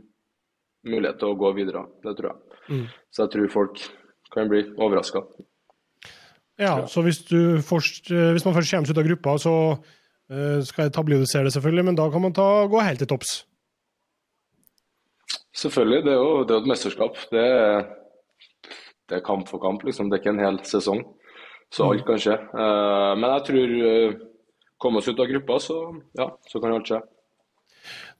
mulighet 0.90 1.20
til 1.20 1.28
å 1.30 1.36
gå 1.38 1.50
videre. 1.54 1.84
Det 2.02 2.14
tror 2.18 2.32
jeg. 2.32 2.56
Mm. 2.70 2.88
Så 3.14 3.22
jeg 3.22 3.32
tror 3.34 3.52
folk 3.52 3.82
kan 4.34 4.50
bli 4.50 4.64
overraska. 4.74 5.22
Ja, 6.60 6.72
så 6.90 7.04
hvis, 7.06 7.22
først, 7.64 8.10
eh, 8.10 8.32
hvis, 8.34 8.44
man 8.44 8.56
først 8.56 8.74
kommer 8.74 8.90
seg 8.90 8.98
ut 8.98 9.00
av 9.00 9.06
gruppa, 9.06 9.36
så 9.40 9.54
uh, 9.78 10.58
skal 10.66 10.88
jeg 10.88 10.94
tabloidisere 10.96 11.46
det, 11.46 11.54
selvfølgelig, 11.54 11.86
men 11.86 12.00
da 12.02 12.08
kan 12.10 12.26
man 12.26 12.34
ta, 12.36 12.48
gå 12.72 12.82
helt 12.82 13.00
til 13.00 13.12
topps? 13.14 13.30
Selvfølgelig. 15.56 16.02
Det 16.08 16.12
er 16.12 16.18
jo 16.18 16.42
det 16.42 16.56
er 16.56 16.64
et 16.64 16.72
mesterskap. 16.72 17.22
Det 17.30 17.46
er, 17.46 17.88
det 19.06 19.20
er 19.20 19.26
kamp 19.26 19.46
for 19.48 19.62
kamp, 19.62 19.86
liksom. 19.86 20.10
Det 20.10 20.18
er 20.18 20.24
ikke 20.24 20.34
en 20.34 20.44
hel 20.48 20.60
sesong. 20.66 21.06
Så 21.70 21.86
alt 21.86 22.02
kan 22.06 22.18
skje. 22.18 22.34
Uh, 22.50 23.14
men 23.18 23.28
jeg 23.36 23.46
tror 23.46 23.74
uh, 23.78 24.20
komme 24.80 25.00
oss 25.00 25.08
ut 25.10 25.20
av 25.22 25.30
gruppa, 25.30 25.58
så, 25.62 25.80
ja, 26.18 26.30
så 26.50 26.62
kan 26.62 26.74
alt 26.74 26.90
skje. 26.90 27.00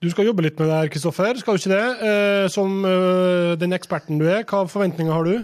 Du 0.01 0.09
skal 0.09 0.25
jobbe 0.25 0.45
litt 0.45 0.57
med 0.57 0.71
det 0.71 0.77
her, 0.79 0.89
Kristoffer, 0.89 1.37
skal 1.37 1.57
du 1.57 1.61
ikke 1.61 1.75
det? 1.75 2.09
Eh, 2.09 2.45
som 2.49 2.79
eh, 2.89 3.51
den 3.61 3.77
eksperten 3.77 4.17
du 4.17 4.25
er, 4.25 4.41
hva 4.49 4.63
forventninger 4.69 5.13
har 5.13 5.27
du? 5.27 5.35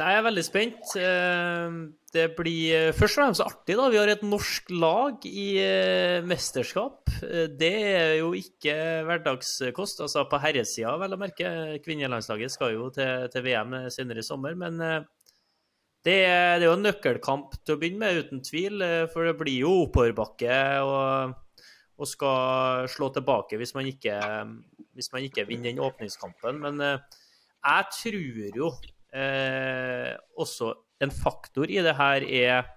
Jeg 0.00 0.16
er 0.16 0.22
veldig 0.24 0.42
spent. 0.46 0.92
Eh, 0.96 1.74
det 2.14 2.26
blir 2.38 2.76
eh, 2.76 2.92
først 2.96 3.18
og 3.18 3.24
fremst 3.24 3.44
artig. 3.44 3.76
da. 3.76 3.88
Vi 3.92 3.98
har 4.00 4.10
et 4.10 4.22
norsk 4.24 4.70
lag 4.72 5.26
i 5.28 5.48
eh, 5.60 6.22
mesterskap. 6.26 7.10
Det 7.60 7.72
er 7.90 8.14
jo 8.20 8.32
ikke 8.38 8.74
hverdagskost. 9.08 10.00
Altså 10.06 10.24
på 10.30 10.40
herresida, 10.42 10.96
vel 11.02 11.16
å 11.16 11.20
merke. 11.20 11.52
Kvinnelandslaget 11.84 12.54
skal 12.54 12.74
jo 12.78 12.88
til, 12.94 13.28
til, 13.34 13.44
VM 13.44 13.76
senere 13.92 14.24
i 14.24 14.26
sommer. 14.26 14.56
Men 14.58 14.80
det 16.06 16.16
er, 16.24 16.58
det 16.58 16.64
er, 16.64 16.68
jo 16.70 16.76
en 16.78 16.86
nøkkelkamp 16.86 17.58
til 17.60 17.76
å 17.76 17.80
begynne 17.80 18.00
med, 18.00 18.20
uten 18.24 18.42
tvil. 18.44 18.84
For 19.12 19.28
det 19.28 19.36
blir 19.40 19.66
jo 19.66 19.74
oppoverbakke 19.84 20.54
og, 20.86 21.34
og 22.00 22.08
skal 22.08 22.88
slå 22.88 23.10
tilbake 23.12 23.58
hvis 23.60 23.74
man 23.76 23.90
ikke, 23.90 24.16
hvis 24.96 25.12
man 25.12 25.26
ikke 25.26 25.44
vinner 25.50 25.68
den 25.68 25.82
åpningskampen. 25.84 26.62
Men 26.64 26.80
jeg 26.80 27.90
tror 27.98 28.60
jo 28.62 28.70
eh, 29.12 30.14
også 30.40 30.72
en 31.04 31.12
faktor 31.12 31.70
i 31.70 31.82
det 31.84 31.96
her 31.98 32.24
er 32.24 32.70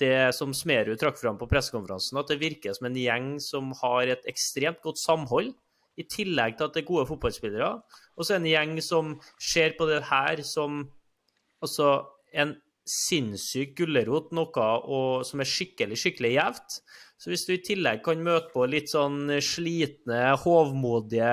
det 0.00 0.34
som 0.34 0.54
Smerud 0.56 0.98
trakk 0.98 1.18
fram 1.20 1.38
på 1.38 1.48
pressekonferansen, 1.50 2.18
at 2.18 2.30
det 2.32 2.40
virker 2.40 2.74
som 2.74 2.88
en 2.88 2.98
gjeng 2.98 3.28
som 3.42 3.70
har 3.82 4.10
et 4.10 4.26
ekstremt 4.30 4.82
godt 4.84 5.00
samhold, 5.02 5.52
i 5.94 6.02
tillegg 6.10 6.56
til 6.58 6.66
at 6.66 6.74
det 6.74 6.82
er 6.82 6.88
gode 6.88 7.06
fotballspillere. 7.06 7.68
Og 8.18 8.26
så 8.26 8.34
en 8.34 8.48
gjeng 8.48 8.72
som 8.82 9.12
ser 9.38 9.76
på 9.78 9.86
det 9.86 10.00
her 10.08 10.40
som 10.42 10.80
altså 11.62 11.90
en 12.34 12.56
sinnssyk 12.84 13.72
gulrot, 13.78 14.32
noe 14.36 14.68
og, 14.84 15.24
som 15.24 15.40
er 15.40 15.48
skikkelig, 15.48 15.96
skikkelig 16.00 16.34
gjevt. 16.34 16.78
Så 17.24 17.30
hvis 17.30 17.46
du 17.46 17.54
i 17.54 17.62
tillegg 17.64 18.02
kan 18.04 18.20
møte 18.20 18.50
på 18.52 18.66
litt 18.68 18.90
sånn 18.92 19.30
slitne, 19.40 20.34
hovmodige 20.42 21.30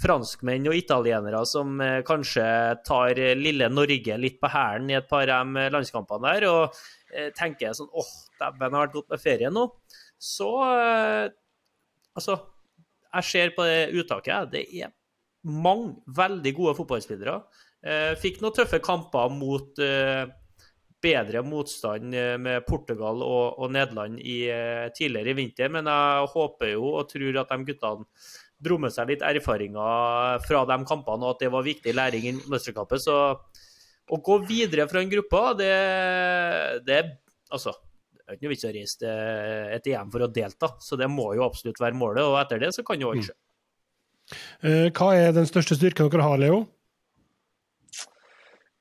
franskmenn 0.00 0.70
og 0.70 0.78
italienere 0.78 1.42
som 1.48 1.74
eh, 1.84 1.98
kanskje 2.06 2.46
tar 2.86 3.20
lille 3.36 3.68
Norge 3.68 4.16
litt 4.16 4.38
på 4.40 4.48
hælen 4.54 4.88
i 4.92 4.96
et 4.96 5.10
par 5.10 5.28
av 5.34 5.50
de 5.52 5.66
landskampene 5.74 6.32
der, 6.32 6.48
og 6.48 6.80
eh, 7.12 7.28
tenker 7.36 7.76
sånn 7.76 7.92
åh, 7.92 8.14
dæven, 8.40 8.78
har 8.78 8.86
vært 8.86 8.96
godt 8.96 9.12
med 9.12 9.24
ferie 9.26 9.52
nå, 9.52 9.68
så 10.16 10.50
eh, 10.70 11.28
Altså, 12.12 12.34
jeg 13.08 13.24
ser 13.24 13.52
på 13.56 13.64
det 13.64 13.86
uttaket, 13.96 14.50
det 14.52 14.66
er 14.76 14.90
mange 15.48 16.02
veldig 16.12 16.50
gode 16.58 16.74
fotballspillere. 16.76 17.38
Fikk 18.22 18.36
noen 18.42 18.54
tøffe 18.54 18.78
kamper 18.84 19.32
mot 19.34 19.80
bedre 21.02 21.42
motstand 21.44 22.14
eh, 22.14 22.36
med 22.40 22.64
Portugal 22.68 23.22
og, 23.24 23.58
og 23.58 23.72
Nederland 23.74 24.20
i, 24.20 24.44
eh, 24.52 24.86
tidligere 24.94 25.32
i 25.32 25.38
vinter. 25.38 25.72
Men 25.74 25.90
jeg 25.90 26.30
håper 26.34 26.74
jo 26.74 26.94
og 26.94 27.08
tror 27.10 27.42
at 27.42 27.52
de 27.52 27.68
guttene 27.70 28.08
dro 28.62 28.78
seg 28.94 29.08
litt 29.10 29.24
erfaringer 29.26 30.42
fra 30.46 30.64
de 30.70 30.76
kampene, 30.86 31.26
og 31.26 31.34
at 31.34 31.40
det 31.42 31.50
var 31.50 31.66
viktig 31.66 31.94
læring 31.98 32.28
i 32.30 32.34
mesterskapet. 32.46 33.02
Så 33.02 33.16
å 34.12 34.18
gå 34.22 34.36
videre 34.46 34.86
fra 34.90 35.02
en 35.02 35.10
gruppe, 35.10 35.40
det, 35.58 35.72
det 36.86 37.00
altså, 37.50 37.74
det 38.14 38.22
er 38.22 38.36
ikke 38.36 38.46
noe 38.46 38.52
vits 38.52 38.68
å 38.68 38.74
reise 38.76 39.00
til 39.02 39.72
et 39.74 39.88
EM 39.90 40.12
for 40.14 40.22
å 40.22 40.30
delta, 40.30 40.70
så 40.78 40.98
det 41.00 41.10
må 41.10 41.32
jo 41.34 41.42
absolutt 41.48 41.82
være 41.82 41.98
målet. 41.98 42.22
Og 42.22 42.38
etter 42.38 42.62
det 42.62 42.70
så 42.76 42.86
kan 42.86 43.02
jo 43.02 43.10
alt 43.10 43.26
skje. 43.26 43.34
Mm. 44.62 44.94
Hva 44.94 45.08
er 45.18 45.34
den 45.34 45.50
største 45.50 45.74
styrken 45.74 46.06
dere 46.12 46.28
har, 46.28 46.38
Leo? 46.38 46.62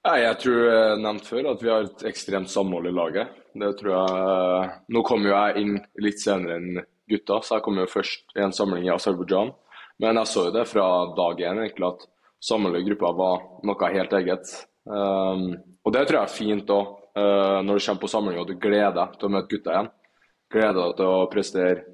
Nei, 0.02 0.22
Jeg 0.24 0.38
tror 0.42 0.62
jeg 0.66 1.02
nevnte 1.04 1.30
før 1.30 1.48
at 1.52 1.60
vi 1.62 1.70
har 1.70 1.84
et 1.86 2.04
ekstremt 2.10 2.50
samhold 2.50 2.90
i 2.90 2.94
laget. 2.96 3.36
Det 3.54 3.68
tror 3.78 3.92
jeg 3.94 4.70
Nå 4.96 5.04
kom 5.06 5.28
jo 5.28 5.36
jeg 5.36 5.62
inn 5.62 5.76
litt 6.02 6.22
senere 6.22 6.58
enn 6.58 6.80
gutta, 7.12 7.42
så 7.44 7.58
jeg 7.58 7.66
kom 7.66 7.78
jo 7.78 7.90
først 7.92 8.34
i 8.38 8.42
en 8.42 8.56
samling 8.56 8.88
i 8.88 8.94
Aserbajdsjan. 8.94 9.52
Men 10.02 10.18
jeg 10.18 10.30
så 10.32 10.48
jo 10.48 10.54
det 10.56 10.64
fra 10.70 10.88
dag 11.18 11.44
én 11.46 11.62
egentlig 11.62 11.90
at 11.90 12.08
samholdet 12.42 12.82
i 12.82 12.88
gruppa 12.88 13.12
var 13.20 13.44
noe 13.68 13.92
helt 13.94 14.16
eget. 14.18 14.54
Um, 14.90 15.52
og 15.86 15.94
det 15.94 16.06
tror 16.08 16.18
jeg 16.18 16.24
er 16.24 16.34
fint 16.34 16.74
òg, 16.74 16.96
uh, 17.14 17.22
eh, 17.22 17.60
når 17.68 17.78
du 17.78 17.86
kommer 17.86 18.02
på 18.02 18.10
samling 18.10 18.40
og 18.42 18.48
du 18.50 18.56
gleder 18.58 18.96
deg 18.98 19.20
til 19.20 19.30
å 19.30 19.34
møte 19.36 19.52
gutta 19.52 19.76
igjen. 19.76 19.92
Gleder 20.56 20.80
deg 20.80 20.98
til 20.98 21.12
å 21.12 21.30
prestere 21.30 21.86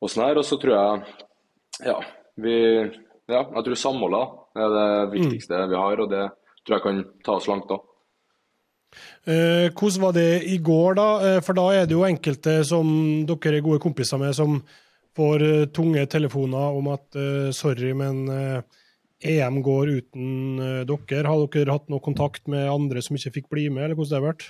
og 0.00 0.12
sånn 0.12 0.24
her. 0.24 0.40
Og 0.40 0.48
så 0.48 0.56
tror 0.62 0.76
jeg 0.78 1.90
ja, 1.90 1.98
vi 2.40 2.56
Ja, 3.26 3.42
jeg 3.42 3.62
tror 3.66 3.80
samholdet 3.80 4.34
er 4.56 4.74
det 4.78 4.90
viktigste 5.18 5.64
vi 5.66 5.80
har. 5.82 6.00
og 6.00 6.10
det 6.14 6.24
tror 6.66 6.78
jeg 6.78 6.84
kan 6.84 7.04
ta 7.24 7.36
oss 7.38 7.46
langt 7.50 7.68
da. 7.70 7.78
Eh, 9.26 9.68
hvordan 9.74 10.02
var 10.02 10.16
det 10.16 10.30
i 10.46 10.58
går, 10.62 10.96
da? 10.98 11.08
Eh, 11.28 11.38
for 11.44 11.58
da 11.58 11.66
er 11.74 11.86
det 11.86 11.96
jo 11.96 12.06
enkelte 12.06 12.58
som 12.66 12.88
dere 13.28 13.58
er 13.58 13.64
gode 13.64 13.82
kompiser 13.82 14.20
med, 14.20 14.34
som 14.36 14.60
får 15.16 15.42
uh, 15.42 15.66
tunge 15.72 16.02
telefoner 16.12 16.76
om 16.76 16.90
at 16.92 17.16
uh, 17.16 17.48
sorry, 17.56 17.94
men 17.96 18.26
uh, 18.28 18.60
EM 19.24 19.62
går 19.64 19.94
uten 19.96 20.58
dere. 20.84 21.24
Har 21.24 21.46
dere 21.54 21.72
hatt 21.72 21.88
noe 21.88 22.04
kontakt 22.04 22.44
med 22.52 22.68
andre 22.68 23.00
som 23.00 23.16
ikke 23.16 23.38
fikk 23.38 23.48
bli 23.54 23.70
med, 23.70 23.86
eller 23.86 23.96
hvordan 23.96 24.12
det 24.12 24.18
har 24.18 24.26
vært? 24.26 24.46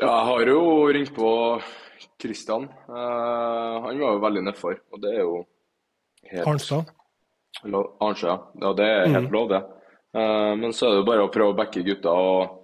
Ja, 0.00 0.08
jeg 0.08 0.26
har 0.26 0.50
jo 0.50 0.64
ringt 0.96 1.14
på 1.14 1.30
Kristian. 2.20 2.66
han 2.88 4.00
var 4.00 4.16
jo 4.16 4.22
veldig 4.24 4.42
nedfor, 4.48 4.80
og 4.90 5.04
det 5.04 5.12
er 5.14 5.22
jo 5.22 5.36
helt 6.32 6.48
Arnstad? 6.50 6.90
Arnskjø, 7.64 8.30
ja. 8.30 8.72
Det 8.76 8.86
er 8.86 9.06
helt 9.10 9.28
mm. 9.28 9.34
lov, 9.34 9.50
det. 9.52 9.60
Uh, 10.16 10.54
men 10.58 10.72
så 10.74 10.88
er 10.88 10.94
det 10.94 11.02
jo 11.02 11.10
bare 11.10 11.26
å 11.26 11.32
prøve 11.32 11.54
å 11.54 11.58
backe 11.58 11.84
gutta. 11.86 12.14
og 12.14 12.60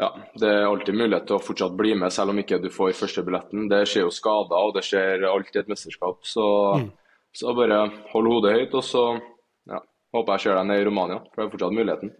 ja, 0.00 0.10
Det 0.40 0.50
er 0.50 0.66
alltid 0.66 0.98
mulighet 0.98 1.28
til 1.28 1.38
å 1.38 1.44
fortsatt 1.44 1.76
bli 1.78 1.94
med, 1.98 2.12
selv 2.12 2.34
om 2.34 2.40
ikke 2.42 2.58
du 2.62 2.70
får 2.74 2.96
førstebilletten. 2.98 3.68
Det 3.70 3.84
skjer 3.88 4.06
jo 4.06 4.14
skader, 4.14 4.58
og 4.58 4.74
det 4.76 4.84
skjer 4.86 5.26
alltid 5.30 5.62
et 5.62 5.70
mesterskap. 5.70 6.20
Så, 6.26 6.46
mm. 6.82 6.90
så 7.36 7.54
bare 7.56 7.86
hold 8.12 8.30
hodet 8.32 8.56
høyt, 8.58 8.74
og 8.74 8.84
så 8.86 9.06
ja, 9.70 9.80
håper 10.16 10.34
jeg 10.34 10.46
ser 10.46 10.60
deg 10.60 10.70
ned 10.72 10.82
i 10.82 10.86
Romania. 10.90 11.22
For 11.30 11.42
det 11.42 11.46
er 11.46 11.56
fortsatt 11.56 11.78
muligheten. 11.78 12.14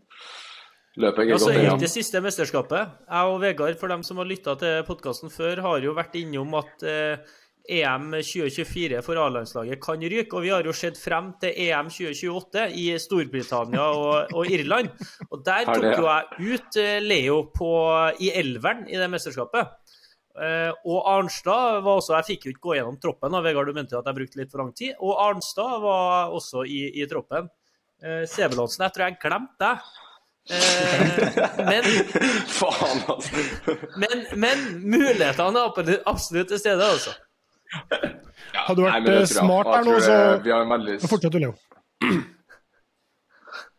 Løpet 1.03 1.33
altså, 1.35 1.51
godt. 1.51 1.65
Ja. 1.65 1.75
Det 1.79 1.91
siste 1.91 2.21
mesterskapet, 2.23 2.99
jeg 3.11 3.31
og 3.33 3.41
Vegard, 3.43 3.79
for 3.81 3.91
dem 3.91 4.05
som 4.07 4.21
har 4.23 4.29
lytta 4.31 4.55
til 4.61 4.85
podkasten 4.87 5.33
før, 5.35 5.65
har 5.67 5.83
jo 5.83 5.95
vært 5.97 6.15
innom 6.21 6.55
at 6.61 6.85
eh, 6.87 7.33
EM 7.69 8.11
2024 8.13 9.01
for 9.05 9.19
A-landslaget 9.21 9.81
kan 9.83 10.03
ryke. 10.03 10.37
Og 10.37 10.45
vi 10.45 10.53
har 10.53 10.67
jo 10.67 10.75
sett 10.77 10.99
frem 11.01 11.33
til 11.41 11.55
EM 11.67 11.89
2028 11.93 12.67
i 12.81 12.87
Storbritannia 13.01 13.87
og, 13.97 14.35
og 14.37 14.53
Irland. 14.53 14.93
Og 15.31 15.41
der 15.47 15.65
tok 15.71 15.87
jo 15.95 16.11
jeg 16.11 16.53
ut 16.53 16.79
eh, 16.83 17.01
Leo 17.01 17.41
på, 17.55 17.73
i 18.21 18.31
elveren 18.37 18.85
i 18.91 19.01
det 19.01 19.09
mesterskapet. 19.13 19.81
Uh, 20.35 20.75
og 20.91 21.05
Arnstad 21.07 21.77
var 21.87 22.01
også 22.01 22.17
Jeg 22.17 22.27
fikk 22.27 22.47
jo 22.47 22.51
ikke 22.51 22.65
gå 22.67 22.73
gjennom 22.75 22.97
troppen, 22.99 23.37
og 23.39 23.45
Vegard, 23.45 23.69
du 23.71 23.77
mente 23.77 23.95
at 23.95 24.09
jeg 24.11 24.17
brukte 24.17 24.41
litt 24.41 24.51
for 24.51 24.65
lang 24.65 24.73
tid. 24.75 24.97
Og 24.99 25.21
Arnstad 25.23 25.77
var 25.85 26.35
også 26.35 26.65
i, 26.67 26.89
i 26.99 27.07
troppen. 27.11 27.47
Uh, 28.03 28.25
Sebulonsen, 28.29 28.83
jeg 28.83 28.97
tror 28.97 29.07
jeg 29.07 29.21
glemte 29.23 29.63
deg. 29.63 29.93
Uh, 30.45 31.05
men, 31.71 31.87
altså. 33.15 33.45
men, 34.03 34.27
men 34.37 34.67
mulighetene 34.83 35.63
er 35.63 36.03
absolutt 36.11 36.51
til 36.51 36.61
stede, 36.61 36.83
altså. 36.83 37.15
Hadde 38.55 38.77
du 38.79 38.85
vært 38.85 39.07
Nei, 39.07 39.17
eh, 39.19 39.27
smart 39.29 39.71
her 39.73 39.87
nå, 39.87 39.97
så 40.05 40.17
vi 40.45 40.53
har 40.55 40.67
veldig... 40.71 40.97
Fortsett 41.05 41.35
du, 41.35 41.41
Leo. 41.43 41.55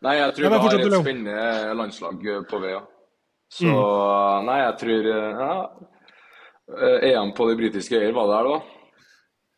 Nei, 0.06 0.14
jeg 0.20 0.34
tror 0.38 0.46
nei, 0.46 0.58
vi 0.60 0.68
har 0.68 0.76
et 0.76 0.96
spennende 1.00 1.76
landslag 1.80 2.26
eh, 2.30 2.42
på 2.46 2.60
vei. 2.62 2.74
Ja. 2.76 2.82
Så 3.56 3.70
mm. 3.72 4.46
Nei, 4.46 4.58
jeg 4.60 4.76
tror 4.82 5.08
ja, 5.10 5.54
EM 7.10 7.32
på 7.38 7.48
de 7.50 7.56
britiske 7.58 7.98
øyer 7.98 8.14
var 8.14 8.30
det 8.30 8.36
her, 8.38 8.50
da? 8.52 8.76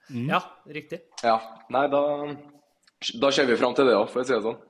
Mm. 0.08 0.30
Ja, 0.30 0.40
riktig. 0.78 1.02
Ja. 1.26 1.36
Nei, 1.74 1.84
da, 1.92 2.02
da 3.20 3.34
ser 3.36 3.50
vi 3.50 3.60
fram 3.60 3.76
til 3.76 3.90
det 3.90 3.98
òg, 3.98 4.08
for 4.14 4.24
å 4.24 4.28
si 4.28 4.36
det 4.36 4.44
sånn. 4.46 4.62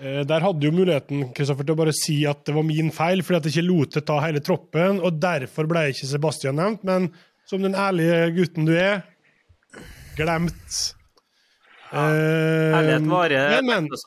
Eh, 0.00 0.22
der 0.26 0.42
hadde 0.42 0.66
jo 0.66 0.74
muligheten 0.74 1.28
Kristoffer, 1.36 1.66
til 1.66 1.76
å 1.76 1.80
bare 1.84 1.94
si 1.94 2.16
at 2.26 2.42
det 2.48 2.54
var 2.56 2.66
min 2.66 2.90
feil, 2.94 3.22
fordi 3.22 3.38
at 3.38 3.46
jeg 3.48 3.54
ikke 3.54 3.68
lot 3.68 3.98
det 3.98 4.04
ta 4.08 4.18
hele 4.24 4.42
troppen, 4.44 4.98
og 5.04 5.20
derfor 5.22 5.70
ble 5.70 5.86
ikke 5.92 6.10
Sebastian 6.10 6.58
nevnt. 6.58 6.82
Men 6.86 7.08
som 7.48 7.62
den 7.64 7.76
ærlige 7.76 8.32
gutten 8.38 8.68
du 8.68 8.74
er, 8.76 9.02
glemt. 10.16 10.94
Ja, 11.92 12.08
ærlighet 12.80 13.08
varer. 13.10 13.56
Men, 13.62 13.88
men, 13.88 14.04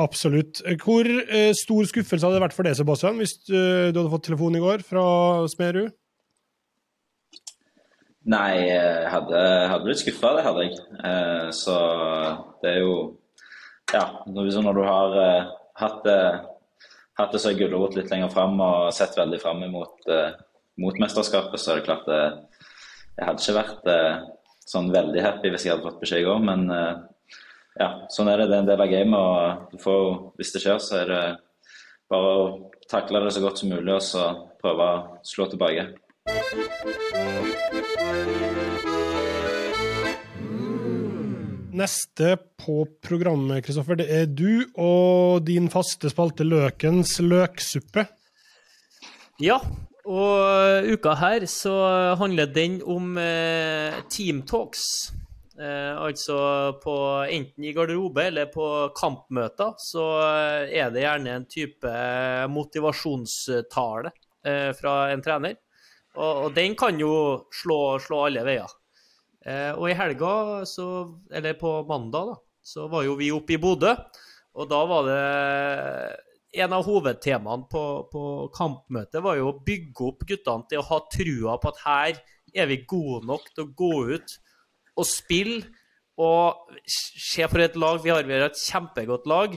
absolutt. 0.00 0.62
Hvor 0.82 1.06
uh, 1.06 1.50
stor 1.56 1.88
skuffelse 1.90 2.26
hadde 2.26 2.38
det 2.38 2.44
vært 2.46 2.56
for 2.56 2.68
deg, 2.68 2.76
Sebastian, 2.78 3.18
hvis 3.20 3.36
du, 3.48 3.56
du 3.56 4.00
hadde 4.00 4.12
fått 4.12 4.28
telefon 4.30 4.56
i 4.56 4.62
går 4.62 4.84
fra 4.86 5.04
Smerud? 5.52 5.90
Nei, 8.30 8.68
jeg 8.68 9.08
hadde, 9.10 9.38
hadde 9.72 9.86
blitt 9.86 10.02
skuffa, 10.02 10.34
det 10.36 10.44
hadde 10.44 10.66
jeg. 10.66 10.74
Eh, 11.08 11.46
så 11.56 11.76
det 12.60 12.74
er 12.74 12.82
jo 12.84 12.96
Ja, 13.90 14.02
når 14.28 14.76
du 14.76 14.82
har 14.84 15.16
eh, 15.18 15.48
hatt, 15.80 16.04
hatt 17.18 17.32
det 17.32 17.40
som 17.42 17.56
gulrot 17.56 17.96
litt 17.96 18.12
lenger 18.12 18.28
fram 18.30 18.60
og 18.60 18.92
sett 18.94 19.16
veldig 19.18 19.40
fram 19.40 19.64
mot, 19.72 20.12
mot 20.84 21.00
mesterskapet, 21.00 21.58
så 21.58 21.72
er 21.72 21.80
det 21.80 21.88
klart 21.88 22.04
det 22.06 22.20
jeg 23.20 23.28
hadde 23.28 23.42
ikke 23.44 23.56
vært 23.58 23.88
eh, 23.92 24.20
sånn 24.70 24.86
veldig 24.94 25.22
happy 25.24 25.50
hvis 25.52 25.66
jeg 25.66 25.74
hadde 25.74 25.84
fått 25.84 26.00
beskjed 26.00 26.22
i 26.22 26.26
går, 26.26 26.38
men 26.46 26.62
eh, 26.72 26.92
ja, 27.80 27.88
sånn 28.12 28.30
er 28.32 28.40
det. 28.40 28.46
Det 28.48 28.56
er 28.56 28.62
en 28.64 28.70
del 28.70 28.84
av 28.84 28.88
gamet. 28.90 29.18
og 29.20 29.82
får, 29.82 30.06
Hvis 30.40 30.52
det 30.54 30.62
skjer, 30.64 30.78
så 30.80 31.00
er 31.02 31.10
det 31.10 31.24
bare 32.10 32.30
å 32.38 32.46
takle 32.90 33.20
det 33.24 33.34
så 33.36 33.42
godt 33.44 33.60
som 33.60 33.74
mulig 33.74 33.92
og 33.92 34.00
så 34.04 34.24
prøve 34.60 34.86
å 34.88 35.02
slå 35.28 35.50
tilbake. 35.52 35.84
Neste 41.80 42.34
på 42.60 42.82
programmet, 43.04 43.62
Kristoffer, 43.68 44.00
det 44.00 44.08
er 44.16 44.26
du 44.26 44.64
og 44.80 45.44
din 45.46 45.68
faste 45.72 46.10
spalte 46.12 46.44
Løkens 46.48 47.14
løksuppe. 47.22 48.08
Ja, 49.40 49.60
og 50.10 50.90
uka 50.90 51.14
her 51.20 51.46
så 51.50 51.74
handler 52.18 52.50
den 52.50 52.80
om 52.82 53.14
eh, 53.20 54.00
Team 54.10 54.42
Talks. 54.48 54.82
Eh, 55.60 55.92
altså 55.92 56.38
på 56.82 56.94
enten 57.30 57.66
i 57.68 57.74
garderobe 57.76 58.24
eller 58.30 58.48
på 58.50 58.66
kampmøter, 58.96 59.74
så 59.78 60.06
eh, 60.24 60.72
er 60.80 60.90
det 60.90 61.04
gjerne 61.04 61.36
en 61.36 61.46
type 61.50 61.92
motivasjonstale 62.50 64.10
eh, 64.46 64.70
fra 64.78 64.94
en 65.12 65.22
trener. 65.22 65.58
Og, 66.16 66.46
og 66.46 66.54
den 66.56 66.74
kan 66.80 66.98
jo 66.98 67.12
slå, 67.54 67.98
slå 68.02 68.24
alle 68.26 68.46
veier. 68.48 68.72
Eh, 69.46 69.70
og 69.76 69.86
i 69.90 69.96
helga, 69.96 70.64
så, 70.68 70.88
eller 71.32 71.60
på 71.60 71.76
mandag, 71.88 72.32
da, 72.32 72.40
så 72.72 72.88
var 72.90 73.06
jo 73.06 73.14
vi 73.20 73.30
oppe 73.34 73.56
i 73.56 73.60
Bodø. 73.62 73.94
Og 74.58 74.66
da 74.68 74.80
var 74.90 75.06
det 75.06 75.20
En 76.50 76.72
av 76.74 76.82
hovedtemaene 76.82 77.68
på, 77.70 77.82
på 78.10 78.22
kampmøtet 78.56 79.22
var 79.22 79.38
jo 79.38 79.50
å 79.52 79.58
bygge 79.66 80.06
opp 80.08 80.24
guttene 80.26 80.66
til 80.70 80.80
å 80.80 80.86
ha 80.88 80.98
trua 81.12 81.58
på 81.62 81.70
at 81.70 81.84
her 81.84 82.22
er 82.58 82.66
vi 82.70 82.80
gode 82.90 83.22
nok 83.28 83.44
til 83.52 83.68
å 83.68 83.74
gå 83.78 83.92
ut 84.16 84.34
og 84.98 85.06
spille. 85.06 85.62
Og 86.20 86.74
se 86.90 87.46
for 87.48 87.62
et 87.64 87.78
lag 87.80 88.00
vi 88.02 88.10
har. 88.12 88.26
Vi 88.28 88.34
har 88.34 88.50
et 88.50 88.58
kjempegodt 88.58 89.28
lag. 89.30 89.54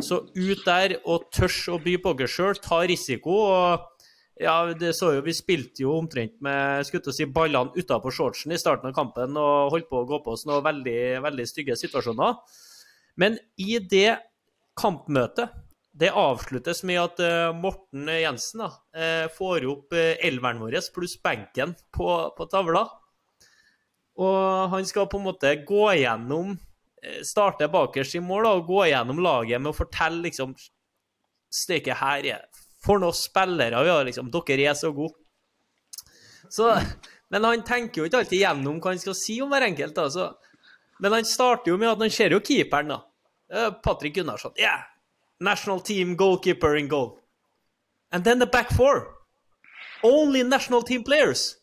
Så 0.00 0.22
ut 0.32 0.62
der 0.64 0.94
og 1.02 1.26
tørs 1.34 1.58
å 1.68 1.76
by 1.82 1.98
på 2.00 2.14
dere 2.16 2.30
sjøl, 2.30 2.56
ta 2.62 2.78
risiko. 2.88 3.34
og 3.50 3.96
ja, 4.40 4.54
det 4.76 4.92
så 4.96 5.14
jo, 5.16 5.24
Vi 5.24 5.34
spilte 5.36 5.82
jo 5.82 5.96
omtrent 5.96 6.38
med 6.44 6.86
skulle 6.86 7.12
si, 7.12 7.24
ballene 7.24 7.72
utapå 7.76 8.12
shortsen 8.12 8.52
i 8.52 8.60
starten 8.60 8.90
av 8.90 8.96
kampen 8.96 9.36
og 9.40 9.72
holdt 9.72 9.88
på 9.90 10.02
å 10.02 10.08
gå 10.08 10.22
på 10.24 10.34
oss 10.36 10.46
noen 10.48 10.64
veldig, 10.64 11.22
veldig 11.24 11.46
stygge 11.48 11.76
situasjoner. 11.80 12.36
Men 13.16 13.38
i 13.56 13.78
det 13.80 14.18
kampmøtet 14.76 15.52
det 15.96 16.12
avsluttes 16.12 16.82
med 16.84 17.00
at 17.00 17.20
uh, 17.24 17.56
Morten 17.56 18.08
Jensen 18.12 18.66
da, 18.66 18.68
uh, 18.96 19.26
får 19.32 19.64
opp 19.70 19.96
uh, 19.96 20.12
elveren 20.28 20.60
vår 20.60 20.76
pluss 20.92 21.16
benken 21.22 21.72
på, 21.94 22.08
på, 22.36 22.46
tavla. 22.52 22.84
Og 24.20 24.72
han 24.72 24.86
skal 24.88 25.08
på 25.08 25.20
en 25.20 25.28
måte 25.30 25.58
gå 25.68 25.90
gjennom 26.00 26.56
Starte 27.22 27.68
bakerst 27.70 28.16
i 28.18 28.22
mål 28.24 28.46
da, 28.46 28.52
og 28.56 28.66
gå 28.66 28.86
gjennom 28.88 29.20
laget 29.22 29.60
med 29.60 29.70
å 29.70 29.76
fortelle 29.76 30.24
liksom 30.24 30.54
Steike, 31.52 31.94
her 31.94 32.24
er 32.26 32.64
for 32.82 32.98
noen 32.98 33.14
spillere 33.14 33.84
vi 33.84 33.92
har, 33.92 34.08
liksom. 34.08 34.32
Dere 34.32 34.64
er 34.72 34.74
så 34.78 34.90
gode. 34.96 35.14
Så, 36.50 36.72
men 37.30 37.46
han 37.46 37.62
tenker 37.68 38.02
jo 38.02 38.08
ikke 38.08 38.24
alltid 38.24 38.42
gjennom 38.42 38.80
hva 38.80 38.94
han 38.94 39.02
skal 39.02 39.16
si 39.18 39.38
om 39.44 39.52
hver 39.54 39.68
enkelt. 39.68 39.94
Da, 39.94 40.08
så. 40.10 40.26
Men 41.04 41.18
han 41.18 41.28
starter 41.28 41.72
jo 41.72 41.78
med 41.78 41.92
at 41.92 42.02
han 42.02 42.12
ser 42.16 42.34
jo 42.34 42.42
keeperen, 42.42 42.96
da. 42.96 43.70
Patrick 43.84 44.16
Gunnarsson. 44.18 44.56
Yeah! 44.58 44.95
National 45.40 45.80
team 45.80 46.16
goalkeeper 46.16 46.76
in 46.76 46.88
goal. 46.88 47.20
And 48.12 48.24
then 48.24 48.38
the 48.38 48.46
back 48.46 48.70
four. 48.70 49.14
Only 50.02 50.42
national 50.42 50.82
team 50.82 51.02
players. 51.02 51.56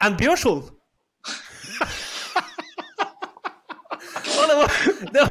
And 0.00 0.18
det, 5.12 5.28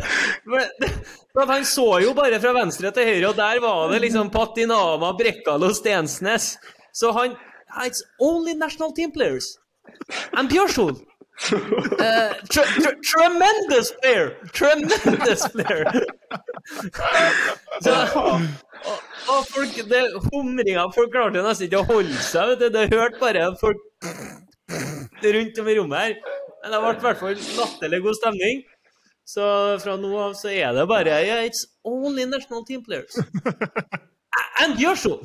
han 1.48 1.66
så 1.66 2.00
jo 2.00 2.14
bare 2.14 2.40
fra 2.42 2.54
venstre 2.56 2.92
til 2.92 3.08
høyre, 3.08 3.30
og 3.30 3.38
der 3.38 3.62
var 3.64 3.92
det 3.92 4.02
liksom 4.06 4.30
Patinama, 4.30 5.14
Brekkalo, 5.18 5.74
Stensnes. 5.74 6.58
Så 6.94 7.12
han 7.12 7.36
It's 7.84 8.02
only 8.20 8.54
national 8.54 8.94
team 8.96 9.12
players. 9.12 9.58
And 10.34 10.50
Bjørsol. 10.50 10.96
Uh, 11.38 12.34
tre 12.50 12.64
tre 12.66 12.92
tremendous 13.06 13.92
player! 14.02 14.32
Tremendous 14.54 15.48
player! 15.54 15.86
Så, 17.82 17.94
og, 18.18 18.42
og 19.30 19.46
folk, 19.52 19.76
det 19.92 20.02
Humringa 20.32 20.88
Folk 20.96 21.14
klarte 21.14 21.44
nesten 21.46 21.70
ikke 21.70 21.84
å 21.84 21.88
holde 21.92 22.18
seg. 22.26 22.56
vet 22.56 22.66
du, 22.66 22.68
Det 22.74 22.88
hørte 22.96 23.22
bare 23.22 23.52
folk 23.62 23.84
rundt 25.38 25.62
om 25.62 25.70
i 25.70 25.78
rommet 25.78 26.02
her. 26.02 26.18
Men 26.64 26.74
det 26.74 26.82
ble 26.84 26.94
i 26.98 27.06
hvert 27.06 27.22
fall 27.22 27.42
latterlig 27.62 28.02
god 28.08 28.18
stemning. 28.18 28.64
Så 29.28 29.44
fra 29.84 29.98
nå 30.00 30.14
av 30.24 30.38
så 30.40 30.52
er 30.56 30.72
det 30.76 30.88
bare 30.90 31.20
yeah, 31.22 31.44
It's 31.46 31.66
only 31.86 32.26
national 32.26 32.66
team 32.68 32.84
players. 32.84 33.18
And 34.64 34.78
Bjørsol! 34.80 35.22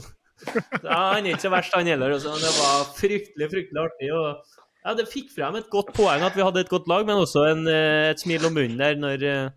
Han 0.82 1.22
er 1.24 1.32
ikke 1.36 1.44
så 1.46 1.52
verst, 1.54 1.74
han 1.76 1.86
heller. 1.86 2.16
Også. 2.16 2.34
Det 2.42 2.50
var 2.56 2.88
fryktelig, 2.98 3.48
fryktelig 3.52 3.82
artig. 3.84 4.08
Og, 4.16 4.58
ja, 4.85 4.95
Det 4.95 5.09
fikk 5.11 5.30
frem 5.35 5.59
et 5.59 5.70
godt 5.70 5.93
poeng 5.97 6.22
at 6.26 6.37
vi 6.37 6.45
hadde 6.45 6.62
et 6.64 6.70
godt 6.70 6.89
lag, 6.91 7.07
men 7.07 7.22
også 7.22 7.47
en, 7.53 7.66
eh, 7.70 8.11
et 8.11 8.20
smil 8.20 8.47
om 8.49 8.57
munnen 8.57 8.78
der 8.80 8.99
når 8.99 9.26
uh, 9.26 9.51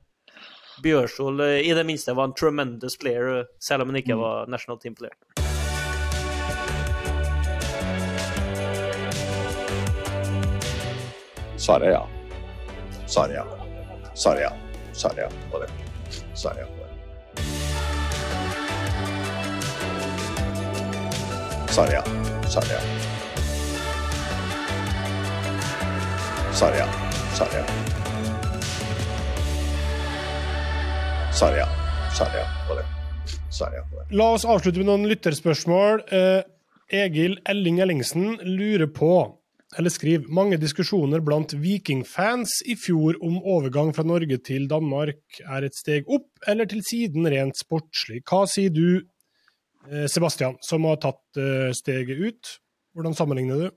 Bjørsol 0.83 1.41
uh, 1.41 1.59
i 1.59 1.73
det 1.73 1.85
minste 1.87 2.15
var 2.15 2.29
en 2.29 2.35
tremendous 2.37 2.97
player, 2.97 3.45
selv 3.59 3.81
om 3.81 3.89
han 3.89 4.01
ikke 4.01 4.17
var 4.19 4.45
national 4.51 4.79
team 4.79 4.95
player. 4.95 5.15
Svaret 11.57 11.95
ja. 11.95 12.03
Svaret 13.07 13.39
ja. 13.39 13.45
Svaret 14.13 14.41
ja. 14.41 14.51
Svaret 14.93 15.17
ja 15.17 15.29
på 15.51 15.59
det. 15.63 15.69
Svaret 16.35 16.59
ja 16.59 16.65
på 16.65 16.83
det. 16.83 16.91
Svaret 21.73 21.93
ja. 21.93 22.03
Svaret 22.49 22.71
ja. 22.71 23.04
Sarja. 26.55 26.85
Sarja. 27.35 27.65
Sarja 27.65 27.65
Svaret 31.35 31.57
ja. 31.57 31.67
Svaret 32.17 32.35
ja 32.35 32.45
på 32.67 32.75
det. 32.77 32.85
Svaret 33.51 33.89
på 33.91 33.97
det. 33.99 34.05
La 34.15 34.29
oss 34.37 34.45
avslutte 34.47 34.79
med 34.79 34.87
noen 34.87 35.03
lytterspørsmål. 35.11 36.05
Eh, 36.15 36.47
Egil 36.95 37.35
Elling 37.51 37.81
Ellingsen 37.83 38.37
lurer 38.47 38.87
på 38.87 39.11
eller 39.75 39.91
skriv 39.91 40.29
mange 40.31 40.55
diskusjoner 40.61 41.19
blant 41.27 41.57
vikingfans 41.59 42.61
i 42.71 42.77
fjor 42.79 43.19
om 43.19 43.41
overgang 43.43 43.91
fra 43.97 44.07
Norge 44.07 44.39
til 44.47 44.69
Danmark 44.71 45.41
er 45.43 45.67
et 45.67 45.75
steg 45.75 46.07
opp 46.07 46.47
eller 46.47 46.71
til 46.71 46.79
siden 46.87 47.27
rent 47.35 47.59
sportslig. 47.59 48.23
Hva 48.23 48.45
sier 48.47 48.71
du, 48.71 49.01
eh, 49.91 50.07
Sebastian, 50.07 50.55
som 50.63 50.87
har 50.87 51.03
tatt 51.03 51.25
eh, 51.35 51.73
steget 51.75 52.15
ut? 52.15 52.59
Hvordan 52.95 53.17
sammenligner 53.17 53.65
du? 53.65 53.73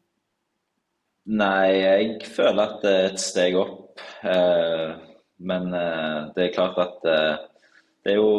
Nei, 1.28 1.68
jeg 1.76 2.30
føler 2.32 2.62
at 2.62 2.78
det 2.84 2.92
er 2.94 3.10
et 3.10 3.20
steg 3.20 3.58
opp. 3.60 4.00
Eh, 4.24 4.94
men 5.48 5.68
det 6.34 6.44
er 6.44 6.54
klart 6.54 6.78
at 6.82 6.96
det 7.04 8.14
er 8.14 8.16
jo 8.16 8.30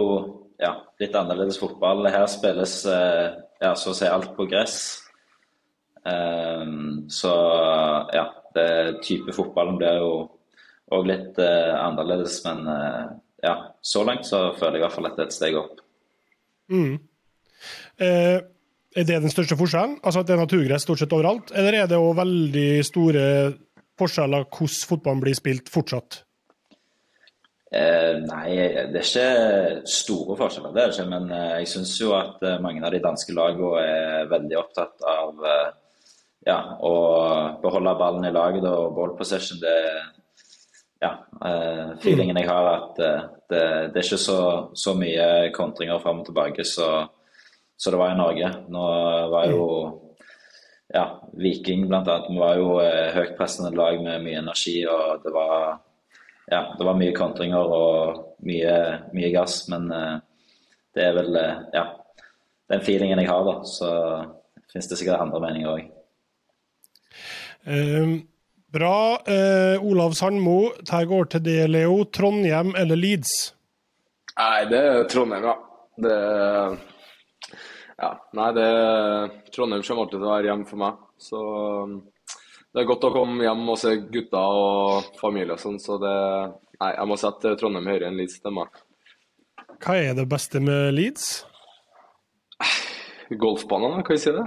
ja, 0.60 0.74
litt 1.00 1.14
annerledes 1.16 1.60
fotball. 1.62 2.04
Her 2.12 2.26
spilles 2.28 2.74
ja, 2.90 3.72
så 3.80 3.94
å 3.94 3.96
si 3.96 4.10
alt 4.10 4.34
på 4.36 4.44
gress. 4.52 4.76
Så 6.04 7.32
ja, 8.18 8.26
det 8.58 8.68
type 9.08 9.32
fotballen 9.38 9.80
blir 9.80 10.02
jo 10.02 10.12
òg 10.98 11.08
litt 11.08 11.40
annerledes. 11.40 12.42
Men 12.50 12.68
ja, 13.40 13.56
så 13.80 14.04
langt 14.04 14.28
så 14.28 14.50
føler 14.60 14.76
jeg 14.76 14.84
i 14.84 14.88
hvert 14.90 14.98
fall 14.98 15.08
at 15.08 15.16
det 15.16 15.24
er 15.24 15.32
et 15.32 15.38
steg 15.38 15.60
opp. 15.62 15.80
Mm. 16.70 17.00
Uh, 18.00 18.40
er 18.96 19.06
det 19.06 19.20
den 19.22 19.34
største 19.34 19.58
forskjellen? 19.60 20.00
Altså 20.04 20.24
at 20.24 20.30
det 20.30 20.36
er 20.36 20.42
naturgress 20.42 20.86
stort 20.88 21.02
sett 21.02 21.14
overalt? 21.14 21.54
Eller 21.54 21.82
er 21.82 21.90
det 21.90 22.00
òg 22.00 22.16
veldig 22.18 22.70
store 22.88 23.26
forskjeller 24.00 24.48
hvordan 24.50 24.90
fotballen 24.90 25.22
blir 25.24 25.38
spilt 25.38 25.70
fortsatt? 25.70 26.24
Eh, 27.70 28.16
nei, 28.24 28.56
det 28.90 28.98
er 28.98 29.04
ikke 29.04 29.90
store 29.94 30.38
forskjeller, 30.40 30.74
det 30.74 30.82
er 30.82 30.90
det 30.90 30.98
ikke. 30.98 31.12
Men 31.12 31.36
jeg 31.60 31.70
syns 31.70 31.94
jo 32.02 32.16
at 32.18 32.42
mange 32.64 32.82
av 32.82 32.96
de 32.96 33.04
danske 33.04 33.36
lagene 33.38 33.84
er 33.84 34.32
veldig 34.32 34.58
opptatt 34.58 35.06
av 35.06 35.46
ja, 36.48 36.58
å 36.82 36.94
beholde 37.62 37.98
ballen 38.00 38.26
i 38.26 38.34
laget 38.34 38.66
og 38.66 38.96
ball 38.96 39.14
possession, 39.20 39.60
det 39.62 39.76
ja, 41.00 41.14
feelingen 42.04 42.40
jeg 42.42 42.50
har 42.50 42.66
at 42.74 42.98
det, 43.00 43.62
det, 43.94 44.02
er 44.02 44.04
ikke 44.04 44.20
så, 44.20 44.40
så 44.76 44.96
mye 44.98 45.50
kontringer 45.56 46.02
fram 46.04 46.24
og 46.24 46.28
tilbake 46.28 46.66
så, 46.68 46.90
så, 47.80 47.92
det 47.92 48.00
var 48.02 48.12
i 48.12 48.20
Norge. 48.20 48.52
Nå 48.68 48.86
var 49.32 49.52
jo 49.52 49.66
ja, 50.92 51.06
Viking 51.40 51.86
bl.a. 51.88 52.02
var 52.04 52.58
jo 52.60 52.74
uh, 52.82 53.12
høytpressende 53.16 53.72
lag 53.78 54.02
med 54.04 54.26
mye 54.26 54.42
energi, 54.42 54.82
og 54.90 55.22
det 55.24 55.32
var, 55.32 55.78
ja, 56.50 56.64
det 56.76 56.88
var 56.88 56.98
mye 57.00 57.16
kontringer 57.16 57.72
og 57.80 58.26
mye, 58.44 58.76
mye 59.16 59.30
gass. 59.36 59.62
Men 59.72 59.88
det 60.98 61.06
er 61.06 61.16
vel 61.16 61.38
ja, 61.76 61.86
den 62.74 62.84
feelingen 62.86 63.22
jeg 63.22 63.30
har, 63.30 63.46
da. 63.46 63.56
Så 63.70 63.94
finnes 64.72 64.90
det 64.90 65.00
sikkert 65.00 65.24
andre 65.24 65.42
meninger 65.44 65.72
òg. 65.78 65.88
Uh, 67.70 68.20
bra. 68.74 68.98
Uh, 69.28 69.86
Olav 69.86 70.16
Sandmo, 70.18 70.72
dette 70.80 71.02
går 71.10 71.32
til 71.34 71.46
deg, 71.46 71.64
Leo. 71.72 72.04
Trondheim 72.14 72.76
eller 72.80 73.00
Leeds? 73.00 73.34
Nei, 74.40 74.64
det 74.72 74.80
er 74.80 75.10
Trondheim, 75.12 75.50
ja. 75.50 75.58
Det, 76.00 76.18
ja, 78.00 78.14
nei, 78.38 78.50
det 78.56 78.70
Trondheim 79.54 79.84
kommer 79.84 80.06
alltid 80.06 80.18
til 80.18 80.28
å 80.28 80.32
være 80.32 80.50
hjem 80.52 80.66
for 80.70 80.82
meg. 80.82 81.04
Så 81.20 81.42
det 82.70 82.82
er 82.82 82.90
godt 82.90 83.08
å 83.10 83.14
komme 83.14 83.44
hjem 83.44 83.64
og 83.74 83.80
se 83.82 83.96
gutta 84.14 84.42
og 84.56 85.16
familie 85.20 85.58
og 85.58 85.64
sånn, 85.64 85.80
så 85.84 86.00
det 86.02 86.18
Nei, 86.80 86.94
jeg 86.96 87.08
må 87.12 87.16
sette 87.20 87.50
Trondheim 87.60 87.90
høyere 87.92 88.08
enn 88.08 88.16
Leeds 88.16 88.38
til 88.40 88.54
meg. 88.56 88.78
Hva 89.84 89.98
er 90.00 90.14
det 90.16 90.24
beste 90.32 90.62
med 90.64 90.94
Leeds? 90.94 91.26
Golfbanene, 93.42 94.00
kan 94.08 94.16
vi 94.16 94.22
si 94.24 94.32
det? 94.32 94.46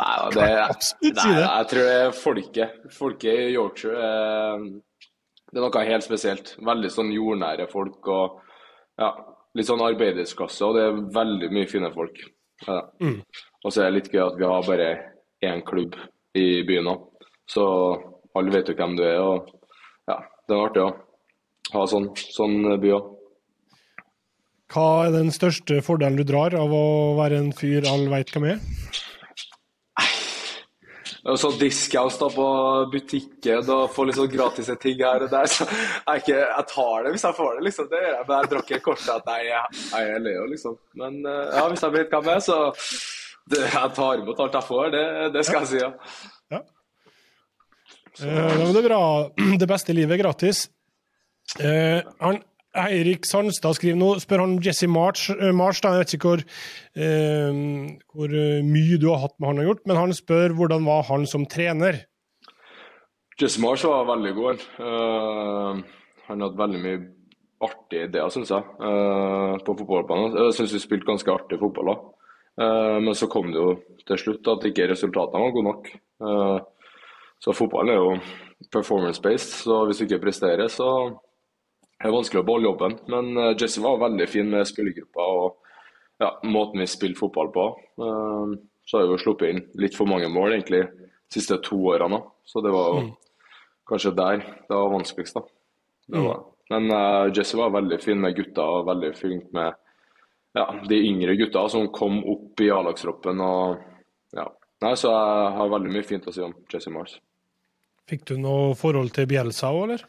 Nei, 0.00 0.16
det, 0.34 0.48
si 0.88 1.12
nei, 1.14 1.28
jeg 1.36 1.68
tror 1.70 1.86
det 1.86 1.94
er 2.00 2.16
folket. 2.18 2.80
Folket 2.96 3.44
i 3.44 3.52
Yorkshire 3.54 4.08
er, 4.08 4.66
det 5.52 5.60
er 5.60 5.66
noe 5.68 5.84
helt 5.86 6.06
spesielt. 6.08 6.54
Veldig 6.66 6.90
sånn 6.90 7.14
jordnære 7.14 7.68
folk 7.70 8.10
og 8.10 8.42
ja, 8.98 9.12
litt 9.54 9.70
sånn 9.70 9.86
arbeidersklasse, 9.86 10.66
og 10.66 10.76
det 10.80 10.88
er 10.88 11.02
veldig 11.14 11.52
mye 11.54 11.70
fine 11.70 11.92
folk. 11.94 12.24
Ja. 12.66 12.80
Mm. 13.02 13.20
Og 13.64 13.72
så 13.72 13.82
er 13.82 13.90
det 13.90 13.98
litt 13.98 14.12
gøy 14.12 14.24
at 14.26 14.38
vi 14.38 14.48
har 14.48 14.66
bare 14.66 14.90
én 15.42 15.62
klubb 15.66 15.96
i 16.38 16.62
byen 16.66 16.90
òg, 16.92 17.08
så 17.50 17.64
alle 18.38 18.54
vet 18.54 18.70
jo 18.70 18.76
hvem 18.78 18.94
du 18.98 19.02
er. 19.06 19.18
og 19.20 19.50
ja, 20.08 20.18
Det 20.48 20.56
er 20.56 20.64
artig 20.66 20.84
å 20.84 20.92
ha 21.72 21.86
sånn, 21.88 22.08
sånn 22.16 22.78
by 22.80 22.94
òg. 22.96 23.10
Hva 24.72 24.86
er 25.06 25.12
den 25.12 25.28
største 25.34 25.82
fordelen 25.84 26.16
du 26.16 26.24
drar 26.24 26.54
av 26.56 26.72
å 26.72 26.84
være 27.18 27.42
en 27.42 27.50
fyr 27.52 27.84
alle 27.90 28.08
veit 28.08 28.32
hvem 28.32 28.54
er? 28.54 28.62
Og 31.22 31.38
så 31.38 31.52
discount 31.54 32.18
da 32.18 32.28
på 32.34 32.46
butikken 32.90 33.68
og 33.70 33.92
få 33.94 34.08
sånn 34.10 34.30
gratis 34.32 34.70
ting 34.82 34.98
her 34.98 35.22
og 35.22 35.30
der. 35.30 35.46
Så 35.46 35.66
jeg, 35.68 36.22
ikke, 36.24 36.38
jeg 36.40 36.66
tar 36.72 37.04
det 37.06 37.12
hvis 37.14 37.26
jeg 37.28 37.36
får 37.38 37.52
det, 37.54 37.64
liksom. 37.68 37.90
Det 37.92 38.00
gjør 38.02 38.16
jeg. 38.16 38.26
Men 38.26 38.40
jeg 38.40 38.50
drakk 38.54 38.72
ikke 38.72 38.86
kortet 38.88 39.12
at 39.14 39.30
jeg, 39.46 39.82
jeg 39.92 40.16
er 40.16 40.24
Leo, 40.24 40.48
liksom. 40.50 40.78
Men 40.98 41.20
eh, 41.22 41.54
ja, 41.54 41.64
hvis 41.70 41.86
jeg 41.86 41.94
blir 41.94 42.08
hva 42.10 42.22
er, 42.34 42.42
så 42.42 42.58
det, 43.52 43.62
Jeg 43.62 43.94
tar 43.98 44.22
imot 44.22 44.42
alt 44.42 44.58
jeg 44.58 44.68
får, 44.68 44.90
det, 44.94 45.06
det 45.34 45.46
skal 45.46 45.62
jeg 45.62 45.70
si, 45.72 45.82
ja. 45.82 45.92
Eh, 48.20 48.28
ja, 48.28 48.58
men 48.58 48.72
det 48.74 48.82
er 48.82 48.88
bra. 48.90 49.02
Det 49.62 49.68
beste 49.70 49.94
livet 49.96 50.18
er 50.18 50.22
gratis. 50.24 50.66
Eh, 51.58 52.02
han, 52.20 52.42
Eirik 52.72 53.26
Sandstad 53.28 53.76
skriver 53.76 53.98
nå, 54.00 54.14
spør 54.22 54.46
han 54.46 54.54
Jesse 54.64 54.88
March, 54.88 55.28
eh, 55.34 55.52
March 55.52 55.82
da, 55.84 55.92
jeg 55.92 56.04
vet 56.04 56.14
ikke 56.16 56.30
hvor, 56.30 56.42
eh, 56.96 57.58
hvor 58.14 58.32
eh, 58.32 58.62
mye 58.64 58.98
du 59.00 59.10
har 59.10 59.20
hatt 59.26 59.34
med 59.38 59.50
han 59.50 59.60
å 59.60 59.66
gjort, 59.66 59.82
men 59.88 60.00
han 60.00 60.14
spør 60.16 60.54
hvordan 60.56 60.86
var 60.88 61.04
han 61.10 61.26
som 61.28 61.44
trener? 61.44 62.06
Jesse 63.40 63.60
March 63.60 63.84
var 63.84 64.08
veldig 64.08 64.32
god. 64.38 64.64
Eh, 64.80 65.82
han 66.28 66.46
hadde 66.46 66.62
veldig 66.62 66.80
mye 66.80 67.02
artige 67.62 68.08
ideer, 68.08 68.30
syns 68.32 68.50
jeg, 68.50 68.64
uh, 68.82 69.54
på 69.62 69.74
fotballbanen. 69.78 70.32
Jeg 70.34 70.54
syns 70.56 70.72
vi 70.74 70.80
spilte 70.82 71.06
ganske 71.06 71.30
artig 71.30 71.60
fotball 71.60 71.92
òg. 71.92 72.08
men 72.58 73.14
så 73.14 73.28
kom 73.30 73.52
det 73.52 73.60
jo 73.60 73.76
til 74.02 74.18
slutt 74.18 74.48
at 74.50 74.66
ikke 74.66 74.88
resultatene 74.90 75.44
var 75.44 75.54
gode 75.54 75.68
nok. 75.68 76.66
Så 77.38 77.54
fotballen 77.54 77.94
er 77.94 78.00
jo 78.00 78.16
performance-based, 78.74 79.62
så 79.62 79.84
hvis 79.86 80.02
du 80.02 80.04
ikke 80.08 80.24
presterer, 80.26 80.66
så 80.68 80.88
det 82.02 82.10
er 82.10 82.16
vanskelig 82.16 82.42
å 82.42 82.46
beholde 82.46 82.66
jobben. 82.66 82.94
Men 83.12 83.36
eh, 83.38 83.54
Jesse 83.60 83.82
var 83.82 84.00
veldig 84.02 84.26
fin 84.30 84.48
med 84.50 84.66
spillergruppa 84.66 85.26
og 85.36 85.58
ja, 86.22 86.32
måten 86.42 86.82
vi 86.82 86.88
spiller 86.90 87.18
fotball 87.18 87.52
på. 87.54 87.66
Eh, 88.02 88.54
så 88.90 88.98
har 88.98 89.10
vi 89.10 89.18
sluppet 89.22 89.52
inn 89.52 89.62
litt 89.78 89.94
for 89.94 90.10
mange 90.10 90.26
mål 90.32 90.56
egentlig 90.56 90.82
de 90.90 91.36
siste 91.36 91.60
to 91.62 91.78
årene. 91.92 92.18
Så 92.44 92.62
det 92.64 92.72
var 92.74 92.88
jo 92.90 93.04
kanskje 93.88 94.14
der 94.18 94.42
det 94.42 94.74
var 94.74 94.90
vanskeligst. 94.90 95.38
da. 95.38 95.44
Det 96.10 96.24
var. 96.26 96.42
Men 96.72 96.90
uh, 96.90 97.30
Jesse 97.30 97.56
var 97.56 97.70
veldig 97.74 97.98
fin 98.02 98.18
med 98.20 98.34
gutta 98.36 98.64
og 98.78 98.88
veldig 98.88 99.10
flink 99.14 99.52
med 99.54 99.76
ja, 100.56 100.64
de 100.88 100.98
yngre 100.98 101.36
gutta 101.38 101.62
som 101.70 101.90
kom 101.94 102.18
opp 102.28 102.60
i 102.60 102.70
A-lagstroppen. 102.74 103.42
ja. 104.34 104.48
Nei, 104.82 104.96
Så 104.98 105.12
jeg 105.12 105.52
har 105.56 105.70
veldig 105.70 105.92
mye 105.94 106.06
fint 106.06 106.26
å 106.26 106.34
si 106.34 106.42
om 106.42 106.54
Jesse 106.72 106.90
Mars. 106.90 107.14
Fikk 108.10 108.26
du 108.26 108.34
noe 108.40 108.72
forhold 108.74 109.12
til 109.14 109.28
Bjelsa 109.30 109.70
òg, 109.70 109.84
eller? 109.86 110.04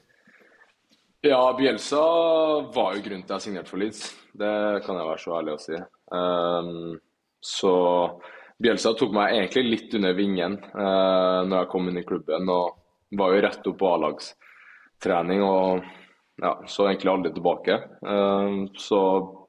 Ja, 1.25 1.53
Bjelsa 1.57 2.01
var 2.75 2.95
jo 2.97 3.01
grunnen 3.05 3.21
til 3.23 3.31
at 3.31 3.37
jeg 3.37 3.43
signerte 3.45 3.71
for 3.71 3.79
Leeds. 3.79 3.99
Det 4.35 4.55
kan 4.83 4.97
jeg 4.99 5.07
være 5.07 5.21
så 5.21 5.35
ærlig 5.37 5.53
å 5.53 5.61
si. 5.63 5.77
Um, 6.11 6.97
så 7.39 7.71
Bjelsa 8.59 8.91
tok 8.99 9.15
meg 9.15 9.31
egentlig 9.37 9.63
litt 9.69 9.95
under 9.95 10.17
vingen 10.17 10.57
uh, 10.73 11.47
når 11.47 11.55
jeg 11.61 11.69
kom 11.71 11.87
inn 11.87 12.01
i 12.01 12.03
klubben. 12.09 12.51
Og 12.51 13.15
var 13.15 13.31
jo 13.31 13.45
rett 13.47 13.71
opp 13.71 13.79
på 13.79 13.93
A-lagstrening 13.93 15.45
og 15.47 15.87
ja, 16.43 16.53
så 16.67 16.89
egentlig 16.89 17.13
aldri 17.13 17.33
tilbake. 17.39 17.79
Um, 18.03 18.59
så 18.75 19.01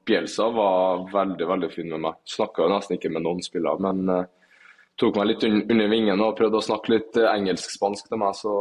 Bjelsa 0.07 0.47
var 0.55 1.05
veldig 1.11 1.51
veldig 1.51 1.73
fin 1.75 1.91
med 1.91 2.05
meg. 2.07 2.23
Snakka 2.37 2.71
nesten 2.71 2.95
ikke 2.95 3.11
med 3.11 3.27
noen 3.27 3.43
spillere, 3.43 3.83
men 3.83 4.15
uh, 4.15 4.25
tok 4.95 5.19
meg 5.19 5.33
litt 5.33 5.43
un 5.51 5.65
under 5.65 5.91
vingen 5.91 6.23
og 6.23 6.37
prøvde 6.39 6.63
å 6.63 6.69
snakke 6.71 6.95
litt 6.95 7.25
engelsk-spansk 7.35 8.07
til 8.07 8.23
meg. 8.23 8.39
så 8.39 8.55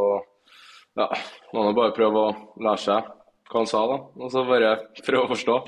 ja, 0.96 1.08
man 1.52 1.68
må 1.68 1.74
bare 1.76 1.94
prøve 1.96 2.24
å 2.28 2.32
lære 2.62 2.82
seg 2.84 3.12
hva 3.50 3.60
han 3.60 3.68
sa, 3.70 3.84
da. 3.90 3.98
Og 4.18 4.32
så 4.32 4.42
bare 4.48 4.72
prøve 5.04 5.26
å 5.26 5.32
forstå. 5.34 5.58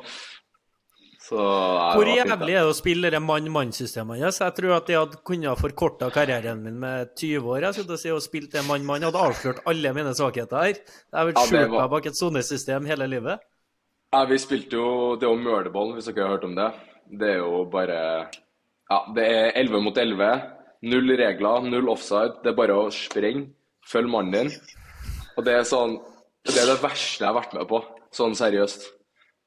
Så, 1.26 1.36
nei, 1.42 1.94
Hvor 1.96 2.06
jævlig 2.06 2.54
er 2.54 2.62
det 2.62 2.70
å 2.70 2.74
spille 2.76 3.10
det 3.10 3.18
mann-mann-systemet 3.24 4.20
hans? 4.22 4.38
Jeg 4.44 4.54
tror 4.54 4.76
at 4.76 4.90
jeg 4.92 5.00
hadde 5.00 5.18
kunnet 5.26 5.58
forkorta 5.58 6.08
karrieren 6.14 6.60
min 6.62 6.76
med 6.78 7.10
20 7.18 7.48
år. 7.50 7.66
Jeg 7.66 7.78
skulle 7.80 7.98
si 7.98 8.12
å 8.14 8.20
spilt 8.22 8.52
det 8.54 8.62
mann-mann. 8.68 9.02
Hadde 9.08 9.24
avslørt 9.24 9.64
alle 9.66 9.90
mine 9.96 10.12
svakheter 10.14 10.62
her. 10.62 10.78
Jeg 10.78 11.18
har 11.18 11.32
Ja, 11.32 11.44
skjult 11.50 11.74
meg 11.74 11.90
bak 11.96 12.06
et 12.06 12.18
sonesystem 12.20 12.86
hele 12.86 13.10
livet. 13.10 13.42
Ja, 14.14 14.22
vi 14.30 14.38
spilte 14.38 14.78
jo 14.78 15.16
Det 15.18 15.26
jo 15.26 15.34
møleball, 15.34 15.96
hvis 15.96 16.06
dere 16.06 16.28
har 16.28 16.36
hørt 16.36 16.46
om 16.46 16.54
det. 16.54 16.70
Det 17.10 17.32
er 17.34 17.42
jo 17.42 17.64
bare 17.74 18.30
Ja, 18.88 19.02
det 19.14 19.26
er 19.26 19.52
11 19.58 19.82
mot 19.82 19.98
11. 19.98 20.30
Null 20.86 21.10
regler, 21.18 21.66
null 21.66 21.90
offside. 21.90 22.38
Det 22.44 22.52
er 22.52 22.60
bare 22.62 22.78
å 22.78 22.86
sprenge. 22.94 23.48
Følg 23.86 24.10
mannen 24.10 24.32
din. 24.46 24.54
Og 25.36 25.44
det 25.46 25.56
er 25.58 25.66
sånn 25.68 25.98
Det 26.46 26.60
er 26.62 26.68
det 26.70 26.78
verste 26.78 27.24
jeg 27.24 27.26
har 27.28 27.34
vært 27.34 27.56
med 27.56 27.66
på. 27.70 27.80
Sånn 28.14 28.36
seriøst. 28.38 28.84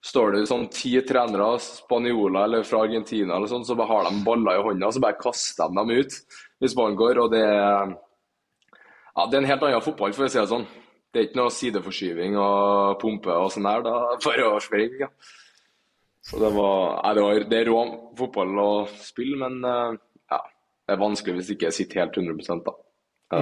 Står 0.03 0.33
det 0.35 0.41
sånn 0.49 0.65
ti 0.71 0.91
trenere, 1.07 1.47
spanjoler 1.63 2.43
eller 2.43 2.65
fra 2.67 2.81
Argentina 2.85 3.37
eller 3.37 3.47
sånn, 3.51 3.63
så 3.67 3.75
bare 3.79 3.91
har 3.91 4.09
de 4.09 4.19
baller 4.23 4.59
i 4.59 4.63
hånda, 4.63 4.91
så 4.91 5.01
bare 5.03 5.19
kaster 5.19 5.71
de 5.71 5.79
dem 5.79 5.93
ut 5.95 6.17
hvis 6.59 6.75
ballen 6.75 6.99
går. 6.99 7.21
Og 7.23 7.31
det 7.33 7.43
er 7.45 7.95
Ja, 9.15 9.25
det 9.25 9.35
er 9.35 9.41
en 9.41 9.49
helt 9.49 9.63
annen 9.63 9.83
fotball, 9.83 10.13
for 10.15 10.27
å 10.27 10.29
si 10.31 10.39
det 10.39 10.47
sånn. 10.51 10.67
Det 11.09 11.19
er 11.19 11.27
ikke 11.27 11.39
noe 11.39 11.51
sideforskyving 11.51 12.35
og 12.39 12.99
pumpe 13.01 13.31
og 13.33 13.49
sånn 13.51 13.67
der. 13.67 13.83
Da 13.87 13.95
bare 14.23 14.51
å 14.51 14.59
springe. 14.63 15.07
Ja. 15.07 15.09
Så 16.29 16.39
det 16.39 16.51
var 16.53 16.99
Nei, 17.01 17.13
det, 17.15 17.23
var, 17.23 17.43
det 17.49 17.59
er 17.59 17.71
rå 17.71 17.79
fotball 18.19 18.59
å 18.61 18.69
spille, 19.01 19.39
men 19.39 19.63
eh, 19.65 19.97
ja, 20.29 20.39
det 20.85 20.95
er 20.95 21.01
vanskelig 21.01 21.39
hvis 21.39 21.51
ikke 21.55 21.69
jeg 21.69 21.77
sitter 21.79 22.03
helt 22.03 22.19
100 22.19 22.59
da. 22.67 22.75
Ja. 23.33 23.41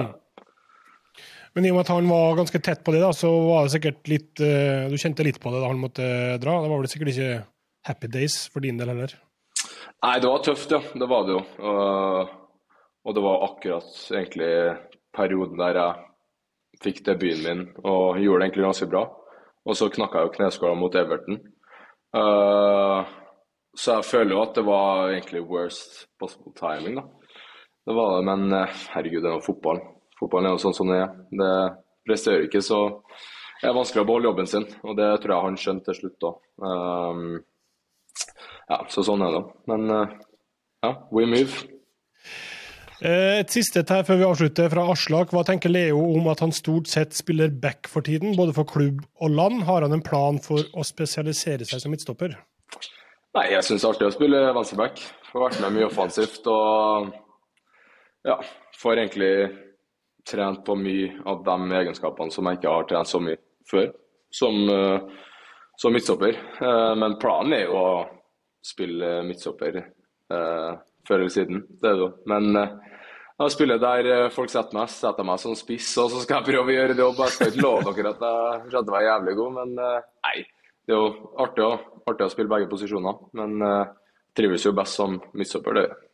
Men 1.58 1.66
i 1.66 1.70
og 1.72 1.80
med 1.80 1.88
at 1.88 1.90
han 1.90 2.06
var 2.06 2.36
ganske 2.38 2.58
tett 2.62 2.84
på 2.86 2.92
det, 2.94 3.00
da, 3.02 3.08
så 3.10 3.28
var 3.42 3.64
det 3.66 3.72
sikkert 3.72 4.06
litt 4.06 4.38
eh, 4.46 4.84
Du 4.86 4.94
kjente 4.94 5.24
litt 5.26 5.40
på 5.42 5.50
det 5.50 5.58
da 5.58 5.70
han 5.72 5.80
måtte 5.82 6.04
dra? 6.38 6.52
Det 6.62 6.68
var 6.70 6.78
vel 6.78 6.90
sikkert 6.92 7.10
ikke 7.10 7.40
happy 7.88 8.10
days 8.14 8.36
for 8.52 8.62
din 8.62 8.78
del 8.78 8.92
heller? 8.92 9.16
Nei, 10.04 10.12
det 10.22 10.30
var 10.30 10.44
tøft, 10.46 10.70
ja. 10.70 10.78
Det 10.78 11.08
var 11.10 11.26
det 11.26 11.34
jo. 11.34 11.40
Og, 11.66 12.30
og 13.02 13.18
det 13.18 13.26
var 13.26 13.44
akkurat 13.48 13.98
egentlig 14.20 14.52
perioden 15.18 15.58
der 15.58 15.80
jeg 15.80 16.06
fikk 16.86 17.02
debuten 17.10 17.42
min 17.42 17.66
og 17.82 18.22
gjorde 18.22 18.44
det 18.44 18.50
egentlig 18.52 18.68
ganske 18.68 18.90
bra. 18.94 19.04
Og 19.66 19.82
så 19.82 19.90
knakk 19.98 20.14
jeg 20.14 20.28
jo 20.28 20.34
kneskåla 20.38 20.78
mot 20.78 21.02
Everton. 21.02 21.42
Uh, 22.14 23.02
så 23.74 23.98
jeg 23.98 24.10
føler 24.12 24.36
jo 24.36 24.44
at 24.46 24.54
det 24.54 24.68
var 24.70 25.10
egentlig 25.10 25.42
worst 25.50 26.04
possible 26.22 26.54
timing, 26.54 27.02
da. 27.02 27.08
Det 27.82 27.98
var 27.98 28.14
det, 28.14 28.26
men 28.30 28.52
eh, 28.52 28.82
herregud, 28.94 29.24
det 29.24 29.32
er 29.32 29.40
jo 29.40 29.48
fotball. 29.50 29.86
Fotballen 30.18 30.50
er 30.50 30.56
jo 30.56 30.62
sånn 30.66 30.76
som 30.76 30.90
det 30.90 31.00
er. 31.02 31.14
Det 31.40 31.52
presterer 32.08 32.46
ikke, 32.48 32.62
så 32.64 32.80
det 33.60 33.70
er 33.70 33.76
vanskelig 33.76 34.04
å 34.04 34.08
beholde 34.08 34.30
jobben 34.30 34.50
sin. 34.50 34.66
Og 34.84 34.98
det 34.98 35.08
tror 35.22 35.34
jeg 35.34 35.46
han 35.46 35.58
skjønte 35.62 35.90
til 35.90 35.98
slutt 36.02 36.28
òg. 36.28 36.36
ja, 38.68 38.78
så 38.92 39.04
sånn 39.06 39.24
er 39.26 39.34
det. 39.34 39.42
Men 39.70 39.90
uh, 39.90 40.14
ja, 40.84 40.94
we 41.14 41.26
move. 41.26 41.66
Eh, 42.98 43.38
Et 43.38 43.50
siste 43.50 43.84
her 43.86 44.02
før 44.06 44.18
vi 44.18 44.26
avslutter, 44.26 44.70
fra 44.72 44.84
Aslak. 44.90 45.30
Hva 45.34 45.44
tenker 45.46 45.70
Leo 45.70 46.00
om 46.16 46.26
at 46.32 46.42
han 46.42 46.54
stort 46.54 46.90
sett 46.90 47.14
spiller 47.14 47.50
back 47.50 47.86
for 47.90 48.02
tiden, 48.02 48.34
både 48.38 48.54
for 48.56 48.66
klubb 48.66 49.04
og 49.22 49.30
land? 49.34 49.62
Har 49.68 49.86
han 49.86 49.94
en 49.94 50.02
plan 50.02 50.40
for 50.42 50.66
å 50.74 50.86
spesialisere 50.86 51.66
seg 51.68 51.82
som 51.82 51.94
midtstopper? 51.94 52.34
Nei, 53.36 53.46
jeg 53.52 53.62
syns 53.66 53.84
det 53.84 53.86
er 53.86 53.94
artig 53.94 54.08
å 54.08 54.16
spille 54.16 54.42
venstreback. 54.56 55.02
Får 55.30 55.44
vært 55.44 55.62
med 55.62 55.76
mye 55.76 55.86
offensivt 55.86 56.46
og 56.50 57.10
ja, 58.26 58.38
får 58.80 59.02
egentlig 59.04 59.32
trent 60.26 60.64
på 60.66 60.76
mye 60.76 61.12
av 61.28 61.42
de 61.44 61.56
egenskapene 61.80 62.32
som 62.32 62.48
jeg 62.48 62.58
ikke 62.58 62.72
har 62.72 62.88
trent 62.88 63.10
så 63.10 63.20
mye 63.22 63.38
før, 63.68 63.90
som, 64.30 64.58
eh, 64.70 65.00
som 65.76 65.92
midtstopper. 65.92 66.38
Eh, 66.60 66.94
men 66.96 67.18
planen 67.20 67.52
er 67.56 67.64
jo 67.66 67.78
å 67.78 67.90
spille 68.64 69.22
midtstopper 69.26 69.78
eh, 69.78 70.72
før 71.08 71.20
eller 71.20 71.32
siden, 71.32 71.64
det 71.80 71.90
er 71.90 71.96
det 71.96 72.04
jo. 72.04 72.10
Men 72.28 72.50
jeg 73.38 73.54
spiller 73.54 73.78
der 73.80 74.28
folk 74.34 74.50
setter 74.50 74.76
meg, 74.76 74.90
setter 74.92 75.24
meg 75.24 75.40
som 75.40 75.54
spiss, 75.56 75.92
og 76.02 76.10
så 76.12 76.24
skal 76.24 76.40
jeg 76.40 76.50
prøve 76.50 76.72
å 76.72 76.74
gjøre 76.74 76.96
det 76.96 77.04
jobb. 77.04 77.22
Jeg 77.22 77.36
skal 77.36 77.52
ikke 77.52 77.64
love 77.64 77.94
dere 77.96 78.12
at 78.12 78.26
jeg 78.26 78.74
kommer 78.74 78.96
meg 78.96 79.06
jævlig 79.06 79.36
god, 79.38 79.54
men 79.60 79.78
nei. 79.78 80.36
Det 80.88 80.96
er 80.96 81.00
jo 81.00 81.30
artig 81.44 81.64
å, 81.64 81.72
artig 82.08 82.26
å 82.26 82.32
spille 82.32 82.50
begge 82.50 82.68
posisjoner, 82.68 83.22
men 83.38 83.64
trives 84.36 84.64
jo 84.66 84.74
best 84.76 84.98
som 84.98 85.16
midtstopper, 85.36 85.76
det 85.76 85.86
gjør 85.86 85.94
jeg. 85.94 86.04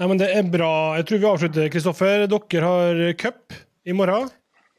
Nei, 0.00 0.06
men 0.08 0.16
Det 0.16 0.30
er 0.32 0.46
bra. 0.48 0.96
Jeg 0.96 1.04
tror 1.10 1.18
vi 1.20 1.26
avslutter, 1.28 1.66
Kristoffer. 1.68 2.22
Dere 2.24 2.68
har 2.72 3.00
cup 3.20 3.52
i 3.84 3.92
morgen. 3.92 4.30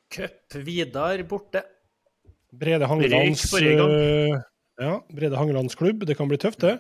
Cup 0.10 0.56
Vidar 0.66 1.22
borte. 1.30 1.62
Brede 2.52 2.88
Hangelands 2.90 3.44
eh, 3.54 4.34
Ja, 4.82 4.96
Brede 5.14 5.38
Hangelands 5.38 5.78
klubb. 5.78 6.08
Det 6.10 6.18
kan 6.18 6.32
bli 6.32 6.40
tøft, 6.42 6.66
det. 6.66 6.80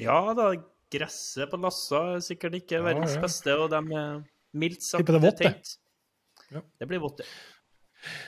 Ja 0.00 0.16
da, 0.32 0.54
gresset 0.92 1.52
på 1.52 1.60
Lassa 1.60 2.00
er 2.14 2.24
sikkert 2.24 2.56
ikke 2.62 2.80
verdens 2.80 3.18
ja. 3.18 3.20
beste, 3.26 3.58
og 3.60 3.68
de 3.74 3.82
er 3.84 4.22
mildt 4.56 4.88
sagt 4.88 5.12
det 5.12 5.20
vått, 5.20 5.44
det. 5.44 5.52
Ja. 6.48 6.64
Det 6.80 6.88
blir 6.88 7.04
vått, 7.04 7.20
det. 7.20 7.28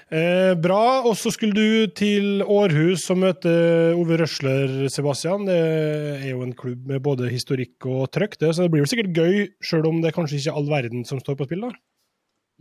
Eh, 0.08 0.52
bra. 0.60 1.02
Og 1.04 1.16
så 1.18 1.32
skulle 1.34 1.56
du 1.56 1.92
til 1.96 2.42
Århus 2.42 3.06
og 3.12 3.20
møte 3.24 3.54
Ove 3.98 4.18
Røsler, 4.20 4.86
Sebastian. 4.92 5.46
Det 5.48 5.58
er 5.58 6.30
jo 6.30 6.44
en 6.46 6.54
klubb 6.56 6.86
med 6.90 7.02
både 7.04 7.30
historikk 7.32 7.88
og 7.90 8.06
trøkk, 8.14 8.38
det, 8.40 8.54
så 8.54 8.66
det 8.66 8.74
blir 8.74 8.84
jo 8.84 8.90
sikkert 8.90 9.16
gøy, 9.16 9.48
sjøl 9.64 9.90
om 9.90 10.00
det 10.04 10.14
kanskje 10.16 10.38
ikke 10.38 10.54
er 10.54 10.60
all 10.60 10.70
verden 10.70 11.04
som 11.08 11.22
står 11.22 11.38
på 11.40 11.48
spill. 11.48 11.66
da. 11.68 11.74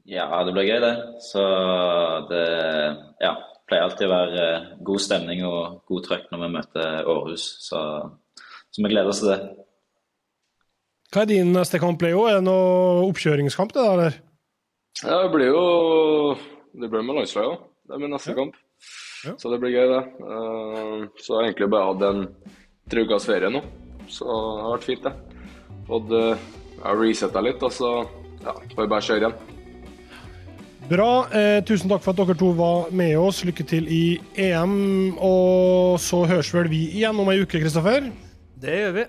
Ja, 0.09 0.27
det 0.43 0.55
blir 0.55 0.67
gøy, 0.67 0.79
det. 0.83 0.93
Så 1.23 1.43
det 2.31 2.45
ja, 3.23 3.35
pleier 3.69 3.85
alltid 3.87 4.09
å 4.09 4.13
være 4.13 4.47
eh, 4.47 4.71
god 4.83 5.03
stemning 5.05 5.45
og 5.47 5.83
god 5.89 6.07
trøkk 6.09 6.31
når 6.31 6.43
vi 6.43 6.53
møter 6.57 7.11
Århus. 7.13 7.45
Så, 7.63 7.83
så 8.73 8.83
vi 8.83 8.91
gleder 8.91 9.13
oss 9.13 9.23
til 9.23 9.31
det. 9.35 9.39
Hva 11.13 11.23
er 11.23 11.29
din 11.29 11.53
neste 11.53 11.77
kamp, 11.77 12.01
Leo? 12.01 12.25
Er 12.25 12.39
det 12.39 12.47
noe 12.47 13.03
oppkjøringskamp, 13.05 13.75
det 13.75 13.83
da, 13.85 13.93
eller? 13.93 14.15
Ja, 15.03 15.19
det 15.23 15.31
blir 15.33 15.51
jo 15.51 15.63
Det 16.73 16.89
blir 16.89 17.05
med 17.05 17.15
landslaget 17.19 17.51
òg. 17.53 17.63
Det 17.87 17.95
er 17.95 17.99
min 18.01 18.13
neste 18.15 18.31
Ja. 18.33 18.35
kamp. 18.35 18.55
Ja. 19.25 19.33
Så 19.37 19.49
det 19.51 19.59
blir 19.61 19.71
gøy, 19.71 19.87
det. 19.87 20.03
Uh, 20.19 21.07
Så 21.19 21.33
jeg 21.33 21.37
har 21.37 21.43
egentlig 21.47 21.69
bare 21.69 21.93
hatt 21.93 22.01
en 22.09 22.27
tre 22.89 23.03
ukers 23.05 23.25
ferie 23.25 23.49
nå. 23.49 23.61
Så 24.09 24.25
det 24.25 24.61
har 24.63 24.73
vært 24.77 24.83
fint, 24.89 25.03
det. 25.03 25.13
Fått 25.87 26.11
uh, 26.11 26.37
resetta 26.99 27.41
litt, 27.41 27.63
og 27.63 27.71
så 27.71 27.91
ja, 28.43 28.53
får 28.75 28.81
vi 28.83 28.87
bare 28.91 29.01
kjøre 29.07 29.21
igjen. 29.23 29.33
Bra. 30.89 31.27
Eh, 31.31 31.61
tusen 31.63 31.87
takk 31.89 32.01
for 32.03 32.11
at 32.11 32.19
dere 32.19 32.35
to 32.35 32.49
var 32.57 32.89
med 32.91 33.15
oss. 33.17 33.43
Lykke 33.47 33.63
til 33.65 33.87
i 33.87 34.19
EM. 34.35 35.15
Og 35.15 35.95
så 36.03 36.25
høres 36.27 36.51
vel 36.53 36.67
vi 36.67 36.81
igjen 36.99 37.19
om 37.23 37.29
ei 37.31 37.39
uke, 37.39 37.61
Kristoffer? 37.61 38.09
Det 38.59 38.75
gjør 38.81 38.91
vi. 38.97 39.05